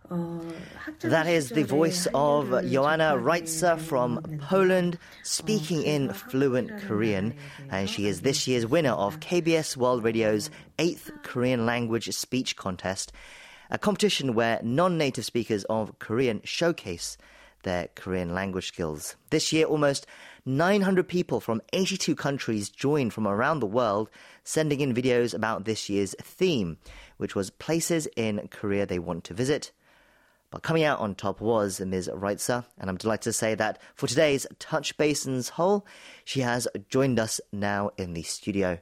어, 0.09 0.41
That 1.01 1.27
is 1.27 1.49
the 1.49 1.65
voice 1.65 2.07
of 2.15 2.51
Joanna 2.71 3.19
Reitzer 3.19 3.77
from 3.79 4.21
Poland, 4.49 4.99
speaking 5.25 5.83
in 5.83 6.13
fluent 6.13 6.71
Korean, 6.87 7.35
and 7.69 7.91
she 7.91 8.07
is 8.07 8.21
this 8.21 8.47
year's 8.47 8.65
winner 8.65 8.95
of 8.95 9.19
KBS 9.19 9.77
World 9.77 10.05
Radio's 10.05 10.51
8th 10.79 11.11
Korean 11.25 11.67
language 11.67 12.09
speech 12.15 12.55
contest, 12.55 13.13
a 13.71 13.79
competition 13.79 14.35
where 14.35 14.61
non 14.63 14.99
native 14.99 15.25
speakers 15.25 15.65
of 15.65 15.99
Korean 15.99 16.41
showcase 16.45 17.17
their 17.63 17.89
Korean 17.95 18.35
language 18.35 18.69
skills. 18.69 19.17
This 19.31 19.53
year, 19.53 19.67
almost 19.67 20.07
900 20.47 21.07
people 21.07 21.41
from 21.41 21.61
82 21.73 22.15
countries 22.17 22.71
joined 22.71 23.13
from 23.13 23.29
around 23.29 23.61
the 23.61 23.67
world, 23.67 24.11
sending 24.45 24.81
in 24.81 24.95
videos 24.95 25.35
about 25.35 25.65
this 25.65 25.89
year's 25.89 26.15
theme, 26.23 26.79
which 27.19 27.35
was 27.35 27.51
places 27.51 28.09
in 28.17 28.49
Korea 28.51 28.87
they 28.87 28.99
want 28.99 29.25
to 29.25 29.35
visit. 29.35 29.73
But 30.51 30.63
coming 30.63 30.83
out 30.83 30.99
on 30.99 31.15
top 31.15 31.41
was 31.41 31.81
Ms. 31.81 32.11
Reitzer, 32.13 32.65
and 32.79 32.91
I'm 32.91 32.97
delighted 32.97 33.23
to 33.23 33.33
say 33.33 33.55
that 33.55 33.79
for 33.95 34.09
today's 34.09 34.47
Touch 34.59 34.97
Base 34.97 35.25
in 35.25 35.43
Seoul, 35.43 35.87
she 36.25 36.41
has 36.41 36.67
joined 36.89 37.21
us 37.21 37.41
now 37.53 37.91
in 37.97 38.15
the 38.15 38.23
studio. 38.23 38.79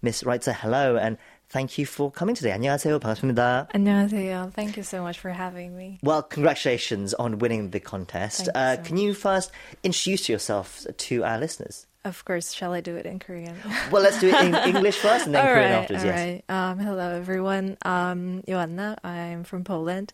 Miss 0.00 0.22
Reitzer, 0.22 0.54
hello, 0.54 0.96
and 0.96 1.18
thank 1.51 1.77
you 1.77 1.85
for 1.85 2.11
coming 2.11 2.35
today. 2.35 2.51
안녕하세요, 2.51 2.99
반갑습니다. 2.99 3.69
안녕하세요. 3.73 4.51
Thank 4.53 4.77
you 4.77 4.83
so 4.83 5.01
much 5.01 5.19
for 5.19 5.31
having 5.31 5.75
me. 5.75 5.99
Well, 6.03 6.21
congratulations 6.23 7.13
on 7.15 7.39
winning 7.39 7.71
the 7.71 7.79
contest. 7.79 8.45
Thank 8.45 8.55
you 8.55 8.61
Uh, 8.61 8.75
so 8.75 8.81
can 8.83 8.97
you 8.97 9.13
first 9.13 9.51
introduce 9.83 10.29
yourself 10.29 10.85
to 11.09 11.23
our 11.23 11.37
listeners? 11.39 11.85
Of 12.05 12.23
course, 12.23 12.53
shall 12.53 12.71
I 12.71 12.79
do 12.79 12.95
it 12.95 13.05
in 13.05 13.19
Korean? 13.19 13.55
Well, 13.91 14.01
let's 14.01 14.19
do 14.21 14.29
it 14.29 14.39
in 14.39 14.55
English 14.55 14.95
first 14.97 15.25
and 15.25 15.35
then 15.35 15.45
all 15.45 15.51
Korean 15.53 15.71
right, 15.71 15.81
afterwards, 15.81 16.03
all 16.05 16.09
yes. 16.11 16.19
right. 16.19 16.43
Um, 16.47 16.79
hello, 16.79 17.09
everyone. 17.15 17.77
Um, 17.83 18.43
Joanna. 18.47 18.95
I'm 19.03 19.43
from 19.43 19.65
Poland. 19.65 20.13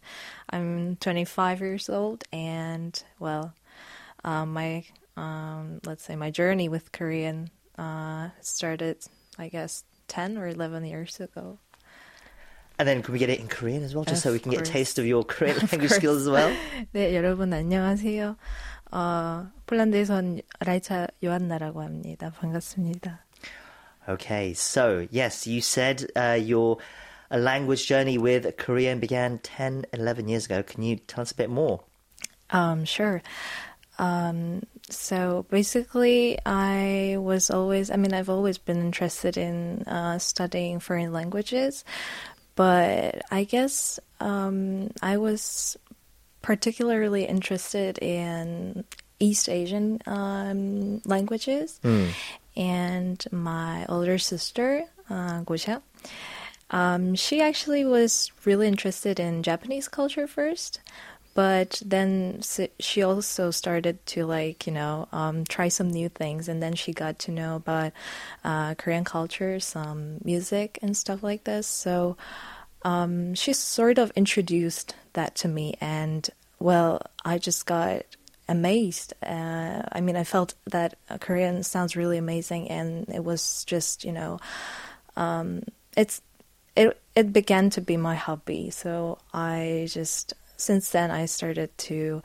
I'm 0.49 0.95
25 0.97 1.59
years 1.61 1.89
old, 1.89 2.24
and 2.34 2.97
well, 3.19 3.53
um, 4.24 4.53
my 4.53 4.86
um, 5.17 5.82
let's 5.86 6.03
say 6.03 6.15
my 6.15 6.32
journey 6.32 6.67
with 6.67 6.91
Korean 6.91 7.51
uh, 7.78 8.30
started, 8.41 8.97
I 9.38 9.49
guess, 9.49 9.84
10 10.07 10.38
or 10.38 10.47
11 10.47 10.86
years 10.86 11.19
ago. 11.19 11.59
And 12.80 12.88
then 12.88 13.03
can 13.03 13.13
we 13.13 13.19
get 13.19 13.30
it 13.30 13.39
in 13.39 13.47
Korean 13.47 13.84
as 13.84 13.93
well, 13.93 14.03
just 14.03 14.24
so 14.24 14.30
Of 14.30 14.34
we 14.34 14.39
can 14.39 14.51
get 14.51 14.61
a 14.61 14.63
course. 14.63 14.69
taste 14.74 14.97
of 14.99 15.05
your 15.05 15.24
Korean 15.24 15.57
Of 15.57 15.71
language 15.71 15.89
course. 15.91 15.95
skills 16.01 16.21
as 16.24 16.30
well? 16.30 16.51
네, 16.93 17.13
여러분 17.13 17.53
안녕하세요. 17.53 18.36
어, 18.91 19.51
폴란드에선 19.67 20.41
라이차 20.59 21.07
요한나라고 21.24 21.82
합니다. 21.84 22.32
반갑습니다. 22.32 23.19
Okay, 24.09 24.53
so 24.53 25.07
yes, 25.11 25.47
you 25.47 25.61
said 25.61 26.05
uh, 26.15 26.38
your 26.39 26.78
uh, 27.32 27.38
language 27.38 27.88
journey 27.88 28.17
with 28.17 28.57
Korean 28.57 28.99
began 28.99 29.38
10, 29.39 29.86
11 29.93 30.28
years 30.28 30.45
ago. 30.45 30.61
Can 30.63 30.84
you 30.84 30.97
tell 30.97 31.21
us 31.21 31.32
a 31.32 31.36
bit 31.36 31.49
more? 31.49 31.80
Um, 32.49 32.86
sure. 32.86 33.21
Um, 33.97 34.63
so 34.91 35.47
basically, 35.51 36.39
I 36.45 37.16
was 37.18 37.51
always, 37.51 37.91
I 37.91 37.97
mean, 37.97 38.12
I've 38.12 38.30
always 38.30 38.59
been 38.59 38.78
interested 38.80 39.36
in 39.36 39.82
uh, 39.82 40.18
studying 40.18 40.80
foreign 40.80 41.12
languages, 41.12 41.84
but 42.55 43.22
I 43.30 43.45
guess 43.45 44.01
um, 44.20 44.91
I 45.03 45.16
was 45.18 45.76
particularly 46.43 47.24
interested 47.24 47.99
in 47.99 48.84
East 49.20 49.49
Asian 49.49 50.01
um, 50.07 51.03
languages. 51.05 51.80
And 52.57 53.24
my 53.30 53.86
older 53.89 54.18
sister, 54.18 54.84
uh, 55.09 55.43
Gosha, 55.43 55.82
um, 56.70 57.14
she 57.14 57.41
actually 57.41 57.84
was 57.84 58.30
really 58.45 58.66
interested 58.66 59.20
in 59.20 59.43
Japanese 59.43 59.89
culture 59.89 60.26
first, 60.26 60.80
but 61.39 61.80
then 61.86 62.41
she 62.80 63.01
also 63.01 63.53
started 63.53 64.05
to 64.07 64.26
like 64.26 64.66
you 64.66 64.72
know 64.72 65.07
um, 65.12 65.45
try 65.45 65.68
some 65.68 65.89
new 65.89 66.09
things, 66.09 66.49
and 66.49 66.61
then 66.61 66.74
she 66.74 66.93
got 66.93 67.16
to 67.20 67.30
know 67.30 67.55
about 67.55 67.93
uh, 68.43 68.74
Korean 68.74 69.05
culture, 69.05 69.61
some 69.61 70.18
music 70.24 70.80
and 70.82 70.97
stuff 70.97 71.22
like 71.22 71.45
this. 71.45 71.68
So 71.68 72.16
um, 72.82 73.36
she 73.36 73.53
sort 73.53 73.99
of 73.99 74.11
introduced 74.16 74.97
that 75.12 75.36
to 75.36 75.47
me, 75.47 75.76
and 75.80 76.28
well, 76.59 77.03
I 77.24 77.39
just 77.39 77.66
got 77.66 78.03
amazed. 78.49 79.14
Uh, 79.22 79.82
I 79.93 80.01
mean, 80.01 80.16
I 80.16 80.24
felt 80.24 80.55
that 80.66 80.99
Korean 81.20 81.62
sounds 81.62 81.95
really 81.95 82.18
amazing, 82.18 82.68
and 82.68 83.09
it 83.11 83.22
was 83.22 83.62
just 83.64 84.03
you 84.03 84.11
know, 84.11 84.41
um, 85.14 85.62
it's 85.97 86.20
it 86.74 87.01
it 87.14 87.32
began 87.32 87.70
to 87.70 87.80
be 87.80 87.97
my 87.97 88.16
hobby. 88.16 88.70
So 88.70 89.18
I 89.32 89.86
just 89.89 90.34
since 90.59 90.90
then 90.90 91.11
I 91.11 91.24
started 91.24 91.76
to 91.78 92.22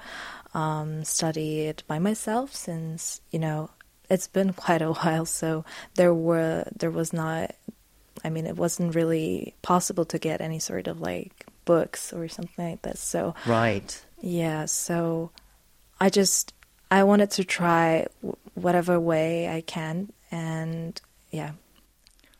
um, 0.53 1.03
study 1.03 1.61
it 1.61 1.83
by 1.87 1.99
myself. 1.99 2.53
Since 2.53 3.21
you 3.31 3.39
know 3.39 3.69
it's 4.09 4.27
been 4.27 4.53
quite 4.65 4.81
a 4.81 4.91
while, 4.91 5.25
so 5.25 5.63
there 5.95 6.13
were 6.13 6.65
there 6.75 6.91
was 6.91 7.13
not. 7.13 7.55
I 8.25 8.29
mean, 8.29 8.45
it 8.45 8.55
wasn't 8.55 8.95
really 8.95 9.53
possible 9.61 10.05
to 10.05 10.17
get 10.17 10.39
any 10.39 10.59
sort 10.59 10.87
of 10.87 11.01
like 11.01 11.45
books 11.65 12.13
or 12.13 12.27
something 12.27 12.69
like 12.71 12.81
that. 12.83 12.97
So 12.97 13.35
right, 13.45 14.05
yeah. 14.21 14.65
So 14.65 15.31
I 15.99 16.09
just 16.09 16.53
I 16.91 17.03
wanted 17.03 17.31
to 17.31 17.43
try 17.43 18.07
w- 18.21 18.37
whatever 18.55 18.99
way 18.99 19.49
I 19.49 19.61
can, 19.61 20.11
and 20.31 20.99
yeah. 21.31 21.51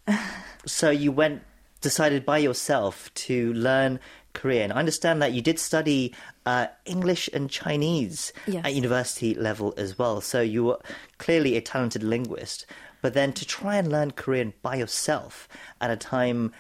so 0.66 0.90
you 0.90 1.12
went 1.12 1.44
decided 1.82 2.26
by 2.26 2.38
yourself 2.40 3.14
to 3.14 3.54
learn 3.54 4.00
Korean. 4.34 4.72
I 4.72 4.80
understand 4.80 5.22
that 5.22 5.34
you 5.34 5.42
did 5.42 5.60
study 5.60 6.14
uh, 6.46 6.68
English 6.86 7.30
and 7.34 7.50
Chinese 7.50 8.34
yes. 8.48 8.66
at 8.66 8.74
university 8.74 9.34
level 9.34 9.74
as 9.78 9.98
well. 9.98 10.22
So 10.22 10.42
you 10.42 10.64
were 10.66 10.80
clearly 11.18 11.56
a 11.56 11.62
talented 11.62 12.04
linguist. 12.04 12.66
But 13.02 13.14
then 13.14 13.34
to 13.34 13.46
try 13.46 13.76
and 13.76 13.92
learn 13.92 14.12
Korean 14.12 14.54
by 14.62 14.76
yourself 14.76 15.48
at 15.82 15.92
a 15.92 15.98
time, 15.98 16.54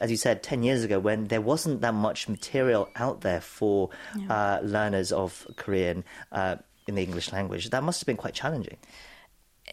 as 0.00 0.10
you 0.10 0.16
said, 0.16 0.42
10 0.42 0.62
years 0.62 0.84
ago, 0.84 0.98
when 0.98 1.28
there 1.28 1.40
wasn't 1.40 1.80
that 1.80 1.94
much 1.94 2.28
material 2.28 2.88
out 2.96 3.22
there 3.22 3.40
for 3.40 3.90
yeah. 4.16 4.32
uh, 4.32 4.60
learners 4.62 5.10
of 5.10 5.46
Korean 5.56 6.04
uh, 6.32 6.56
in 6.86 6.94
the 6.96 7.02
English 7.02 7.32
language, 7.32 7.70
that 7.70 7.82
must 7.82 8.00
have 8.00 8.06
been 8.06 8.18
quite 8.18 8.34
challenging. 8.34 8.76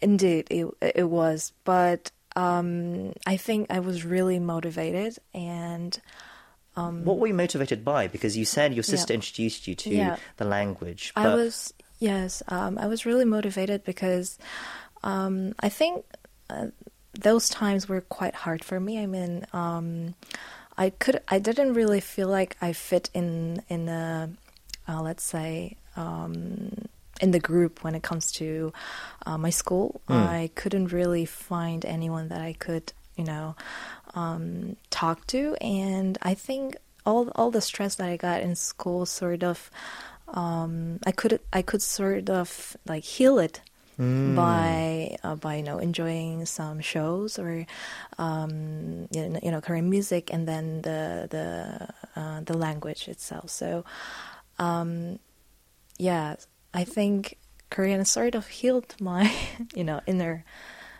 Indeed, 0.02 0.48
it, 0.50 0.66
it 0.80 1.10
was. 1.10 1.52
But 1.64 2.10
um, 2.36 3.12
I 3.26 3.36
think 3.36 3.66
I 3.70 3.80
was 3.80 4.04
really 4.04 4.38
motivated 4.38 5.18
and. 5.32 5.98
Um, 6.76 7.04
what 7.04 7.18
were 7.18 7.26
you 7.26 7.34
motivated 7.34 7.84
by? 7.84 8.08
Because 8.08 8.36
you 8.36 8.44
said 8.44 8.74
your 8.74 8.82
sister 8.82 9.12
yeah. 9.12 9.16
introduced 9.16 9.68
you 9.68 9.74
to 9.76 9.90
yeah. 9.90 10.16
the 10.36 10.44
language. 10.44 11.12
I 11.14 11.34
was 11.34 11.72
yes, 11.98 12.42
um, 12.48 12.78
I 12.78 12.86
was 12.86 13.06
really 13.06 13.24
motivated 13.24 13.84
because 13.84 14.38
um, 15.02 15.54
I 15.60 15.68
think 15.68 16.04
uh, 16.50 16.68
those 17.18 17.48
times 17.48 17.88
were 17.88 18.00
quite 18.00 18.34
hard 18.34 18.64
for 18.64 18.80
me. 18.80 18.98
I 18.98 19.06
mean, 19.06 19.46
um, 19.52 20.14
I 20.76 20.90
could 20.90 21.20
I 21.28 21.38
didn't 21.38 21.74
really 21.74 22.00
feel 22.00 22.28
like 22.28 22.56
I 22.60 22.72
fit 22.72 23.10
in 23.14 23.62
in 23.68 23.88
a 23.88 24.30
uh, 24.88 25.00
let's 25.00 25.22
say 25.22 25.76
um, 25.96 26.72
in 27.20 27.30
the 27.30 27.40
group 27.40 27.84
when 27.84 27.94
it 27.94 28.02
comes 28.02 28.32
to 28.32 28.72
uh, 29.26 29.38
my 29.38 29.50
school. 29.50 30.00
Mm. 30.08 30.26
I 30.26 30.50
couldn't 30.54 30.92
really 30.92 31.24
find 31.24 31.84
anyone 31.84 32.28
that 32.28 32.40
I 32.40 32.52
could 32.54 32.92
you 33.16 33.24
know 33.24 33.54
um, 34.14 34.76
talk 34.90 35.26
to, 35.28 35.54
and 35.60 36.18
I 36.22 36.34
think 36.34 36.76
all 37.06 37.28
all 37.34 37.50
the 37.50 37.60
stress 37.60 37.96
that 37.96 38.08
I 38.08 38.16
got 38.16 38.42
in 38.42 38.54
school 38.54 39.06
sort 39.06 39.42
of 39.42 39.70
um, 40.28 41.00
I 41.06 41.12
could 41.12 41.40
I 41.52 41.62
could 41.62 41.82
sort 41.82 42.30
of 42.30 42.76
like 42.86 43.04
heal 43.04 43.38
it 43.38 43.60
mm. 43.98 44.34
by 44.34 45.16
uh, 45.22 45.36
by 45.36 45.56
you 45.56 45.62
know 45.62 45.78
enjoying 45.78 46.46
some 46.46 46.80
shows 46.80 47.38
or 47.38 47.66
um, 48.18 49.08
you, 49.10 49.28
know, 49.28 49.40
you 49.42 49.50
know 49.50 49.60
Korean 49.60 49.90
music 49.90 50.32
and 50.32 50.48
then 50.48 50.82
the 50.82 51.28
the 51.30 52.20
uh, 52.20 52.40
the 52.40 52.56
language 52.56 53.08
itself. 53.08 53.50
So 53.50 53.84
um, 54.58 55.18
yeah, 55.98 56.36
I 56.72 56.84
think 56.84 57.38
Korean 57.70 58.04
sort 58.04 58.34
of 58.34 58.46
healed 58.48 58.94
my 59.00 59.32
you 59.74 59.84
know 59.84 60.00
inner 60.06 60.44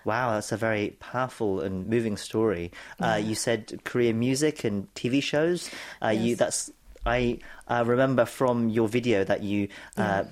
Wow, 0.04 0.32
that's 0.34 0.52
a 0.52 0.56
very 0.56 0.90
powerful 1.00 1.60
and 1.60 1.86
moving 1.86 2.16
story. 2.16 2.72
Uh, 3.00 3.20
you 3.22 3.34
said 3.34 3.80
Korean 3.84 4.18
music 4.18 4.64
and 4.64 4.92
TV 4.94 5.22
shows. 5.22 5.70
Uh, 6.02 6.08
You 6.08 6.30
Yes. 6.30 6.38
that's 6.38 6.70
I 7.06 7.38
uh, 7.68 7.84
remember 7.86 8.24
from 8.24 8.68
your 8.70 8.88
video 8.88 9.24
that 9.24 9.42
you. 9.42 9.68
Uh, 9.96 10.24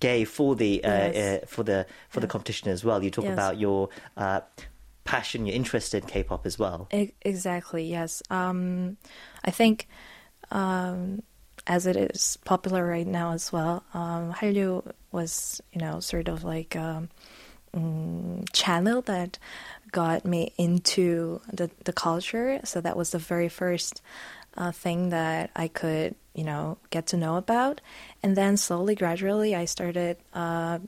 Gave 0.00 0.28
for 0.30 0.54
the 0.54 0.84
uh, 0.84 0.88
Yes. 1.10 1.42
uh, 1.42 1.46
for 1.48 1.64
the 1.64 1.84
for 2.08 2.20
the 2.20 2.28
competition 2.28 2.70
as 2.70 2.84
well. 2.84 3.02
You 3.02 3.10
talk 3.10 3.24
Yes. 3.24 3.32
about 3.32 3.58
your 3.58 3.88
uh, 4.16 4.42
passion, 5.02 5.44
your 5.44 5.56
interest 5.56 5.92
in 5.92 6.02
K-pop 6.06 6.46
as 6.46 6.56
well. 6.56 6.86
Exactly. 7.22 7.82
Yes. 7.90 8.22
Um, 8.30 8.96
I 9.44 9.50
think 9.50 9.88
um, 10.52 11.22
as 11.66 11.86
it 11.86 11.96
is 11.96 12.38
popular 12.44 12.86
right 12.86 13.08
now 13.08 13.32
as 13.32 13.50
well, 13.52 13.82
um, 13.92 14.32
Hallyu 14.32 14.84
was 15.10 15.60
you 15.72 15.80
know 15.80 15.98
sort 15.98 16.28
of 16.28 16.44
like 16.44 16.76
um, 16.76 17.08
mm, 17.74 18.46
channel 18.52 19.02
that 19.02 19.38
got 19.90 20.24
me 20.24 20.52
into 20.58 21.40
the 21.52 21.70
the 21.84 21.92
culture. 21.92 22.60
So 22.64 22.80
that 22.80 22.96
was 22.96 23.10
the 23.10 23.18
very 23.18 23.48
first 23.48 24.02
uh, 24.56 24.72
thing 24.72 25.10
that 25.10 25.50
I 25.56 25.68
could 25.68 26.14
you 26.34 26.44
know 26.44 26.78
get 26.90 27.08
to 27.08 27.16
know 27.16 27.36
about, 27.36 27.80
and 28.22 28.36
then 28.36 28.56
slowly, 28.56 28.94
gradually, 28.94 29.54
I 29.54 29.64
started. 29.64 30.16
Uh, 30.32 30.80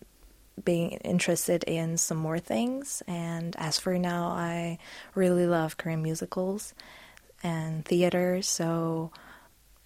being 0.65 0.91
interested 0.91 1.65
in 1.65 1.97
some 1.97 2.19
more 2.19 2.39
things. 2.39 3.03
And 3.07 3.57
as 3.57 3.79
for 3.79 3.99
now, 3.99 4.29
I 4.29 4.79
really 5.15 5.47
love 5.47 5.77
Korean 5.77 6.03
musicals 6.03 6.75
and 7.43 7.85
theater. 7.85 8.43
So, 8.43 9.11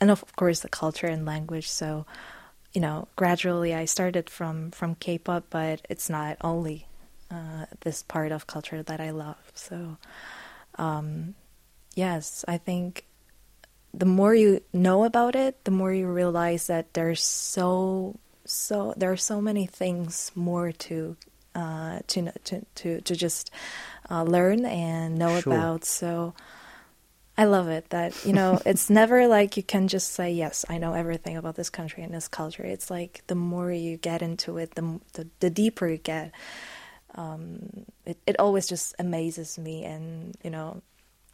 and 0.01 0.11
of 0.11 0.25
course, 0.37 0.61
the 0.61 0.69
culture 0.69 1.07
and 1.07 1.25
language. 1.25 1.71
So, 1.71 2.07
you 2.75 2.81
know, 2.81 3.09
gradually 3.17 3.73
I 3.73 3.85
started 3.87 4.29
from 4.29 4.71
from 4.73 4.97
K-pop, 4.97 5.45
but 5.51 5.87
it's 5.89 6.11
not 6.11 6.37
only 6.43 6.87
uh, 7.31 7.67
this 7.81 8.03
part 8.03 8.33
of 8.33 8.47
culture 8.47 8.83
that 8.83 9.01
I 9.01 9.11
love. 9.11 9.39
So, 9.55 9.97
um, 10.77 11.35
yes, 11.95 12.45
I 12.49 12.59
think 12.59 13.07
the 13.93 14.07
more 14.07 14.35
you 14.35 14.61
know 14.73 15.05
about 15.05 15.37
it, 15.37 15.63
the 15.65 15.71
more 15.71 15.93
you 15.93 16.09
realize 16.09 16.67
that 16.67 16.95
there's 16.95 17.23
so 17.23 18.19
so 18.45 18.93
there 18.97 19.13
are 19.13 19.17
so 19.17 19.41
many 19.41 19.67
things 19.67 20.33
more 20.35 20.73
to 20.73 21.17
uh, 21.55 22.01
to 22.09 22.33
to 22.45 22.67
to 22.75 23.01
to 23.01 23.15
just 23.15 23.51
uh, 24.11 24.25
learn 24.25 24.67
and 24.67 25.17
know 25.17 25.39
Sure. 25.41 25.55
about. 25.55 25.85
So 25.85 26.35
I 27.37 27.45
love 27.45 27.69
it 27.69 27.91
that 27.91 28.25
you 28.25 28.33
know 28.33 28.61
it's 28.67 28.89
never 28.91 29.27
like 29.27 29.57
you 29.57 29.63
can 29.63 29.89
just 29.89 30.13
say 30.13 30.33
yes, 30.33 30.65
I 30.69 30.79
know 30.79 30.95
everything 30.95 31.37
about 31.37 31.57
this 31.57 31.71
country 31.71 32.03
and 32.03 32.15
this 32.15 32.29
culture. 32.29 32.65
It's 32.65 32.91
like 32.91 33.23
the 33.27 33.35
more 33.35 33.73
you 33.73 33.97
get 33.97 34.23
into 34.23 34.59
it, 34.59 34.75
the 34.75 35.01
the, 35.15 35.29
the 35.41 35.51
deeper 35.51 35.89
you 35.89 35.99
get. 35.99 36.33
Um, 37.17 37.87
it 38.05 38.19
it 38.27 38.41
always 38.41 38.67
just 38.67 38.95
amazes 38.99 39.59
me, 39.59 39.85
and 39.85 40.37
you 40.43 40.51
know, 40.51 40.83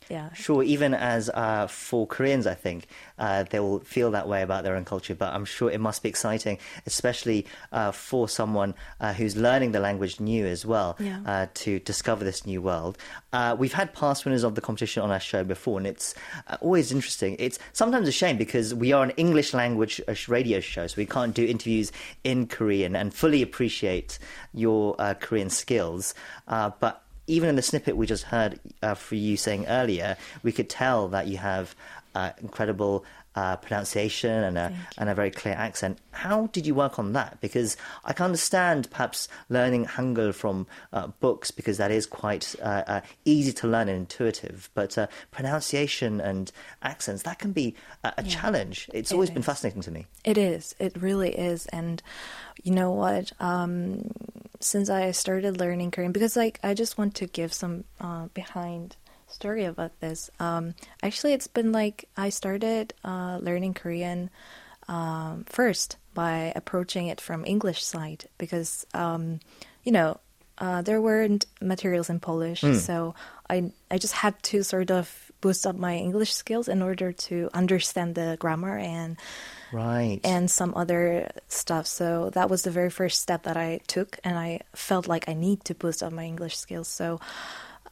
yeah. 0.09 0.33
Sure, 0.33 0.63
even 0.63 0.95
as 0.95 1.29
uh, 1.31 1.67
for 1.69 2.07
Koreans, 2.07 2.47
I 2.47 2.55
think 2.55 2.87
uh, 3.19 3.45
they 3.45 3.61
will 3.61 3.81
feel 3.81 4.11
that 4.13 4.27
way 4.27 4.43
about 4.43 4.65
their 4.65 4.75
own 4.77 4.85
culture. 4.85 5.15
But 5.15 5.33
I'm 5.35 5.45
sure 5.45 5.71
it 5.71 5.81
must 5.81 6.03
be 6.03 6.09
exciting, 6.09 6.59
especially 6.87 7.47
uh, 7.73 7.93
for 7.93 8.29
someone 8.29 8.75
uh, 9.01 9.13
who's 9.13 9.37
learning 9.37 9.73
the 9.73 9.81
language 9.81 10.19
new 10.21 10.47
as 10.47 10.67
well, 10.67 10.97
Yeah. 10.99 11.21
uh, 11.27 11.47
to 11.55 11.79
discover 11.81 12.25
this 12.25 12.45
new 12.47 12.61
world. 12.63 12.99
Uh, 13.33 13.55
we've 13.59 13.73
had 13.75 13.93
past 13.95 14.25
winners 14.25 14.43
of 14.43 14.55
the 14.57 14.61
competition 14.61 15.03
on 15.03 15.11
our 15.11 15.21
show 15.21 15.45
before, 15.45 15.79
and 15.79 15.87
it's 15.87 16.15
uh, 16.49 16.57
always 16.61 16.91
interesting. 16.91 17.37
It's 17.39 17.59
sometimes 17.73 18.09
a 18.09 18.13
shame 18.13 18.37
because 18.37 18.75
we 18.75 18.93
are 18.93 19.05
an 19.05 19.11
English 19.17 19.55
language 19.55 20.01
radio 20.29 20.61
show, 20.61 20.87
so 20.89 20.95
we 20.97 21.07
can't 21.07 21.35
do 21.35 21.45
interviews 21.47 21.93
in 22.25 22.47
Korean 22.49 22.97
and 22.97 23.15
fully 23.15 23.43
appreciate 23.43 24.19
your 24.53 24.97
uh, 24.99 25.15
Korean 25.15 25.51
skills. 25.51 26.15
Uh, 26.49 26.71
but 26.81 27.03
even 27.31 27.49
in 27.49 27.57
the 27.57 27.63
snippet 27.63 27.97
we 27.97 28.07
just 28.07 28.25
heard 28.25 28.59
uh, 28.83 28.95
for 28.95 29.15
you 29.15 29.37
saying 29.37 29.67
earlier, 29.67 30.17
we 30.43 30.53
could 30.53 30.69
tell 30.69 31.09
that 31.09 31.27
you 31.27 31.39
have 31.39 31.75
uh, 32.15 32.31
incredible 32.43 33.05
uh, 33.41 33.57
pronunciation 33.65 34.37
and 34.49 34.57
a, 34.65 34.67
and 34.99 35.09
a 35.09 35.15
very 35.15 35.33
clear 35.41 35.55
accent. 35.69 35.95
How 36.25 36.39
did 36.55 36.65
you 36.69 36.75
work 36.75 36.95
on 37.03 37.09
that? 37.19 37.41
Because 37.41 37.71
I 38.05 38.13
can 38.17 38.27
understand 38.31 38.81
perhaps 38.91 39.29
learning 39.49 39.87
Hangul 39.97 40.33
from 40.43 40.67
uh, 40.93 41.07
books 41.25 41.49
because 41.59 41.77
that 41.83 41.91
is 41.99 42.05
quite 42.07 42.47
uh, 42.71 42.83
uh, 42.95 43.01
easy 43.25 43.53
to 43.61 43.65
learn 43.75 43.89
and 43.89 43.99
intuitive, 44.05 44.69
but 44.75 44.93
uh, 44.99 45.07
pronunciation 45.37 46.21
and 46.21 46.53
accents, 46.83 47.23
that 47.23 47.39
can 47.39 47.53
be 47.53 47.67
a, 48.05 48.09
a 48.19 48.23
Yeah. 48.25 48.37
challenge. 48.37 48.77
It's 48.93 49.11
It 49.11 49.15
always 49.15 49.31
been 49.31 49.43
fascinating 49.53 49.83
to 49.89 49.91
me. 49.91 50.03
It 50.25 50.37
is. 50.37 50.75
It 50.79 50.93
really 51.01 51.33
is. 51.51 51.67
And 51.73 52.03
you 52.63 52.73
know 52.79 52.91
what? 53.03 53.33
Um, 53.41 54.11
since 54.61 54.91
I 54.91 55.13
started 55.13 55.59
learning 55.59 55.91
Korean, 55.93 56.13
because 56.13 56.37
like 56.37 56.61
I 56.63 56.75
just 56.75 56.99
want 56.99 57.15
to 57.21 57.27
give 57.27 57.53
some 57.53 57.85
uh, 58.01 58.27
behind 58.35 58.97
story 59.33 59.65
about 59.65 59.99
this. 60.01 60.31
Um, 60.41 60.75
actually, 61.03 61.33
it's 61.35 61.47
been 61.47 61.73
like 61.73 62.09
I 62.17 62.31
started 62.31 62.93
uh, 63.05 63.39
learning 63.41 63.75
Korean 63.75 64.31
um, 64.89 65.45
first 65.49 65.97
by 66.15 66.53
approaching 66.57 67.07
it 67.07 67.21
from 67.21 67.45
English 67.45 67.83
side 67.85 68.25
because 68.39 68.87
um, 68.95 69.41
you 69.85 69.93
know 69.93 70.19
uh, 70.59 70.83
there 70.83 71.01
weren't 71.01 71.47
materials 71.61 72.11
in 72.11 72.21
Polish, 72.21 72.63
Mm. 72.63 72.77
so 72.77 73.15
I 73.49 73.73
I 73.91 73.99
just 73.99 74.15
had 74.15 74.43
to 74.53 74.63
sort 74.63 74.91
of 74.91 75.31
boost 75.41 75.67
up 75.67 75.75
my 75.77 75.97
English 75.97 76.35
skills 76.35 76.69
in 76.69 76.83
order 76.83 77.13
to 77.13 77.49
understand 77.55 78.15
the 78.15 78.37
grammar 78.39 78.77
and 78.77 79.17
right 79.73 80.21
and 80.23 80.51
some 80.51 80.75
other 80.77 81.31
stuff. 81.49 81.87
So 81.87 82.29
that 82.35 82.51
was 82.51 82.63
the 82.63 82.71
very 82.71 82.91
first 82.91 83.23
step 83.23 83.45
that 83.45 83.57
I 83.57 83.81
took, 83.87 84.19
and 84.25 84.37
I 84.37 84.61
felt 84.75 85.07
like 85.09 85.29
I 85.31 85.35
need 85.35 85.65
to 85.65 85.75
boost 85.75 86.03
up 86.03 86.13
my 86.13 86.25
English 86.25 86.59
skills. 86.59 86.89
So 86.89 87.21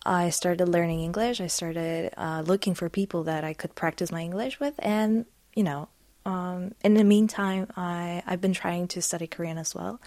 I 0.05 0.31
started 0.31 0.69
learning 0.69 1.01
English. 1.01 1.41
I 1.41 1.49
started 1.49 2.13
uh, 2.17 2.43
looking 2.47 2.75
for 2.75 2.89
people 2.89 3.25
that 3.25 3.45
I 3.45 3.53
could 3.53 3.75
practice 3.75 4.11
my 4.13 4.23
English 4.23 4.61
with, 4.61 4.75
and 4.79 5.27
you 5.55 5.63
know, 5.63 5.89
um, 6.25 6.75
in 6.83 6.95
the 6.95 7.05
meantime, 7.05 7.67
I 7.77 8.23
I've 8.27 8.41
been 8.41 8.53
trying 8.55 8.89
to 8.89 9.03
study 9.03 9.27
Korean 9.27 9.59
as 9.59 9.75
well, 9.75 10.01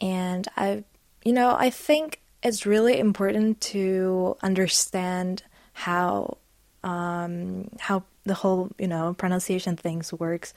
and 0.00 0.48
I, 0.56 0.84
you 1.24 1.32
know, 1.32 1.54
I 1.58 1.70
think 1.70 2.20
it's 2.42 2.66
really 2.66 2.98
important 2.98 3.60
to 3.72 4.36
understand 4.42 5.44
how 5.72 6.38
um, 6.82 7.68
how 7.78 8.04
the 8.24 8.34
whole 8.34 8.70
you 8.78 8.88
know 8.88 9.14
pronunciation 9.14 9.76
things 9.76 10.12
works. 10.12 10.52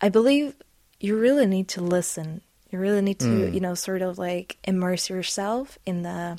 I 0.00 0.08
believe 0.08 0.54
you 1.00 1.18
really 1.18 1.46
need 1.46 1.68
to 1.68 1.80
listen. 1.80 2.40
You 2.70 2.78
really 2.78 3.02
need 3.02 3.20
to 3.20 3.26
Mm. 3.26 3.54
you 3.54 3.60
know 3.60 3.74
sort 3.74 4.02
of 4.02 4.18
like 4.18 4.56
immerse 4.64 5.08
yourself 5.10 5.78
in 5.86 6.02
the 6.02 6.38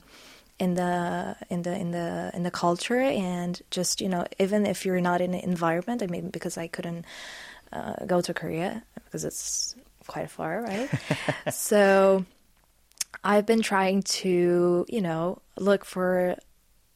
in 0.57 0.75
the 0.75 1.35
in 1.49 1.63
the 1.63 1.75
in 1.75 1.91
the 1.91 2.31
in 2.33 2.43
the 2.43 2.51
culture 2.51 2.99
and 2.99 3.61
just 3.71 3.99
you 3.99 4.07
know 4.07 4.25
even 4.39 4.65
if 4.65 4.85
you're 4.85 5.01
not 5.01 5.21
in 5.21 5.33
an 5.33 5.41
environment. 5.41 6.01
I 6.01 6.07
mean 6.07 6.29
because 6.29 6.57
I 6.57 6.67
couldn't 6.67 7.05
uh, 7.73 8.05
go 8.05 8.21
to 8.21 8.33
Korea 8.33 8.83
because 9.05 9.25
it's 9.25 9.75
quite 10.07 10.29
far, 10.29 10.61
right? 10.61 10.89
so 11.53 12.25
I've 13.23 13.45
been 13.45 13.61
trying 13.61 14.03
to, 14.03 14.85
you 14.87 15.01
know, 15.01 15.41
look 15.57 15.83
for 15.83 16.37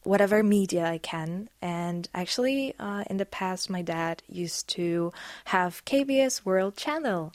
whatever 0.04 0.44
media 0.44 0.86
I 0.86 0.98
can. 0.98 1.50
And 1.62 2.08
actually, 2.14 2.76
uh, 2.80 3.04
in 3.10 3.18
the 3.18 3.26
past, 3.26 3.70
my 3.70 3.82
dad 3.82 4.24
used 4.30 4.70
to 4.70 5.12
have 5.46 5.84
KBS 5.86 6.46
World 6.46 6.78
Channel. 6.78 7.34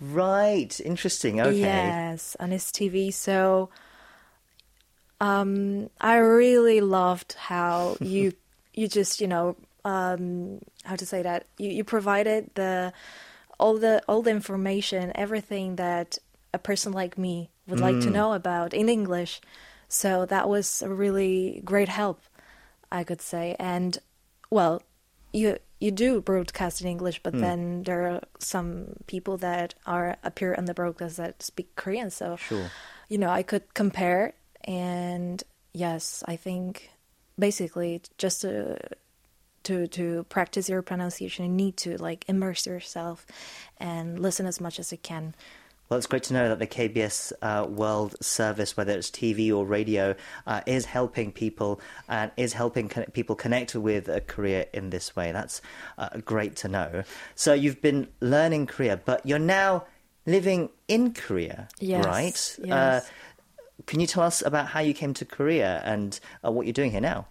right 0.00 0.78
interesting 0.84 1.40
okay 1.40 1.86
Yes, 1.86 2.36
on 2.38 2.50
his 2.50 2.64
TV. 2.64 3.12
So 3.12 3.70
um, 5.20 5.90
I 6.00 6.16
really 6.16 6.80
loved 6.80 7.34
how 7.34 7.96
you 8.02 8.32
you 8.74 8.88
just 8.88 9.20
you 9.20 9.26
know 9.28 9.56
um, 9.84 10.60
how 10.84 10.96
to 10.96 11.06
say 11.06 11.22
that 11.22 11.46
you, 11.58 11.68
you 11.70 11.84
provided 11.84 12.50
the 12.54 12.92
all 13.58 13.78
the 13.78 14.02
all 14.08 14.22
the 14.22 14.30
information, 14.30 15.12
everything 15.14 15.76
that 15.76 16.18
a 16.52 16.58
person 16.58 16.92
like 16.92 17.16
me 17.18 17.50
would 17.66 17.80
like 17.80 18.00
to 18.00 18.10
Mm. 18.10 18.12
know 18.12 18.32
about 18.32 18.74
in 18.74 18.88
English. 18.88 19.40
So 19.88 20.26
that 20.26 20.48
was 20.48 20.82
a 20.82 20.88
really 20.88 21.60
great 21.64 21.88
help, 21.88 22.20
I 22.90 23.04
could 23.04 23.20
say. 23.20 23.54
And 23.58 23.98
well, 24.50 24.82
you 25.32 25.58
you 25.80 25.90
do 25.90 26.20
broadcast 26.20 26.80
in 26.80 26.88
English, 26.88 27.22
but 27.22 27.34
Mm. 27.34 27.40
then 27.40 27.82
there 27.84 28.02
are 28.10 28.20
some 28.38 28.96
people 29.06 29.36
that 29.38 29.74
are 29.86 30.16
appear 30.22 30.54
on 30.54 30.64
the 30.64 30.74
broadcast 30.74 31.16
that 31.18 31.42
speak 31.42 31.74
Korean. 31.76 32.10
So 32.10 32.36
Sure. 32.36 32.70
you 33.08 33.18
know, 33.18 33.30
I 33.30 33.42
could 33.42 33.74
compare. 33.74 34.32
And 34.64 35.42
yes, 35.72 36.22
I 36.26 36.36
think 36.36 36.90
basically 37.38 38.02
just 38.18 38.40
to 38.42 38.78
to 39.64 39.86
to 39.88 40.24
practice 40.28 40.68
your 40.68 40.82
pronunciation, 40.82 41.44
you 41.46 41.50
need 41.50 41.76
to 41.78 41.96
like 41.98 42.24
immerse 42.28 42.66
yourself 42.66 43.26
and 43.78 44.18
listen 44.18 44.46
as 44.46 44.60
much 44.60 44.78
as 44.78 44.92
you 44.92 44.98
can. 44.98 45.34
Well, 45.88 45.98
it's 45.98 46.06
great 46.06 46.22
to 46.24 46.32
know 46.32 46.48
that 46.48 46.58
the 46.58 46.66
KBS 46.66 47.32
uh, 47.42 47.66
World 47.68 48.16
Service, 48.24 48.74
whether 48.74 48.92
it's 48.94 49.10
TV 49.10 49.54
or 49.54 49.66
radio, 49.66 50.14
uh, 50.46 50.62
is 50.64 50.86
helping 50.86 51.30
people 51.30 51.78
and 52.08 52.30
is 52.38 52.54
helping 52.54 52.88
con- 52.88 53.04
people 53.12 53.36
connect 53.36 53.74
with 53.74 54.08
uh, 54.08 54.20
Korea 54.20 54.66
in 54.72 54.88
this 54.88 55.14
way. 55.14 55.30
That's 55.30 55.60
uh, 55.98 56.08
great 56.24 56.56
to 56.56 56.68
know. 56.68 57.04
So 57.34 57.52
you've 57.52 57.82
been 57.82 58.08
learning 58.20 58.66
Korea, 58.68 58.96
but 58.96 59.26
you're 59.26 59.38
now 59.38 59.84
living 60.24 60.70
in 60.88 61.12
Korea, 61.12 61.68
Yes, 61.80 62.04
right? 62.06 62.58
yes. 62.66 63.10
Can 63.86 64.00
you 64.00 64.06
tell 64.06 64.22
us 64.22 64.42
about 64.42 64.68
how 64.68 64.80
you 64.80 64.94
came 64.94 65.14
to 65.14 65.24
Korea 65.24 65.82
and 65.84 66.18
uh, 66.44 66.50
what 66.50 66.66
you're 66.66 66.72
doing 66.72 66.90
here 66.92 67.00
now? 67.00 67.26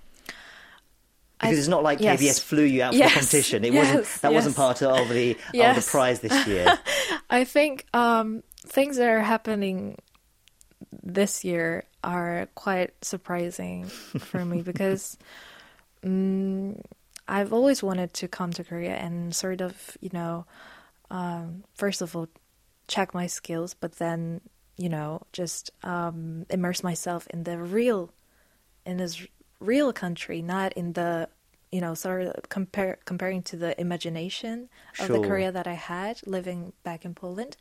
Because 1.39 1.57
I- 1.57 1.59
it's 1.59 1.67
not 1.67 1.83
like 1.83 1.99
yes. 1.99 2.21
KBS 2.21 2.39
flew 2.41 2.63
you 2.63 2.83
out 2.83 2.93
for 2.93 2.97
Yes, 2.99 3.09
the 3.13 3.19
competition. 3.19 3.63
It 3.65 3.73
wasn't 3.73 3.99
yes, 3.99 4.19
that 4.21 4.33
wasn't 4.33 4.55
part 4.55 4.81
of 4.81 5.09
the 5.09 5.31
of 5.33 5.75
the 5.75 5.85
prize 5.91 6.19
this 6.19 6.47
year. 6.47 6.77
I 7.29 7.43
think 7.43 7.85
um, 7.93 8.43
things 8.65 8.97
that 8.97 9.07
are 9.09 9.21
happening 9.21 9.97
this 11.01 11.43
year 11.43 11.85
are 12.03 12.47
quite 12.55 12.93
surprising 13.03 13.85
for 13.85 14.43
me 14.45 14.61
because 14.71 15.17
um, 16.03 16.79
I've 17.27 17.51
always 17.53 17.81
wanted 17.81 18.13
to 18.15 18.27
come 18.27 18.51
to 18.53 18.63
Korea 18.63 18.95
and 18.95 19.33
sort 19.35 19.61
of, 19.61 19.97
you 20.01 20.09
know, 20.13 20.45
um, 21.09 21.63
first 21.73 22.01
of 22.01 22.15
all, 22.15 22.27
check 22.87 23.13
my 23.13 23.27
skills, 23.27 23.73
but 23.73 23.93
then, 23.93 24.41
you 24.77 24.89
know, 24.89 25.21
just 25.31 25.71
um, 25.83 26.45
immerse 26.49 26.83
myself 26.83 27.27
in 27.27 27.43
the 27.43 27.57
real, 27.57 28.11
in 28.85 28.97
this 28.97 29.25
real 29.59 29.93
country, 29.93 30.41
not 30.41 30.73
in 30.73 30.93
the, 30.93 31.29
you 31.71 31.81
know, 31.81 31.93
sort 31.93 32.23
of 32.23 32.49
compare 32.49 32.97
comparing 33.05 33.41
to 33.43 33.55
the 33.55 33.79
imagination 33.79 34.69
of 34.99 35.07
the 35.07 35.21
Korea 35.21 35.51
that 35.51 35.67
I 35.67 35.73
had 35.73 36.19
living 36.25 36.73
back 36.83 37.05
in 37.05 37.13
Poland. 37.15 37.57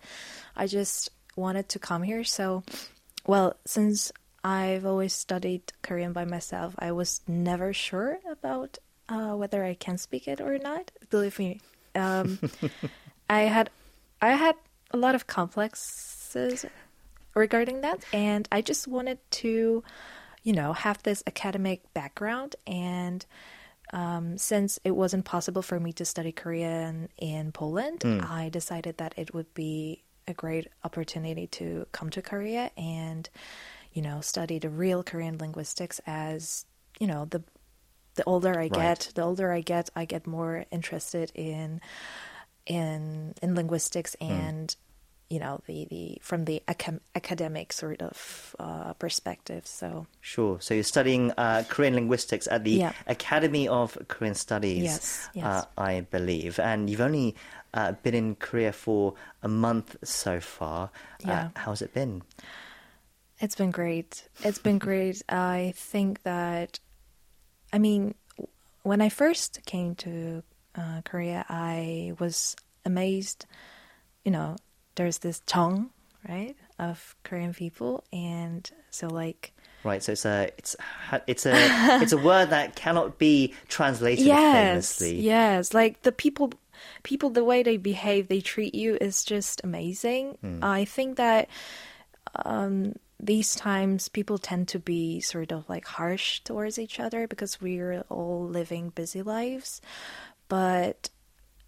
I 0.57 0.67
just 0.67 1.11
wanted 1.37 1.69
to 1.71 1.79
come 1.79 2.03
here. 2.03 2.25
So, 2.25 2.63
well, 3.27 3.57
since 3.65 4.13
I've 4.45 4.85
always 4.85 5.13
studied 5.13 5.73
Korean 5.83 6.13
by 6.13 6.25
myself, 6.25 6.75
I 6.79 6.93
was 6.93 7.21
never 7.27 7.73
sure 7.73 8.19
about 8.31 8.79
uh, 9.09 9.35
whether 9.35 9.65
I 9.65 9.75
can 9.75 9.99
speak 9.99 10.29
it 10.29 10.41
or 10.41 10.59
not. 10.59 10.91
Believe 11.11 11.39
me, 11.39 11.61
um, 11.95 12.39
I 13.31 13.43
had 13.43 13.71
I 14.21 14.33
had 14.33 14.57
a 14.91 14.97
lot 14.97 15.15
of 15.15 15.27
complexes 15.27 16.65
regarding 17.35 17.81
that, 17.83 18.05
and 18.13 18.49
I 18.53 18.61
just 18.63 18.87
wanted 18.89 19.19
to, 19.43 19.83
you 20.43 20.53
know, 20.53 20.73
have 20.73 21.03
this 21.03 21.23
academic 21.27 21.93
background 21.95 22.57
and. 22.67 23.25
Um, 23.95 24.39
since 24.39 24.79
it 24.85 24.93
wasn't 24.93 25.27
possible 25.27 25.61
for 25.61 25.79
me 25.79 25.93
to 25.95 26.05
study 26.07 26.33
Korean 26.33 27.11
in 27.19 27.53
Poland, 27.53 28.01
Mm. 28.01 28.25
I 28.31 28.49
decided 28.49 28.97
that 28.97 29.13
it 29.19 29.35
would 29.35 29.53
be 29.53 30.03
a 30.27 30.33
great 30.33 30.69
opportunity 30.83 31.47
to 31.49 31.87
come 31.93 32.09
to 32.11 32.23
Korea 32.23 32.71
and, 32.79 33.29
you 33.93 34.01
know, 34.01 34.23
study 34.23 34.59
the 34.59 34.71
real 34.71 35.03
Korean 35.03 35.37
linguistics 35.37 36.01
as, 36.07 36.65
you 37.01 37.07
know, 37.07 37.27
the 37.27 37.43
the 38.15 38.25
older 38.25 38.59
I 38.59 38.69
Right. 38.69 38.73
get, 38.73 39.11
the 39.15 39.23
older 39.23 39.53
I 39.53 39.61
get, 39.61 39.91
I 39.95 40.07
get 40.07 40.27
more 40.27 40.65
interested 40.71 41.31
in 41.35 41.81
in 42.67 43.35
in 43.43 43.55
linguistics 43.55 44.17
Hmm. 44.27 44.33
and 44.33 44.77
you 45.33 45.39
know 45.41 45.61
the, 45.67 45.87
the 45.89 46.19
from 46.21 46.45
the 46.45 46.63
acam- 46.69 47.01
academic 47.15 47.73
sort 47.73 48.03
of 48.03 48.55
uh, 48.61 48.93
perspective. 48.95 49.67
So 49.67 50.07
Sure. 50.21 50.61
So 50.61 50.75
you're 50.75 50.85
studying 50.97 51.33
uh, 51.39 51.65
Korean 51.73 51.95
linguistics 51.95 52.47
at 52.49 52.65
the 52.65 52.73
Yeah. 52.73 52.93
Academy 53.07 53.67
of 53.69 53.97
Korean 54.09 54.35
Studies, 54.35 54.83
Yes, 54.85 55.29
yes. 55.35 55.45
Uh, 55.45 55.65
I 55.79 56.01
believe. 56.03 56.59
And 56.61 56.91
you've 56.91 57.01
only 57.01 57.35
uh, 57.73 57.93
been 58.05 58.15
in 58.15 58.35
Korea 58.37 58.73
for 58.73 59.15
a 59.43 59.49
month 59.49 59.97
so 60.05 60.39
far. 60.41 60.91
Yeah. 61.25 61.49
Uh, 61.57 61.61
how's 61.65 61.81
it 61.81 61.95
been? 61.95 62.23
It's 63.41 63.57
been 63.57 63.71
great. 63.73 64.29
It's 64.45 64.59
been 64.59 64.79
great. 64.89 65.23
I 65.31 65.73
think 65.77 66.23
that, 66.25 66.79
I 67.73 67.79
mean, 67.79 68.15
when 68.83 69.01
I 69.01 69.09
first 69.09 69.61
came 69.65 69.95
to 70.05 70.43
uh, 70.77 71.01
Korea, 71.05 71.45
I 71.49 72.13
was 72.19 72.55
amazed. 72.85 73.47
You 74.25 74.33
know, 74.33 74.57
there's 74.95 75.19
this 75.19 75.43
jeong, 75.47 75.91
right, 76.29 76.57
of 76.79 77.15
Korean 77.25 77.55
people, 77.55 78.05
and 78.13 78.71
so 78.91 79.09
like, 79.09 79.53
Right. 79.85 80.03
So 80.03 80.13
it's 80.13 80.25
a 80.25 80.51
it's 80.59 80.77
it's 81.27 81.47
a 81.47 81.53
it's 82.03 82.13
a 82.13 82.19
word 82.19 82.51
that 82.51 82.77
cannot 82.77 83.19
be 83.19 83.55
translated 83.69 84.25
yes, 84.25 84.97
famously. 84.99 85.21
yes, 85.21 85.75
like 85.75 86.03
the 86.03 86.13
people, 86.13 86.53
people, 87.03 87.31
the 87.31 87.45
way 87.45 87.63
they 87.63 87.77
behave, 87.77 88.29
they 88.29 88.41
treat 88.41 88.75
you 88.75 88.97
is 89.01 89.25
just 89.25 89.61
amazing. 89.65 90.39
Hmm. 90.41 90.59
I 90.63 90.85
think 90.85 91.17
that 91.17 91.49
um, 92.45 92.95
these 93.19 93.55
times 93.55 94.09
people 94.09 94.39
tend 94.39 94.69
to 94.69 94.79
be 94.79 95.21
sort 95.21 95.53
of 95.53 95.69
like 95.69 95.87
harsh 95.87 96.41
towards 96.41 96.79
each 96.79 97.01
other 97.01 97.27
because 97.27 97.61
we're 97.61 98.05
all 98.09 98.47
living 98.47 98.91
busy 98.91 99.23
lives, 99.23 99.81
but 100.49 101.11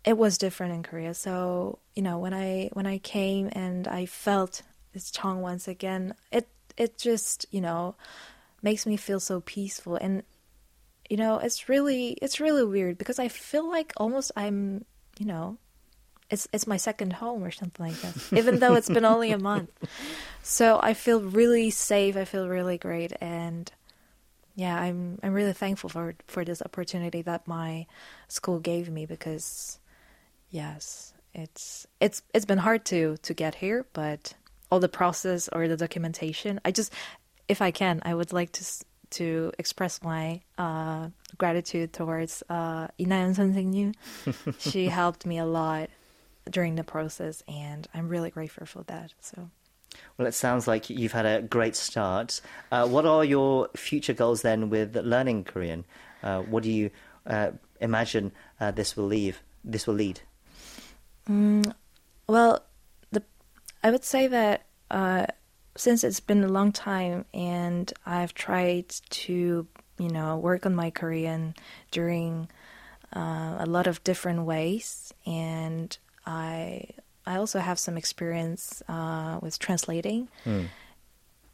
it 0.05 0.19
was 0.19 0.39
different 0.39 0.75
in 0.75 0.83
Korea. 0.83 1.15
So 1.15 1.79
you 1.95 2.03
know 2.03 2.19
when 2.19 2.35
I 2.35 2.71
when 2.73 2.87
I 2.87 2.99
came 2.99 3.49
and 3.53 3.89
I 3.89 4.07
felt 4.07 4.63
this 4.93 5.11
jeong 5.11 5.41
once 5.41 5.67
again, 5.67 6.15
it 6.31 6.49
it 6.77 6.99
just 6.99 7.47
you 7.51 7.61
know 7.61 7.95
makes 8.63 8.87
me 8.87 8.97
feel 8.97 9.21
so 9.21 9.41
peaceful. 9.41 9.97
And 9.97 10.23
you 11.09 11.17
know 11.17 11.39
it's 11.39 11.69
really 11.69 12.19
it's 12.23 12.41
really 12.41 12.65
weird 12.65 12.99
because 12.99 13.19
I 13.19 13.29
feel 13.29 13.69
like 13.69 13.93
almost 13.97 14.33
I'm 14.37 14.85
you 15.19 15.27
know 15.27 15.59
it's 16.31 16.49
it's 16.53 16.67
my 16.67 16.77
second 16.77 17.15
home 17.15 17.45
or 17.45 17.51
something 17.51 17.87
like 17.87 18.01
that 18.01 18.33
even 18.39 18.59
though 18.59 18.75
it's 18.75 18.89
been 18.89 19.05
only 19.05 19.31
a 19.31 19.39
month. 19.39 19.71
So 20.43 20.79
I 20.83 20.93
feel 20.95 21.21
really 21.21 21.71
safe. 21.71 22.17
I 22.17 22.25
feel 22.25 22.49
really 22.49 22.77
great. 22.77 23.13
And 23.21 23.71
yeah, 24.55 24.79
I'm 24.79 25.19
I'm 25.23 25.33
really 25.33 25.53
thankful 25.55 25.89
for 25.89 26.15
for 26.27 26.45
this 26.45 26.61
opportunity 26.63 27.23
that 27.23 27.49
my 27.49 27.87
school 28.29 28.59
gave 28.59 28.91
me 28.91 29.07
because 29.07 29.79
yes, 30.54 31.14
it's 31.34 31.88
it's 32.00 32.22
it's 32.34 32.46
been 32.46 32.58
hard 32.58 32.86
to 32.86 33.18
to 33.24 33.34
get 33.34 33.56
here, 33.56 33.86
but 33.94 34.34
all 34.72 34.80
the 34.80 34.90
process 34.90 35.50
or 35.50 35.68
the 35.68 35.78
documentation, 35.78 36.60
I 36.64 36.72
just 36.72 36.94
if 37.48 37.62
I 37.62 37.72
can, 37.72 38.02
I 38.04 38.14
would 38.14 38.34
like 38.34 38.52
to 38.54 38.66
to 39.12 39.52
express 39.58 40.02
my 40.04 40.42
uh, 40.58 41.10
gratitude 41.38 41.94
towards 41.94 42.44
uh, 42.50 42.88
Inayon 43.00 43.36
선생님. 43.36 43.96
she 44.60 44.86
helped 44.88 45.26
me 45.26 45.40
a 45.40 45.46
lot 45.46 45.90
during 46.50 46.76
the 46.76 46.84
process, 46.84 47.44
and 47.48 47.88
I'm 47.94 48.08
really 48.08 48.30
grateful 48.30 48.66
for 48.66 48.84
that. 48.84 49.14
So. 49.22 49.50
Well, 50.18 50.28
it 50.28 50.34
sounds 50.34 50.68
like 50.68 50.90
you've 50.90 51.14
had 51.14 51.26
a 51.26 51.42
great 51.42 51.76
start. 51.76 52.42
Uh, 52.72 52.88
what 52.88 53.06
are 53.06 53.26
your 53.26 53.70
future 53.76 54.14
goals 54.14 54.44
then 54.44 54.70
with 54.70 54.96
learning 54.96 55.46
Korean? 55.46 55.86
Uh, 56.22 56.42
what 56.42 56.64
do 56.64 56.72
you 56.72 56.92
uh, 57.26 57.52
imagine 57.82 58.32
uh, 58.60 58.72
this 58.72 58.96
will 58.96 59.08
leave? 59.08 59.42
This 59.64 59.88
will 59.88 59.96
lead. 59.96 60.22
Mm, 61.29 61.73
well, 62.27 62.65
the 63.11 63.23
I 63.83 63.91
would 63.91 64.05
say 64.05 64.27
that 64.27 64.67
uh, 64.91 65.27
since 65.77 66.05
it's 66.05 66.21
been 66.21 66.45
a 66.45 66.49
long 66.49 66.73
time 66.73 67.25
and 67.33 67.93
I've 68.07 68.35
tried 68.35 68.89
to, 69.11 69.67
you 69.99 70.09
know, 70.09 70.37
work 70.39 70.67
on 70.67 70.75
my 70.75 70.91
Korean 70.91 71.55
during 71.91 72.49
uh, 73.15 73.57
a 73.59 73.67
lot 73.67 73.87
of 73.87 74.03
different 74.05 74.45
ways, 74.45 75.13
and 75.27 75.97
I 76.27 76.89
I 77.27 77.37
also 77.37 77.59
have 77.61 77.79
some 77.79 77.97
experience 77.97 78.83
uh, 78.89 79.39
with 79.41 79.59
translating. 79.59 80.29
Mm. 80.45 80.69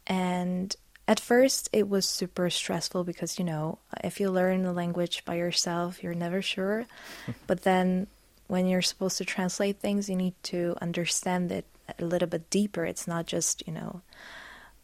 And 0.07 0.75
at 1.07 1.19
first, 1.19 1.69
it 1.71 1.87
was 1.87 2.07
super 2.07 2.49
stressful 2.49 3.03
because, 3.03 3.39
you 3.39 3.45
know, 3.45 3.79
if 4.03 4.19
you 4.19 4.29
learn 4.29 4.63
the 4.63 4.73
language 4.73 5.23
by 5.23 5.35
yourself, 5.35 6.03
you're 6.03 6.13
never 6.13 6.41
sure. 6.41 6.85
but 7.47 7.63
then 7.63 8.07
when 8.51 8.67
you're 8.67 8.81
supposed 8.81 9.17
to 9.17 9.23
translate 9.23 9.79
things, 9.79 10.09
you 10.09 10.15
need 10.17 10.35
to 10.43 10.75
understand 10.81 11.53
it 11.53 11.63
a 11.97 12.03
little 12.03 12.27
bit 12.27 12.49
deeper. 12.49 12.83
It's 12.83 13.07
not 13.07 13.25
just, 13.25 13.63
you 13.65 13.71
know, 13.71 14.01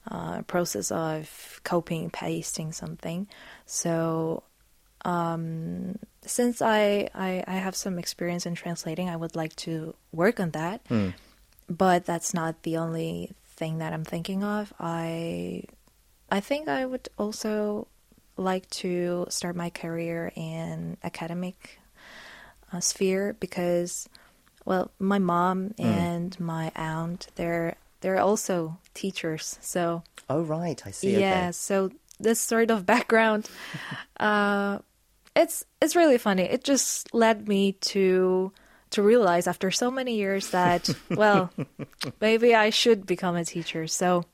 a 0.08 0.42
process 0.44 0.90
of 0.90 1.60
copying, 1.66 2.10
pasting 2.10 2.72
something. 2.72 3.28
So 3.66 4.44
um, 5.04 6.00
since 6.22 6.62
I, 6.62 7.10
I, 7.14 7.44
I 7.46 7.56
have 7.56 7.76
some 7.76 8.00
experience 8.00 8.46
in 8.46 8.56
translating, 8.56 9.10
I 9.10 9.18
would 9.18 9.36
like 9.36 9.54
to 9.68 9.96
work 10.14 10.40
on 10.40 10.52
that. 10.52 10.88
Mm. 10.88 11.14
But 11.68 12.06
that's 12.06 12.34
not 12.34 12.64
the 12.64 12.78
only 12.78 13.34
thing 13.58 13.80
that 13.80 13.92
I'm 13.92 14.06
thinking 14.06 14.46
of. 14.46 14.72
I 14.80 15.64
I 16.32 16.40
think 16.40 16.70
I 16.70 16.86
would 16.86 17.10
also 17.18 17.88
like 18.38 18.70
to 18.70 19.26
start 19.28 19.58
my 19.58 19.70
career 19.72 20.32
in 20.36 20.96
academic 21.04 21.80
uh, 22.72 22.80
sphere 22.80 23.36
because 23.40 24.08
well 24.66 24.92
my 25.00 25.20
mom 25.20 25.70
mm. 25.80 25.86
and 25.86 26.40
my 26.40 26.72
aunt 26.76 27.28
they're 27.36 27.76
they're 28.02 28.20
also 28.20 28.78
teachers 28.94 29.58
so 29.62 30.04
oh 30.30 30.42
right 30.42 30.84
i 30.86 30.92
see 30.92 31.20
yeah 31.20 31.44
okay. 31.44 31.52
so 31.52 31.90
this 32.20 32.40
sort 32.40 32.72
of 32.72 32.86
background 32.94 33.50
uh, 34.20 34.80
it's 35.38 35.64
it's 35.82 35.96
really 35.96 36.18
funny. 36.18 36.44
It 36.44 36.64
just 36.64 37.14
led 37.14 37.48
me 37.48 37.74
to 37.94 38.52
to 38.90 39.02
realize 39.02 39.48
after 39.48 39.70
so 39.70 39.92
many 39.92 40.16
years 40.16 40.50
that 40.50 40.90
well, 41.10 41.52
maybe 42.20 42.56
I 42.56 42.72
should 42.72 43.06
become 43.06 43.36
a 43.36 43.46
teacher. 43.46 43.88
So 43.88 44.26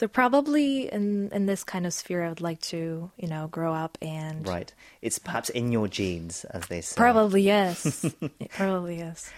so 0.00 0.08
probably 0.08 0.90
in 0.90 1.28
in 1.30 1.44
this 1.44 1.62
kind 1.62 1.84
of 1.84 1.92
sphere, 1.92 2.24
I 2.24 2.30
would 2.30 2.40
like 2.40 2.62
to 2.72 3.10
you 3.18 3.28
know 3.28 3.48
grow 3.48 3.74
up 3.74 3.98
and 4.00 4.48
right. 4.48 4.72
It's 5.02 5.18
perhaps 5.18 5.50
in 5.50 5.72
your 5.72 5.88
genes, 5.88 6.46
as 6.46 6.68
they 6.68 6.80
say. 6.80 6.96
Probably 6.96 7.42
yes. 7.42 8.06
probably 8.56 8.96
yes. 8.96 9.30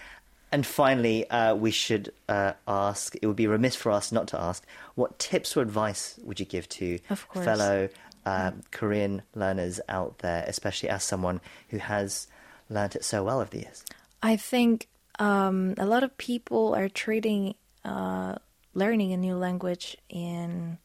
And 0.53 0.65
finally, 0.65 1.29
uh, 1.29 1.55
we 1.55 1.71
should 1.71 2.13
uh, 2.29 2.53
ask. 2.65 3.13
It 3.21 3.27
would 3.27 3.35
be 3.35 3.45
remiss 3.45 3.75
for 3.75 3.91
us 3.91 4.13
not 4.13 4.29
to 4.29 4.39
ask. 4.39 4.65
What 4.95 5.19
tips 5.19 5.57
or 5.57 5.61
advice 5.61 6.17
would 6.23 6.39
you 6.39 6.45
give 6.45 6.69
to 6.69 6.99
fellow 7.33 7.89
um, 8.25 8.61
Korean 8.71 9.21
learners 9.35 9.81
out 9.89 10.19
there, 10.19 10.45
especially 10.47 10.87
as 10.87 11.03
someone 11.03 11.41
who 11.71 11.77
has 11.79 12.27
learned 12.69 12.95
it 12.95 13.03
so 13.03 13.25
well 13.25 13.41
over 13.41 13.49
the 13.49 13.63
years? 13.63 13.83
I 14.21 14.37
think 14.37 14.87
um, 15.19 15.73
a 15.77 15.85
lot 15.85 16.03
of 16.03 16.17
people 16.17 16.73
are 16.73 16.87
treating 16.87 17.55
uh, 17.83 18.35
learning 18.73 19.13
a 19.13 19.17
new 19.17 19.35
language 19.35 19.97
in 20.09 20.77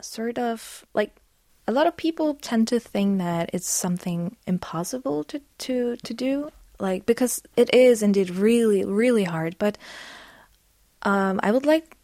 sort 0.00 0.38
of 0.38 0.84
like 0.94 1.14
a 1.66 1.72
lot 1.72 1.86
of 1.86 1.96
people 1.96 2.34
tend 2.34 2.68
to 2.68 2.78
think 2.78 3.18
that 3.18 3.50
it's 3.52 3.68
something 3.68 4.36
impossible 4.46 5.24
to, 5.24 5.40
to, 5.58 5.96
to 5.96 6.14
do 6.14 6.50
like 6.78 7.06
because 7.06 7.42
it 7.56 7.72
is 7.72 8.02
indeed 8.02 8.28
really 8.28 8.84
really 8.84 9.24
hard 9.24 9.56
but 9.58 9.78
um, 11.02 11.38
i 11.42 11.50
would 11.50 11.64
like 11.64 11.96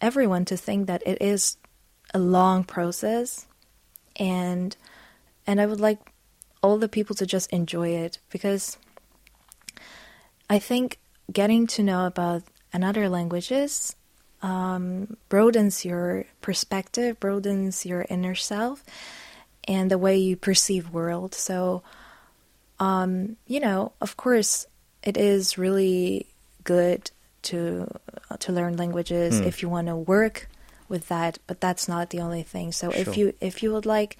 everyone 0.00 0.44
to 0.44 0.56
think 0.56 0.86
that 0.86 1.02
it 1.06 1.16
is 1.22 1.56
a 2.12 2.18
long 2.18 2.64
process 2.64 3.46
and 4.16 4.76
and 5.46 5.60
I 5.60 5.66
would 5.66 5.80
like 5.80 6.12
all 6.62 6.78
the 6.78 6.88
people 6.88 7.14
to 7.16 7.26
just 7.26 7.52
enjoy 7.52 7.90
it 7.90 8.18
because 8.30 8.78
I 10.50 10.58
think 10.58 10.98
getting 11.32 11.66
to 11.68 11.82
know 11.82 12.06
about 12.06 12.42
another 12.72 13.08
languages 13.08 13.94
um, 14.42 15.16
broadens 15.28 15.84
your 15.84 16.24
perspective, 16.40 17.18
broadens 17.18 17.86
your 17.86 18.06
inner 18.08 18.34
self, 18.34 18.84
and 19.66 19.90
the 19.90 19.98
way 19.98 20.16
you 20.16 20.36
perceive 20.36 20.90
world. 20.90 21.34
So, 21.34 21.82
um, 22.78 23.36
you 23.46 23.60
know, 23.60 23.92
of 24.00 24.16
course, 24.16 24.66
it 25.02 25.16
is 25.16 25.58
really 25.58 26.26
good 26.64 27.10
to 27.42 27.90
to 28.38 28.52
learn 28.52 28.76
languages 28.76 29.40
mm. 29.40 29.46
if 29.46 29.62
you 29.62 29.68
want 29.68 29.86
to 29.86 29.96
work 29.96 30.48
with 30.88 31.08
that, 31.08 31.38
but 31.46 31.60
that's 31.60 31.88
not 31.88 32.10
the 32.10 32.20
only 32.20 32.42
thing. 32.42 32.72
So 32.72 32.90
sure. 32.90 33.00
if 33.00 33.16
you 33.16 33.34
if 33.40 33.62
you 33.62 33.72
would 33.72 33.86
like 33.86 34.16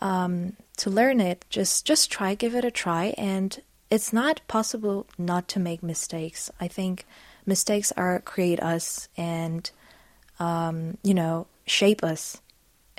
um, 0.00 0.54
to 0.78 0.90
learn 0.90 1.20
it, 1.20 1.44
just 1.48 1.86
just 1.86 2.10
try, 2.10 2.34
give 2.34 2.54
it 2.54 2.64
a 2.64 2.70
try, 2.70 3.14
and 3.16 3.60
it's 3.90 4.12
not 4.12 4.40
possible 4.48 5.06
not 5.16 5.48
to 5.48 5.60
make 5.60 5.82
mistakes. 5.82 6.50
I 6.60 6.68
think 6.68 7.06
mistakes 7.46 7.92
are 7.92 8.20
create 8.20 8.60
us 8.60 9.08
and 9.16 9.70
um, 10.38 10.98
you 11.02 11.14
know 11.14 11.46
shape 11.66 12.02
us 12.04 12.40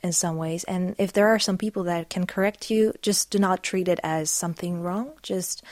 in 0.04 0.12
some 0.12 0.38
ways. 0.38 0.64
And 0.66 0.96
if 0.98 1.14
there 1.14 1.28
are 1.28 1.40
some 1.40 1.58
people 1.58 1.84
that 1.84 2.10
can 2.10 2.26
correct 2.26 2.70
you, 2.70 2.94
just 3.02 3.30
do 3.30 3.40
not 3.40 3.64
treat 3.64 3.88
it 3.88 4.00
as 4.04 4.30
something 4.30 4.82
wrong. 4.82 5.14
Just 5.24 5.64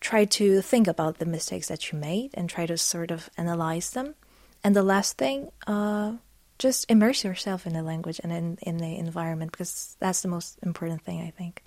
try 0.00 0.24
to 0.24 0.62
think 0.62 0.86
about 0.86 1.18
the 1.18 1.26
mistakes 1.26 1.68
that 1.68 1.90
you 1.90 1.98
made 1.98 2.30
and 2.34 2.48
try 2.48 2.66
to 2.66 2.78
sort 2.78 3.10
of 3.10 3.28
analyze 3.36 3.90
them. 3.90 4.14
And 4.62 4.76
the 4.76 4.82
last 4.82 5.18
thing, 5.18 5.50
uh, 5.66 6.12
just 6.58 6.90
immerse 6.90 7.24
yourself 7.24 7.66
in 7.66 7.72
the 7.72 7.82
language 7.82 8.20
and 8.22 8.32
in, 8.32 8.58
in 8.62 8.78
the 8.78 8.96
environment 8.96 9.52
because 9.52 9.96
that's 10.00 10.22
the 10.22 10.28
most 10.28 10.58
important 10.62 11.02
thing, 11.02 11.20
I 11.20 11.30
think. 11.30 11.62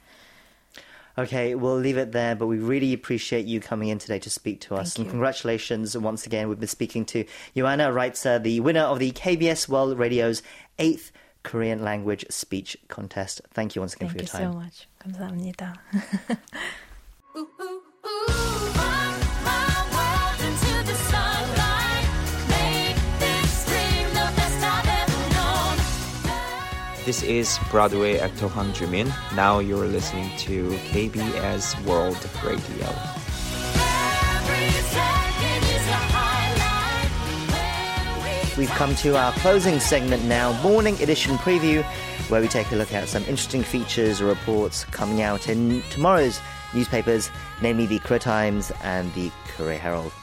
Okay, 1.19 1.55
we'll 1.55 1.77
leave 1.79 1.97
it 1.97 2.13
there, 2.13 2.37
but 2.37 2.47
we 2.47 2.59
really 2.59 2.93
appreciate 2.93 3.47
you 3.47 3.59
coming 3.59 3.89
in 3.89 3.99
today 3.99 4.19
to 4.19 4.29
speak 4.29 4.61
to 4.63 4.75
us. 4.75 4.93
Thank 4.93 4.99
and 4.99 5.07
you. 5.07 5.11
congratulations 5.13 5.97
once 5.97 6.27
again. 6.27 6.49
We've 6.49 6.61
been 6.61 6.69
speaking 6.69 7.07
to 7.07 7.25
Joanna 7.57 7.91
Reitzer, 7.91 8.43
the 8.43 8.61
winner 8.61 8.83
of 8.83 8.99
the 8.99 9.13
KBS 9.13 9.67
World 9.67 9.99
Radio's 9.99 10.43
eighth 10.79 11.13
Korean 11.43 11.83
language 11.83 12.27
speech 12.29 12.77
contest. 12.89 13.41
Thank 13.55 13.75
you 13.75 13.81
once 13.81 13.95
again 13.95 14.11
Thank 14.11 14.29
for 14.29 14.41
your 14.41 14.53
time. 14.53 14.53
Thank 14.53 14.65
you 14.65 14.71
so 14.71 15.17
much. 15.17 15.55
감사합니다. 15.57 15.77
This 27.12 27.24
is 27.24 27.60
Broadway 27.70 28.20
at 28.20 28.32
Hwang 28.40 28.72
Jumin. 28.72 29.12
Now 29.36 29.60
you're 29.60 29.86
listening 29.86 30.32
to 30.38 30.70
KBS 30.94 31.84
World 31.84 32.16
Radio. 32.42 32.88
We've 38.58 38.70
come 38.78 38.96
to 38.96 39.18
our 39.18 39.34
closing 39.34 39.82
segment 39.82 40.24
now, 40.24 40.54
Morning 40.62 40.96
Edition 41.02 41.36
Preview, 41.40 41.84
where 42.30 42.40
we 42.40 42.48
take 42.48 42.72
a 42.72 42.78
look 42.78 42.94
at 42.94 43.10
some 43.10 43.24
interesting 43.24 43.64
features 43.64 44.22
or 44.22 44.28
reports 44.28 44.86
coming 44.86 45.22
out 45.22 45.50
in 45.50 45.84
tomorrow's 45.90 46.40
newspapers, 46.74 47.30
namely 47.62 47.88
the 47.88 48.00
Korea 48.00 48.20
Times 48.20 48.72
and 48.84 49.14
the 49.16 49.30
Korea 49.58 49.80
Herald. 49.80 50.14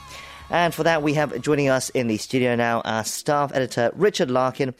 And 0.49 0.73
for 0.73 0.81
that, 0.81 1.03
we 1.03 1.13
have 1.13 1.39
joining 1.39 1.69
us 1.69 1.91
in 1.91 2.07
the 2.07 2.17
studio 2.17 2.55
now 2.55 2.81
our 2.81 3.03
staff 3.03 3.51
editor, 3.53 3.91
Richard 3.93 4.31
Larkin 4.31 4.73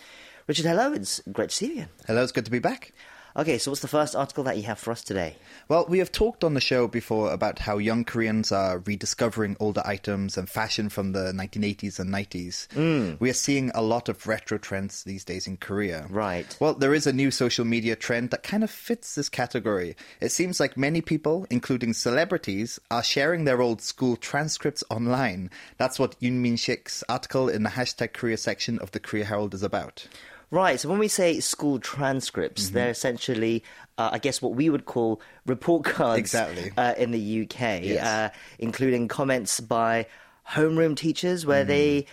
Richard, 0.49 0.65
hello. 0.65 0.93
It's 0.93 1.21
great 1.31 1.51
to 1.51 1.55
see 1.55 1.67
you 1.67 1.71
again. 1.73 1.89
Hello, 2.07 2.23
it's 2.23 2.31
good 2.31 2.45
to 2.45 2.49
be 2.49 2.57
back. 2.57 2.91
Okay, 3.35 3.59
so 3.59 3.69
what's 3.69 3.81
the 3.81 3.87
first 3.87 4.15
article 4.15 4.43
that 4.45 4.57
you 4.57 4.63
have 4.63 4.79
for 4.79 4.89
us 4.89 5.03
today? 5.03 5.35
Well, 5.67 5.85
we 5.87 5.99
have 5.99 6.11
talked 6.11 6.43
on 6.43 6.55
the 6.55 6.59
show 6.59 6.87
before 6.87 7.31
about 7.31 7.59
how 7.59 7.77
young 7.77 8.03
Koreans 8.03 8.51
are 8.51 8.79
rediscovering 8.79 9.57
older 9.59 9.83
items 9.85 10.39
and 10.39 10.49
fashion 10.49 10.89
from 10.89 11.11
the 11.11 11.31
1980s 11.33 11.99
and 11.99 12.11
90s. 12.11 12.67
Mm. 12.69 13.19
We 13.19 13.29
are 13.29 13.33
seeing 13.33 13.69
a 13.75 13.83
lot 13.83 14.09
of 14.09 14.25
retro 14.25 14.57
trends 14.57 15.03
these 15.03 15.23
days 15.23 15.45
in 15.45 15.57
Korea. 15.57 16.07
Right. 16.09 16.57
Well, 16.59 16.73
there 16.73 16.95
is 16.95 17.05
a 17.05 17.13
new 17.13 17.29
social 17.29 17.63
media 17.63 17.95
trend 17.95 18.31
that 18.31 18.41
kind 18.41 18.63
of 18.63 18.71
fits 18.71 19.13
this 19.13 19.29
category. 19.29 19.95
It 20.19 20.31
seems 20.31 20.59
like 20.59 20.77
many 20.77 21.01
people, 21.01 21.45
including 21.51 21.93
celebrities, 21.93 22.79
are 22.89 23.03
sharing 23.03 23.43
their 23.45 23.61
old 23.61 23.83
school 23.83 24.15
transcripts 24.15 24.83
online. 24.89 25.51
That's 25.77 25.99
what 25.99 26.19
Yoon 26.19 26.41
Min 26.41 26.55
Shik's 26.55 27.03
article 27.07 27.49
in 27.49 27.61
the 27.61 27.69
hashtag 27.69 28.13
Korea 28.13 28.37
section 28.37 28.79
of 28.79 28.89
the 28.89 28.99
Korea 28.99 29.25
Herald 29.25 29.53
is 29.53 29.61
about. 29.61 30.07
Right. 30.51 30.79
So 30.79 30.89
when 30.89 30.97
we 30.99 31.07
say 31.07 31.39
school 31.39 31.79
transcripts, 31.79 32.65
Mm-hmm. 32.65 32.73
they're 32.75 32.89
essentially, 32.89 33.63
uh, 33.97 34.09
I 34.13 34.17
guess, 34.19 34.41
what 34.41 34.55
we 34.55 34.69
would 34.69 34.85
call 34.85 35.21
report 35.45 35.83
cards. 35.85 36.19
Exactly. 36.19 36.71
Uh, 36.75 36.93
in 36.97 37.11
the 37.11 37.41
UK, 37.43 37.83
Yes. 37.83 38.05
uh, 38.05 38.29
including 38.57 39.07
comments 39.07 39.59
by 39.59 40.07
homeroom 40.49 40.95
teachers 40.95 41.45
where 41.45 41.63
they 41.63 42.07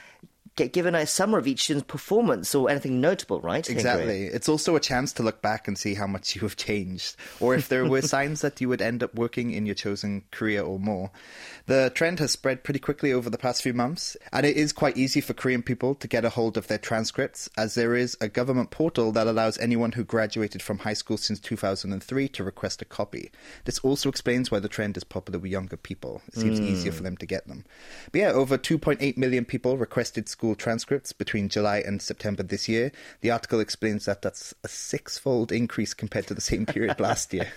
get 0.56 0.72
given 0.72 0.94
a 0.94 1.06
summary 1.06 1.38
of 1.38 1.46
each 1.46 1.64
student's 1.64 1.86
performance 1.86 2.54
or 2.54 2.70
anything 2.70 3.00
notable. 3.00 3.40
Right. 3.40 3.68
Exactly. 3.68 4.24
It's 4.26 4.48
also 4.48 4.74
a 4.74 4.80
chance 4.80 5.12
to 5.14 5.22
look 5.22 5.42
back 5.42 5.68
and 5.68 5.76
see 5.78 5.94
how 5.94 6.06
much 6.06 6.34
you 6.34 6.40
have 6.42 6.56
changed, 6.56 7.16
or 7.40 7.54
if 7.54 7.68
there 7.68 7.84
were 7.84 8.02
signs 8.16 8.40
that 8.40 8.60
you 8.60 8.68
would 8.68 8.82
end 8.82 9.02
up 9.02 9.14
working 9.14 9.50
in 9.52 9.66
your 9.66 9.74
chosen 9.74 10.24
career 10.30 10.62
or 10.62 10.78
more. 10.78 11.10
The 11.66 11.90
trend 11.94 12.20
has 12.20 12.30
spread 12.30 12.64
pretty 12.64 12.78
quickly 12.80 13.12
over 13.12 13.28
the 13.28 13.38
past 13.38 13.62
few 13.62 13.74
months, 13.74 14.16
and 14.32 14.46
it 14.46 14.56
is 14.56 14.72
quite 14.72 14.96
easy 14.96 15.20
for 15.20 15.34
Korean 15.34 15.62
people 15.62 15.94
to 15.96 16.08
get 16.08 16.24
a 16.24 16.30
hold 16.30 16.56
of 16.56 16.68
their 16.68 16.78
transcripts, 16.78 17.50
as 17.56 17.74
there 17.74 17.94
is 17.94 18.16
a 18.20 18.28
government 18.28 18.70
portal 18.70 19.12
that 19.12 19.26
allows 19.26 19.58
anyone 19.58 19.92
who 19.92 20.04
graduated 20.04 20.62
from 20.62 20.78
high 20.78 20.92
school 20.94 21.16
since 21.16 21.40
2003 21.40 22.28
to 22.28 22.44
request 22.44 22.80
a 22.82 22.84
copy. 22.84 23.30
This 23.64 23.80
also 23.80 24.08
explains 24.08 24.50
why 24.50 24.60
the 24.60 24.68
trend 24.68 24.96
is 24.96 25.04
popular 25.04 25.38
with 25.38 25.50
younger 25.50 25.76
people. 25.76 26.22
It 26.28 26.34
seems 26.36 26.60
Mm. 26.60 26.68
easier 26.68 26.92
for 26.92 27.02
them 27.02 27.16
to 27.18 27.26
get 27.26 27.46
them. 27.48 27.64
But 28.12 28.20
yeah, 28.20 28.30
over 28.30 28.56
2.8 28.56 29.16
million 29.18 29.44
people 29.44 29.76
requested 29.76 30.28
school 30.28 30.45
transcripts 30.54 31.12
between 31.12 31.48
July 31.48 31.78
and 31.78 32.00
September 32.00 32.42
this 32.42 32.68
year. 32.68 32.92
The 33.22 33.30
article 33.30 33.58
explains 33.58 34.04
that 34.04 34.22
that's 34.22 34.54
a 34.62 34.68
six 34.68 35.18
fold 35.18 35.50
increase 35.50 35.94
compared 35.94 36.26
to 36.28 36.34
the 36.34 36.40
same 36.40 36.66
period 36.66 37.00
last 37.00 37.32
year. 37.34 37.48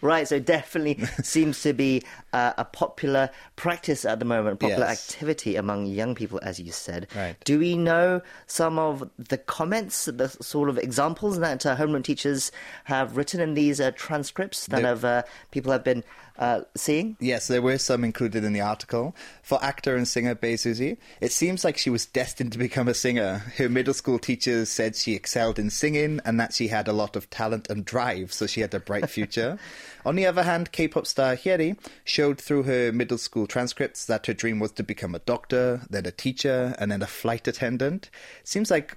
Right, 0.00 0.26
so 0.26 0.38
definitely 0.38 1.04
seems 1.22 1.60
to 1.62 1.72
be 1.72 2.02
uh, 2.32 2.52
a 2.56 2.64
popular 2.64 3.30
practice 3.56 4.04
at 4.04 4.18
the 4.18 4.24
moment, 4.24 4.60
popular 4.60 4.86
Yes. 4.86 5.10
activity 5.10 5.56
among 5.56 5.86
young 5.86 6.14
people, 6.14 6.40
as 6.42 6.58
you 6.58 6.72
said. 6.72 7.08
Right. 7.14 7.36
Do 7.44 7.58
we 7.58 7.76
know 7.76 8.22
some 8.46 8.78
of 8.78 9.10
the 9.18 9.36
comments, 9.38 10.04
the 10.06 10.28
sort 10.28 10.68
of 10.68 10.78
examples 10.78 11.38
that 11.40 11.66
uh, 11.66 11.76
homeroom 11.76 12.04
teachers 12.04 12.52
have 12.84 13.16
written 13.16 13.40
in 13.40 13.54
these 13.54 13.80
uh, 13.80 13.90
transcripts 13.96 14.66
that 14.66 14.76
There- 14.82 14.86
have 14.86 15.04
uh, 15.04 15.22
people 15.50 15.72
have 15.72 15.84
been 15.84 16.04
uh, 16.40 16.62
seeing? 16.74 17.16
Yes, 17.20 17.46
there 17.48 17.60
were 17.60 17.78
some 17.78 18.02
included 18.02 18.44
in 18.44 18.54
the 18.54 18.62
article. 18.62 19.14
For 19.42 19.62
actor 19.62 19.94
and 19.94 20.08
singer 20.08 20.34
Bae 20.34 20.56
Suzy, 20.56 20.96
it 21.20 21.32
seems 21.32 21.64
like 21.64 21.76
she 21.76 21.90
was 21.90 22.06
destined 22.06 22.52
to 22.52 22.58
become 22.58 22.88
a 22.88 22.94
singer. 22.94 23.42
Her 23.58 23.68
middle 23.68 23.92
school 23.92 24.18
teachers 24.18 24.70
said 24.70 24.96
she 24.96 25.14
excelled 25.14 25.58
in 25.58 25.68
singing 25.68 26.18
and 26.24 26.40
that 26.40 26.54
she 26.54 26.68
had 26.68 26.88
a 26.88 26.94
lot 26.94 27.14
of 27.14 27.28
talent 27.28 27.68
and 27.68 27.84
drive, 27.84 28.32
so 28.32 28.46
she 28.46 28.62
had 28.62 28.72
a 28.72 28.80
bright 28.80 29.10
future. 29.10 29.58
On 30.06 30.16
the 30.16 30.24
other 30.24 30.42
hand, 30.42 30.72
K-pop 30.72 31.06
star 31.06 31.36
Hyeri 31.36 31.76
showed 32.04 32.40
through 32.40 32.62
her 32.62 32.90
middle 32.90 33.18
school 33.18 33.46
transcripts 33.46 34.06
that 34.06 34.26
her 34.26 34.34
dream 34.34 34.58
was 34.58 34.72
to 34.72 34.82
become 34.82 35.14
a 35.14 35.20
doctor, 35.20 35.82
then 35.90 36.06
a 36.06 36.10
teacher, 36.10 36.74
and 36.78 36.90
then 36.90 37.02
a 37.02 37.06
flight 37.06 37.46
attendant. 37.46 38.08
Seems 38.44 38.70
like 38.70 38.96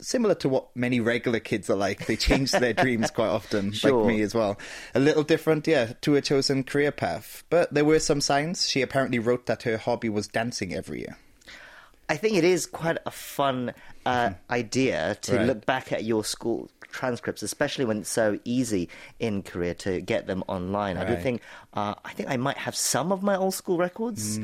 similar 0.00 0.34
to 0.36 0.48
what 0.48 0.74
many 0.76 1.00
regular 1.00 1.40
kids 1.40 1.68
are 1.70 1.76
like. 1.76 2.06
They 2.06 2.16
change 2.16 2.52
their 2.52 2.72
dreams 2.84 3.10
quite 3.10 3.28
often, 3.28 3.72
Sure. 3.72 3.92
like 4.04 4.06
me 4.06 4.22
as 4.22 4.34
well. 4.34 4.58
A 4.94 5.00
little 5.00 5.22
different, 5.24 5.66
yeah, 5.66 5.92
to 6.02 6.16
a 6.16 6.20
chosen 6.20 6.64
career 6.64 6.92
path. 6.92 7.44
But 7.50 7.72
there 7.74 7.84
were 7.84 7.98
some 7.98 8.20
signs. 8.20 8.68
She 8.68 8.82
apparently 8.82 9.18
wrote 9.18 9.46
that 9.46 9.64
her 9.64 9.76
hobby 9.78 10.08
was 10.08 10.28
dancing 10.28 10.74
every 10.74 11.00
year. 11.00 11.16
I 12.10 12.16
think 12.16 12.36
it 12.36 12.44
is 12.44 12.64
quite 12.64 12.96
a 13.04 13.10
fun 13.10 13.74
uh, 14.06 14.30
idea 14.50 15.18
to 15.22 15.36
Right. 15.36 15.46
look 15.46 15.66
back 15.66 15.92
at 15.92 16.04
your 16.04 16.24
school 16.24 16.70
transcripts, 16.90 17.42
especially 17.42 17.84
when 17.84 17.98
it's 17.98 18.10
so 18.10 18.38
easy 18.44 18.88
in 19.20 19.42
Korea 19.42 19.74
to 19.74 20.00
get 20.00 20.26
them 20.26 20.42
online. 20.48 20.96
I 20.96 21.04
do 21.04 21.16
think 21.16 21.42
uh, 21.74 21.94
I 22.04 22.12
think 22.12 22.28
I 22.30 22.36
might 22.36 22.56
have 22.58 22.74
some 22.74 23.12
of 23.12 23.22
my 23.22 23.36
old 23.36 23.54
school 23.54 23.78
records 23.78 24.38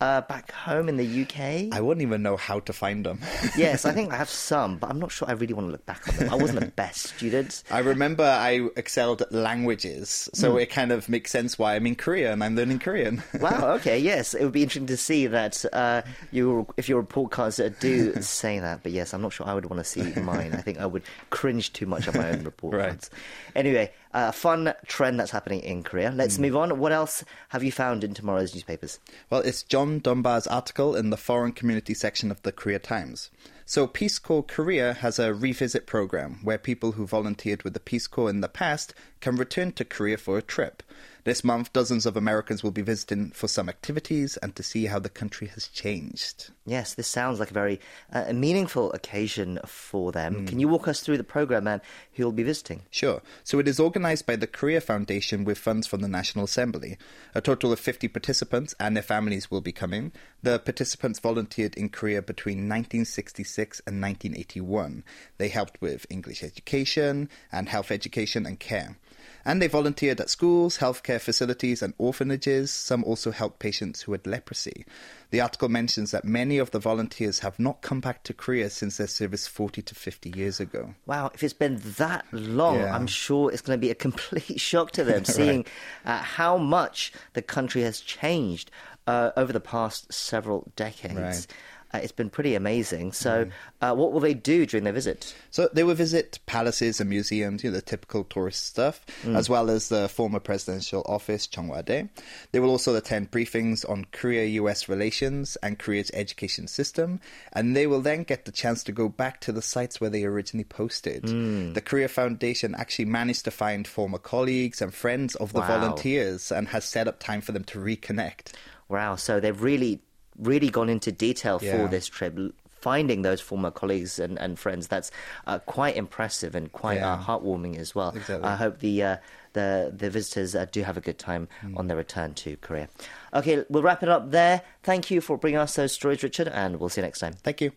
uh, 0.00 0.20
back 0.22 0.50
home 0.52 0.88
in 0.88 0.96
the 0.96 1.22
UK. 1.22 1.72
I 1.72 1.80
wouldn't 1.80 2.02
even 2.02 2.22
know 2.22 2.36
how 2.36 2.60
to 2.60 2.72
find 2.72 3.04
them. 3.06 3.20
yes, 3.56 3.84
I 3.84 3.92
think 3.92 4.12
I 4.12 4.16
have 4.16 4.30
some, 4.30 4.76
but 4.78 4.90
I'm 4.90 4.98
not 4.98 5.12
sure 5.12 5.28
I 5.28 5.32
really 5.32 5.54
want 5.54 5.68
to 5.68 5.72
look 5.72 5.86
back 5.86 6.06
on 6.08 6.16
them. 6.16 6.30
I 6.30 6.36
wasn't 6.36 6.60
the 6.60 6.66
best 6.66 7.06
student. 7.16 7.62
I 7.70 7.78
remember 7.80 8.24
I 8.24 8.68
excelled 8.76 9.22
at 9.22 9.32
languages, 9.32 10.28
so 10.32 10.52
Hmm. 10.52 10.58
it 10.58 10.70
kind 10.70 10.90
of 10.92 11.08
makes 11.08 11.30
sense 11.30 11.58
why 11.58 11.76
I'm 11.76 11.86
in 11.86 11.94
Korea 11.94 12.32
and 12.32 12.42
I'm 12.42 12.56
learning 12.56 12.78
Korean. 12.80 13.22
Wow. 13.40 13.72
Okay. 13.76 13.98
Yes, 13.98 14.34
it 14.34 14.44
would 14.44 14.52
be 14.52 14.62
interesting 14.62 14.86
to 14.86 14.96
see 14.96 15.26
that 15.28 15.64
uh, 15.72 16.02
you, 16.30 16.66
if 16.76 16.88
your 16.88 16.98
report 17.00 17.30
cards 17.30 17.60
do 17.80 18.20
say 18.20 18.58
that. 18.58 18.82
But 18.82 18.92
yes, 18.92 19.14
I'm 19.14 19.22
not 19.22 19.32
sure 19.32 19.46
I 19.46 19.54
would 19.54 19.66
want 19.66 19.78
to 19.80 19.84
see 19.84 20.02
mine. 20.20 20.52
I 20.52 20.60
think 20.62 20.78
I 20.78 20.86
would 20.86 21.02
cringe 21.30 21.72
too 21.72 21.86
much 21.90 22.08
at 22.08 22.14
my 22.14 22.30
own 22.30 22.44
report 22.44 22.74
Right. 22.74 23.08
Anyway, 23.54 23.92
a 24.14 24.32
fun 24.32 24.72
trend 24.86 25.20
that's 25.20 25.30
happening 25.32 25.60
in 25.60 25.82
Korea. 25.82 26.10
Let's 26.14 26.36
Hmm. 26.36 26.42
move 26.42 26.56
on. 26.56 26.78
What 26.78 26.92
else 26.92 27.24
have 27.50 27.62
you 27.62 27.72
found 27.72 28.02
in 28.04 28.14
tomorrow's 28.14 28.54
newspapers? 28.54 28.98
Well, 29.28 29.40
it's 29.42 29.62
John 29.62 29.98
Dunbar's 29.98 30.46
article 30.46 30.96
in 30.96 31.10
the 31.10 31.16
foreign 31.18 31.52
community 31.52 31.92
section 31.94 32.30
of 32.30 32.40
the 32.42 32.52
Korea 32.52 32.78
Times. 32.78 33.30
So, 33.66 33.86
Peace 33.86 34.18
Corps 34.18 34.42
Korea 34.42 34.94
has 34.94 35.18
a 35.20 35.32
revisit 35.32 35.86
program 35.86 36.40
where 36.42 36.58
people 36.58 36.92
who 36.92 37.06
volunteered 37.06 37.62
with 37.62 37.72
the 37.74 37.78
Peace 37.78 38.08
Corps 38.08 38.30
in 38.30 38.40
the 38.40 38.48
past 38.48 38.94
can 39.20 39.36
return 39.36 39.70
to 39.72 39.84
Korea 39.84 40.16
for 40.16 40.36
a 40.38 40.42
trip. 40.42 40.82
This 41.24 41.44
month, 41.44 41.72
dozens 41.72 42.06
of 42.06 42.16
Americans 42.16 42.62
will 42.62 42.70
be 42.70 42.82
visiting 42.82 43.30
for 43.30 43.46
some 43.48 43.68
activities 43.68 44.36
and 44.38 44.54
to 44.56 44.62
see 44.62 44.86
how 44.86 44.98
the 44.98 45.08
country 45.10 45.48
has 45.48 45.68
changed. 45.68 46.50
Yes, 46.64 46.94
this 46.94 47.08
sounds 47.08 47.38
like 47.40 47.50
a 47.50 47.54
very 47.54 47.80
uh, 48.12 48.32
meaningful 48.32 48.92
occasion 48.92 49.58
for 49.66 50.10
Hmm. 50.10 50.18
them. 50.18 50.46
Can 50.46 50.60
you 50.60 50.68
walk 50.68 50.88
us 50.88 51.00
through 51.00 51.18
the 51.18 51.24
program 51.24 51.66
and 51.66 51.80
who 52.14 52.24
will 52.24 52.32
be 52.32 52.42
visiting? 52.42 52.82
Sure. 52.90 53.20
So 53.44 53.58
it 53.58 53.68
is 53.68 53.78
organized 53.80 54.24
by 54.26 54.36
the 54.36 54.46
Korea 54.46 54.80
Foundation 54.80 55.44
with 55.44 55.58
funds 55.58 55.86
from 55.86 56.00
the 56.00 56.08
National 56.08 56.44
Assembly. 56.46 56.96
A 57.34 57.40
total 57.40 57.72
of 57.72 57.80
50 57.80 58.08
participants 58.08 58.74
and 58.80 58.96
their 58.96 59.02
families 59.02 59.50
will 59.50 59.60
be 59.60 59.72
coming. 59.72 60.12
The 60.42 60.58
participants 60.58 61.18
volunteered 61.18 61.74
in 61.76 61.88
Korea 61.90 62.22
between 62.22 62.68
1966 62.68 63.80
and 63.86 64.00
1981. 64.00 65.04
They 65.38 65.48
helped 65.48 65.80
with 65.80 66.06
English 66.08 66.42
education 66.42 67.28
and 67.52 67.68
health 67.68 67.90
education 67.90 68.46
and 68.46 68.58
care. 68.58 68.96
And 69.44 69.60
they 69.60 69.68
volunteered 69.68 70.20
at 70.20 70.30
schools, 70.30 70.78
healthcare 70.78 71.20
facilities, 71.20 71.82
and 71.82 71.94
orphanages. 71.98 72.70
Some 72.70 73.04
also 73.04 73.30
helped 73.30 73.58
patients 73.58 74.02
who 74.02 74.12
had 74.12 74.26
leprosy. 74.26 74.84
The 75.30 75.40
article 75.40 75.68
mentions 75.68 76.10
that 76.10 76.24
many 76.24 76.58
of 76.58 76.72
the 76.72 76.78
volunteers 76.78 77.38
have 77.40 77.58
not 77.58 77.82
come 77.82 78.00
back 78.00 78.24
to 78.24 78.34
Korea 78.34 78.68
since 78.68 78.96
their 78.96 79.06
service 79.06 79.46
40 79.46 79.82
to 79.82 79.94
50 79.94 80.30
years 80.30 80.60
ago. 80.60 80.94
Wow, 81.06 81.30
if 81.34 81.42
it's 81.42 81.52
been 81.54 81.80
that 81.98 82.24
long, 82.32 82.76
Yeah. 82.76 82.94
I'm 82.94 83.06
sure 83.06 83.50
it's 83.50 83.62
going 83.62 83.78
to 83.78 83.80
be 83.80 83.90
a 83.90 83.94
complete 83.94 84.60
shock 84.68 84.90
to 84.92 85.04
them 85.04 85.24
seeing 85.36 85.64
uh, 86.04 86.18
how 86.18 86.58
much 86.58 87.12
the 87.34 87.42
country 87.42 87.82
has 87.82 88.00
changed 88.00 88.70
uh, 89.06 89.30
over 89.36 89.52
the 89.52 89.60
past 89.60 90.12
several 90.12 90.70
decades. 90.76 91.14
Right. 91.14 91.46
Uh, 91.92 91.98
it's 91.98 92.12
been 92.12 92.30
pretty 92.30 92.54
amazing. 92.54 93.10
So, 93.12 93.48
uh, 93.80 93.94
what 93.94 94.12
will 94.12 94.20
they 94.20 94.34
do 94.34 94.64
during 94.64 94.84
their 94.84 94.92
visit? 94.92 95.34
So 95.50 95.68
they 95.72 95.82
will 95.82 95.94
visit 95.96 96.38
palaces 96.46 97.00
and 97.00 97.10
museums, 97.10 97.64
you 97.64 97.70
know, 97.70 97.76
the 97.76 97.82
typical 97.82 98.22
tourist 98.24 98.64
stuff, 98.64 99.04
Mm. 99.24 99.36
as 99.36 99.48
well 99.48 99.68
as 99.68 99.88
the 99.88 100.08
former 100.08 100.38
presidential 100.38 101.02
office, 101.06 101.46
Cheong 101.48 101.66
Wa 101.68 101.82
Dae. 101.82 102.08
They 102.52 102.60
will 102.60 102.70
also 102.70 102.94
attend 102.94 103.32
briefings 103.32 103.88
on 103.88 104.06
Korea-US 104.12 104.88
relations 104.88 105.56
and 105.64 105.78
Korea's 105.78 106.10
education 106.14 106.68
system, 106.68 107.20
and 107.52 107.76
they 107.76 107.86
will 107.88 108.00
then 108.02 108.22
get 108.22 108.44
the 108.44 108.52
chance 108.52 108.84
to 108.84 108.92
go 108.92 109.08
back 109.08 109.40
to 109.40 109.52
the 109.52 109.62
sites 109.62 110.00
where 110.00 110.10
they 110.10 110.24
originally 110.24 110.64
posted. 110.64 111.24
Mm. 111.24 111.74
The 111.74 111.80
Korea 111.80 112.08
Foundation 112.08 112.74
actually 112.76 113.06
managed 113.06 113.44
to 113.46 113.50
find 113.50 113.86
former 113.88 114.18
colleagues 114.18 114.80
and 114.80 114.94
friends 114.94 115.34
of 115.34 115.52
the 115.52 115.60
Wow. 115.60 115.78
volunteers 115.80 116.52
and 116.52 116.68
has 116.68 116.84
set 116.84 117.08
up 117.08 117.18
time 117.18 117.40
for 117.40 117.50
them 117.52 117.64
to 117.64 117.78
reconnect. 117.80 118.52
Wow, 118.88 119.16
so 119.16 119.40
they've 119.40 119.60
really, 119.60 120.00
really 120.40 120.70
gone 120.70 120.88
into 120.88 121.12
detail 121.12 121.58
for 121.58 121.86
this 121.88 122.06
trip. 122.08 122.38
Finding 122.80 123.20
those 123.20 123.42
former 123.42 123.70
colleagues 123.70 124.18
and, 124.18 124.38
and 124.38 124.58
friends, 124.58 124.88
that's 124.88 125.10
uh, 125.46 125.58
quite 125.58 125.96
impressive 125.96 126.54
and 126.54 126.72
quite 126.72 126.96
uh, 126.98 127.18
heartwarming 127.18 127.76
as 127.76 127.94
well. 127.94 128.08
Exactly. 128.16 128.42
I 128.48 128.56
hope 128.56 128.78
the, 128.78 129.02
uh, 129.02 129.16
the, 129.52 129.92
the 129.94 130.08
visitors 130.08 130.54
uh, 130.54 130.64
do 130.72 130.82
have 130.82 130.96
a 130.96 131.02
good 131.02 131.18
time 131.18 131.46
Hmm. 131.60 131.76
on 131.76 131.88
their 131.88 131.98
return 131.98 132.32
to 132.34 132.56
Korea. 132.56 132.88
Okay, 133.34 133.64
we'll 133.68 133.82
wrap 133.82 134.02
it 134.02 134.08
up 134.08 134.30
there. 134.30 134.62
Thank 134.82 135.10
you 135.10 135.20
for 135.20 135.36
bringing 135.36 135.60
us 135.60 135.74
those 135.76 135.92
stories, 135.92 136.22
Richard, 136.22 136.48
and 136.48 136.80
we'll 136.80 136.88
see 136.88 137.02
you 137.02 137.06
next 137.06 137.18
time. 137.18 137.34
Thank 137.34 137.60
you. 137.60 137.72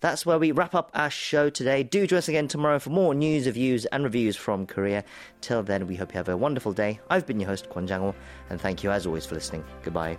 That's 0.00 0.24
where 0.24 0.38
we 0.38 0.52
wrap 0.52 0.72
up 0.76 0.92
our 0.94 1.10
show 1.10 1.50
today. 1.50 1.82
Do 1.82 2.06
join 2.06 2.18
us 2.18 2.28
again 2.28 2.46
tomorrow 2.46 2.78
for 2.78 2.90
more 2.90 3.16
news, 3.16 3.44
reviews, 3.46 3.86
and 3.86 4.04
reviews 4.04 4.36
from 4.36 4.66
Korea. 4.68 5.02
Till 5.40 5.64
then, 5.64 5.88
we 5.88 5.96
hope 5.96 6.12
you 6.14 6.18
have 6.18 6.28
a 6.28 6.36
wonderful 6.36 6.72
day. 6.72 7.00
I've 7.10 7.26
been 7.26 7.40
your 7.40 7.48
host, 7.48 7.68
Kwon 7.70 7.88
Jang-ho, 7.88 8.14
and 8.50 8.60
thank 8.60 8.84
you 8.84 8.92
as 8.92 9.04
always 9.04 9.26
for 9.26 9.34
listening. 9.34 9.64
Goodbye. 9.82 10.16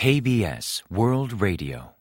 KBS 0.00 0.80
World 0.88 1.42
Radio. 1.42 1.99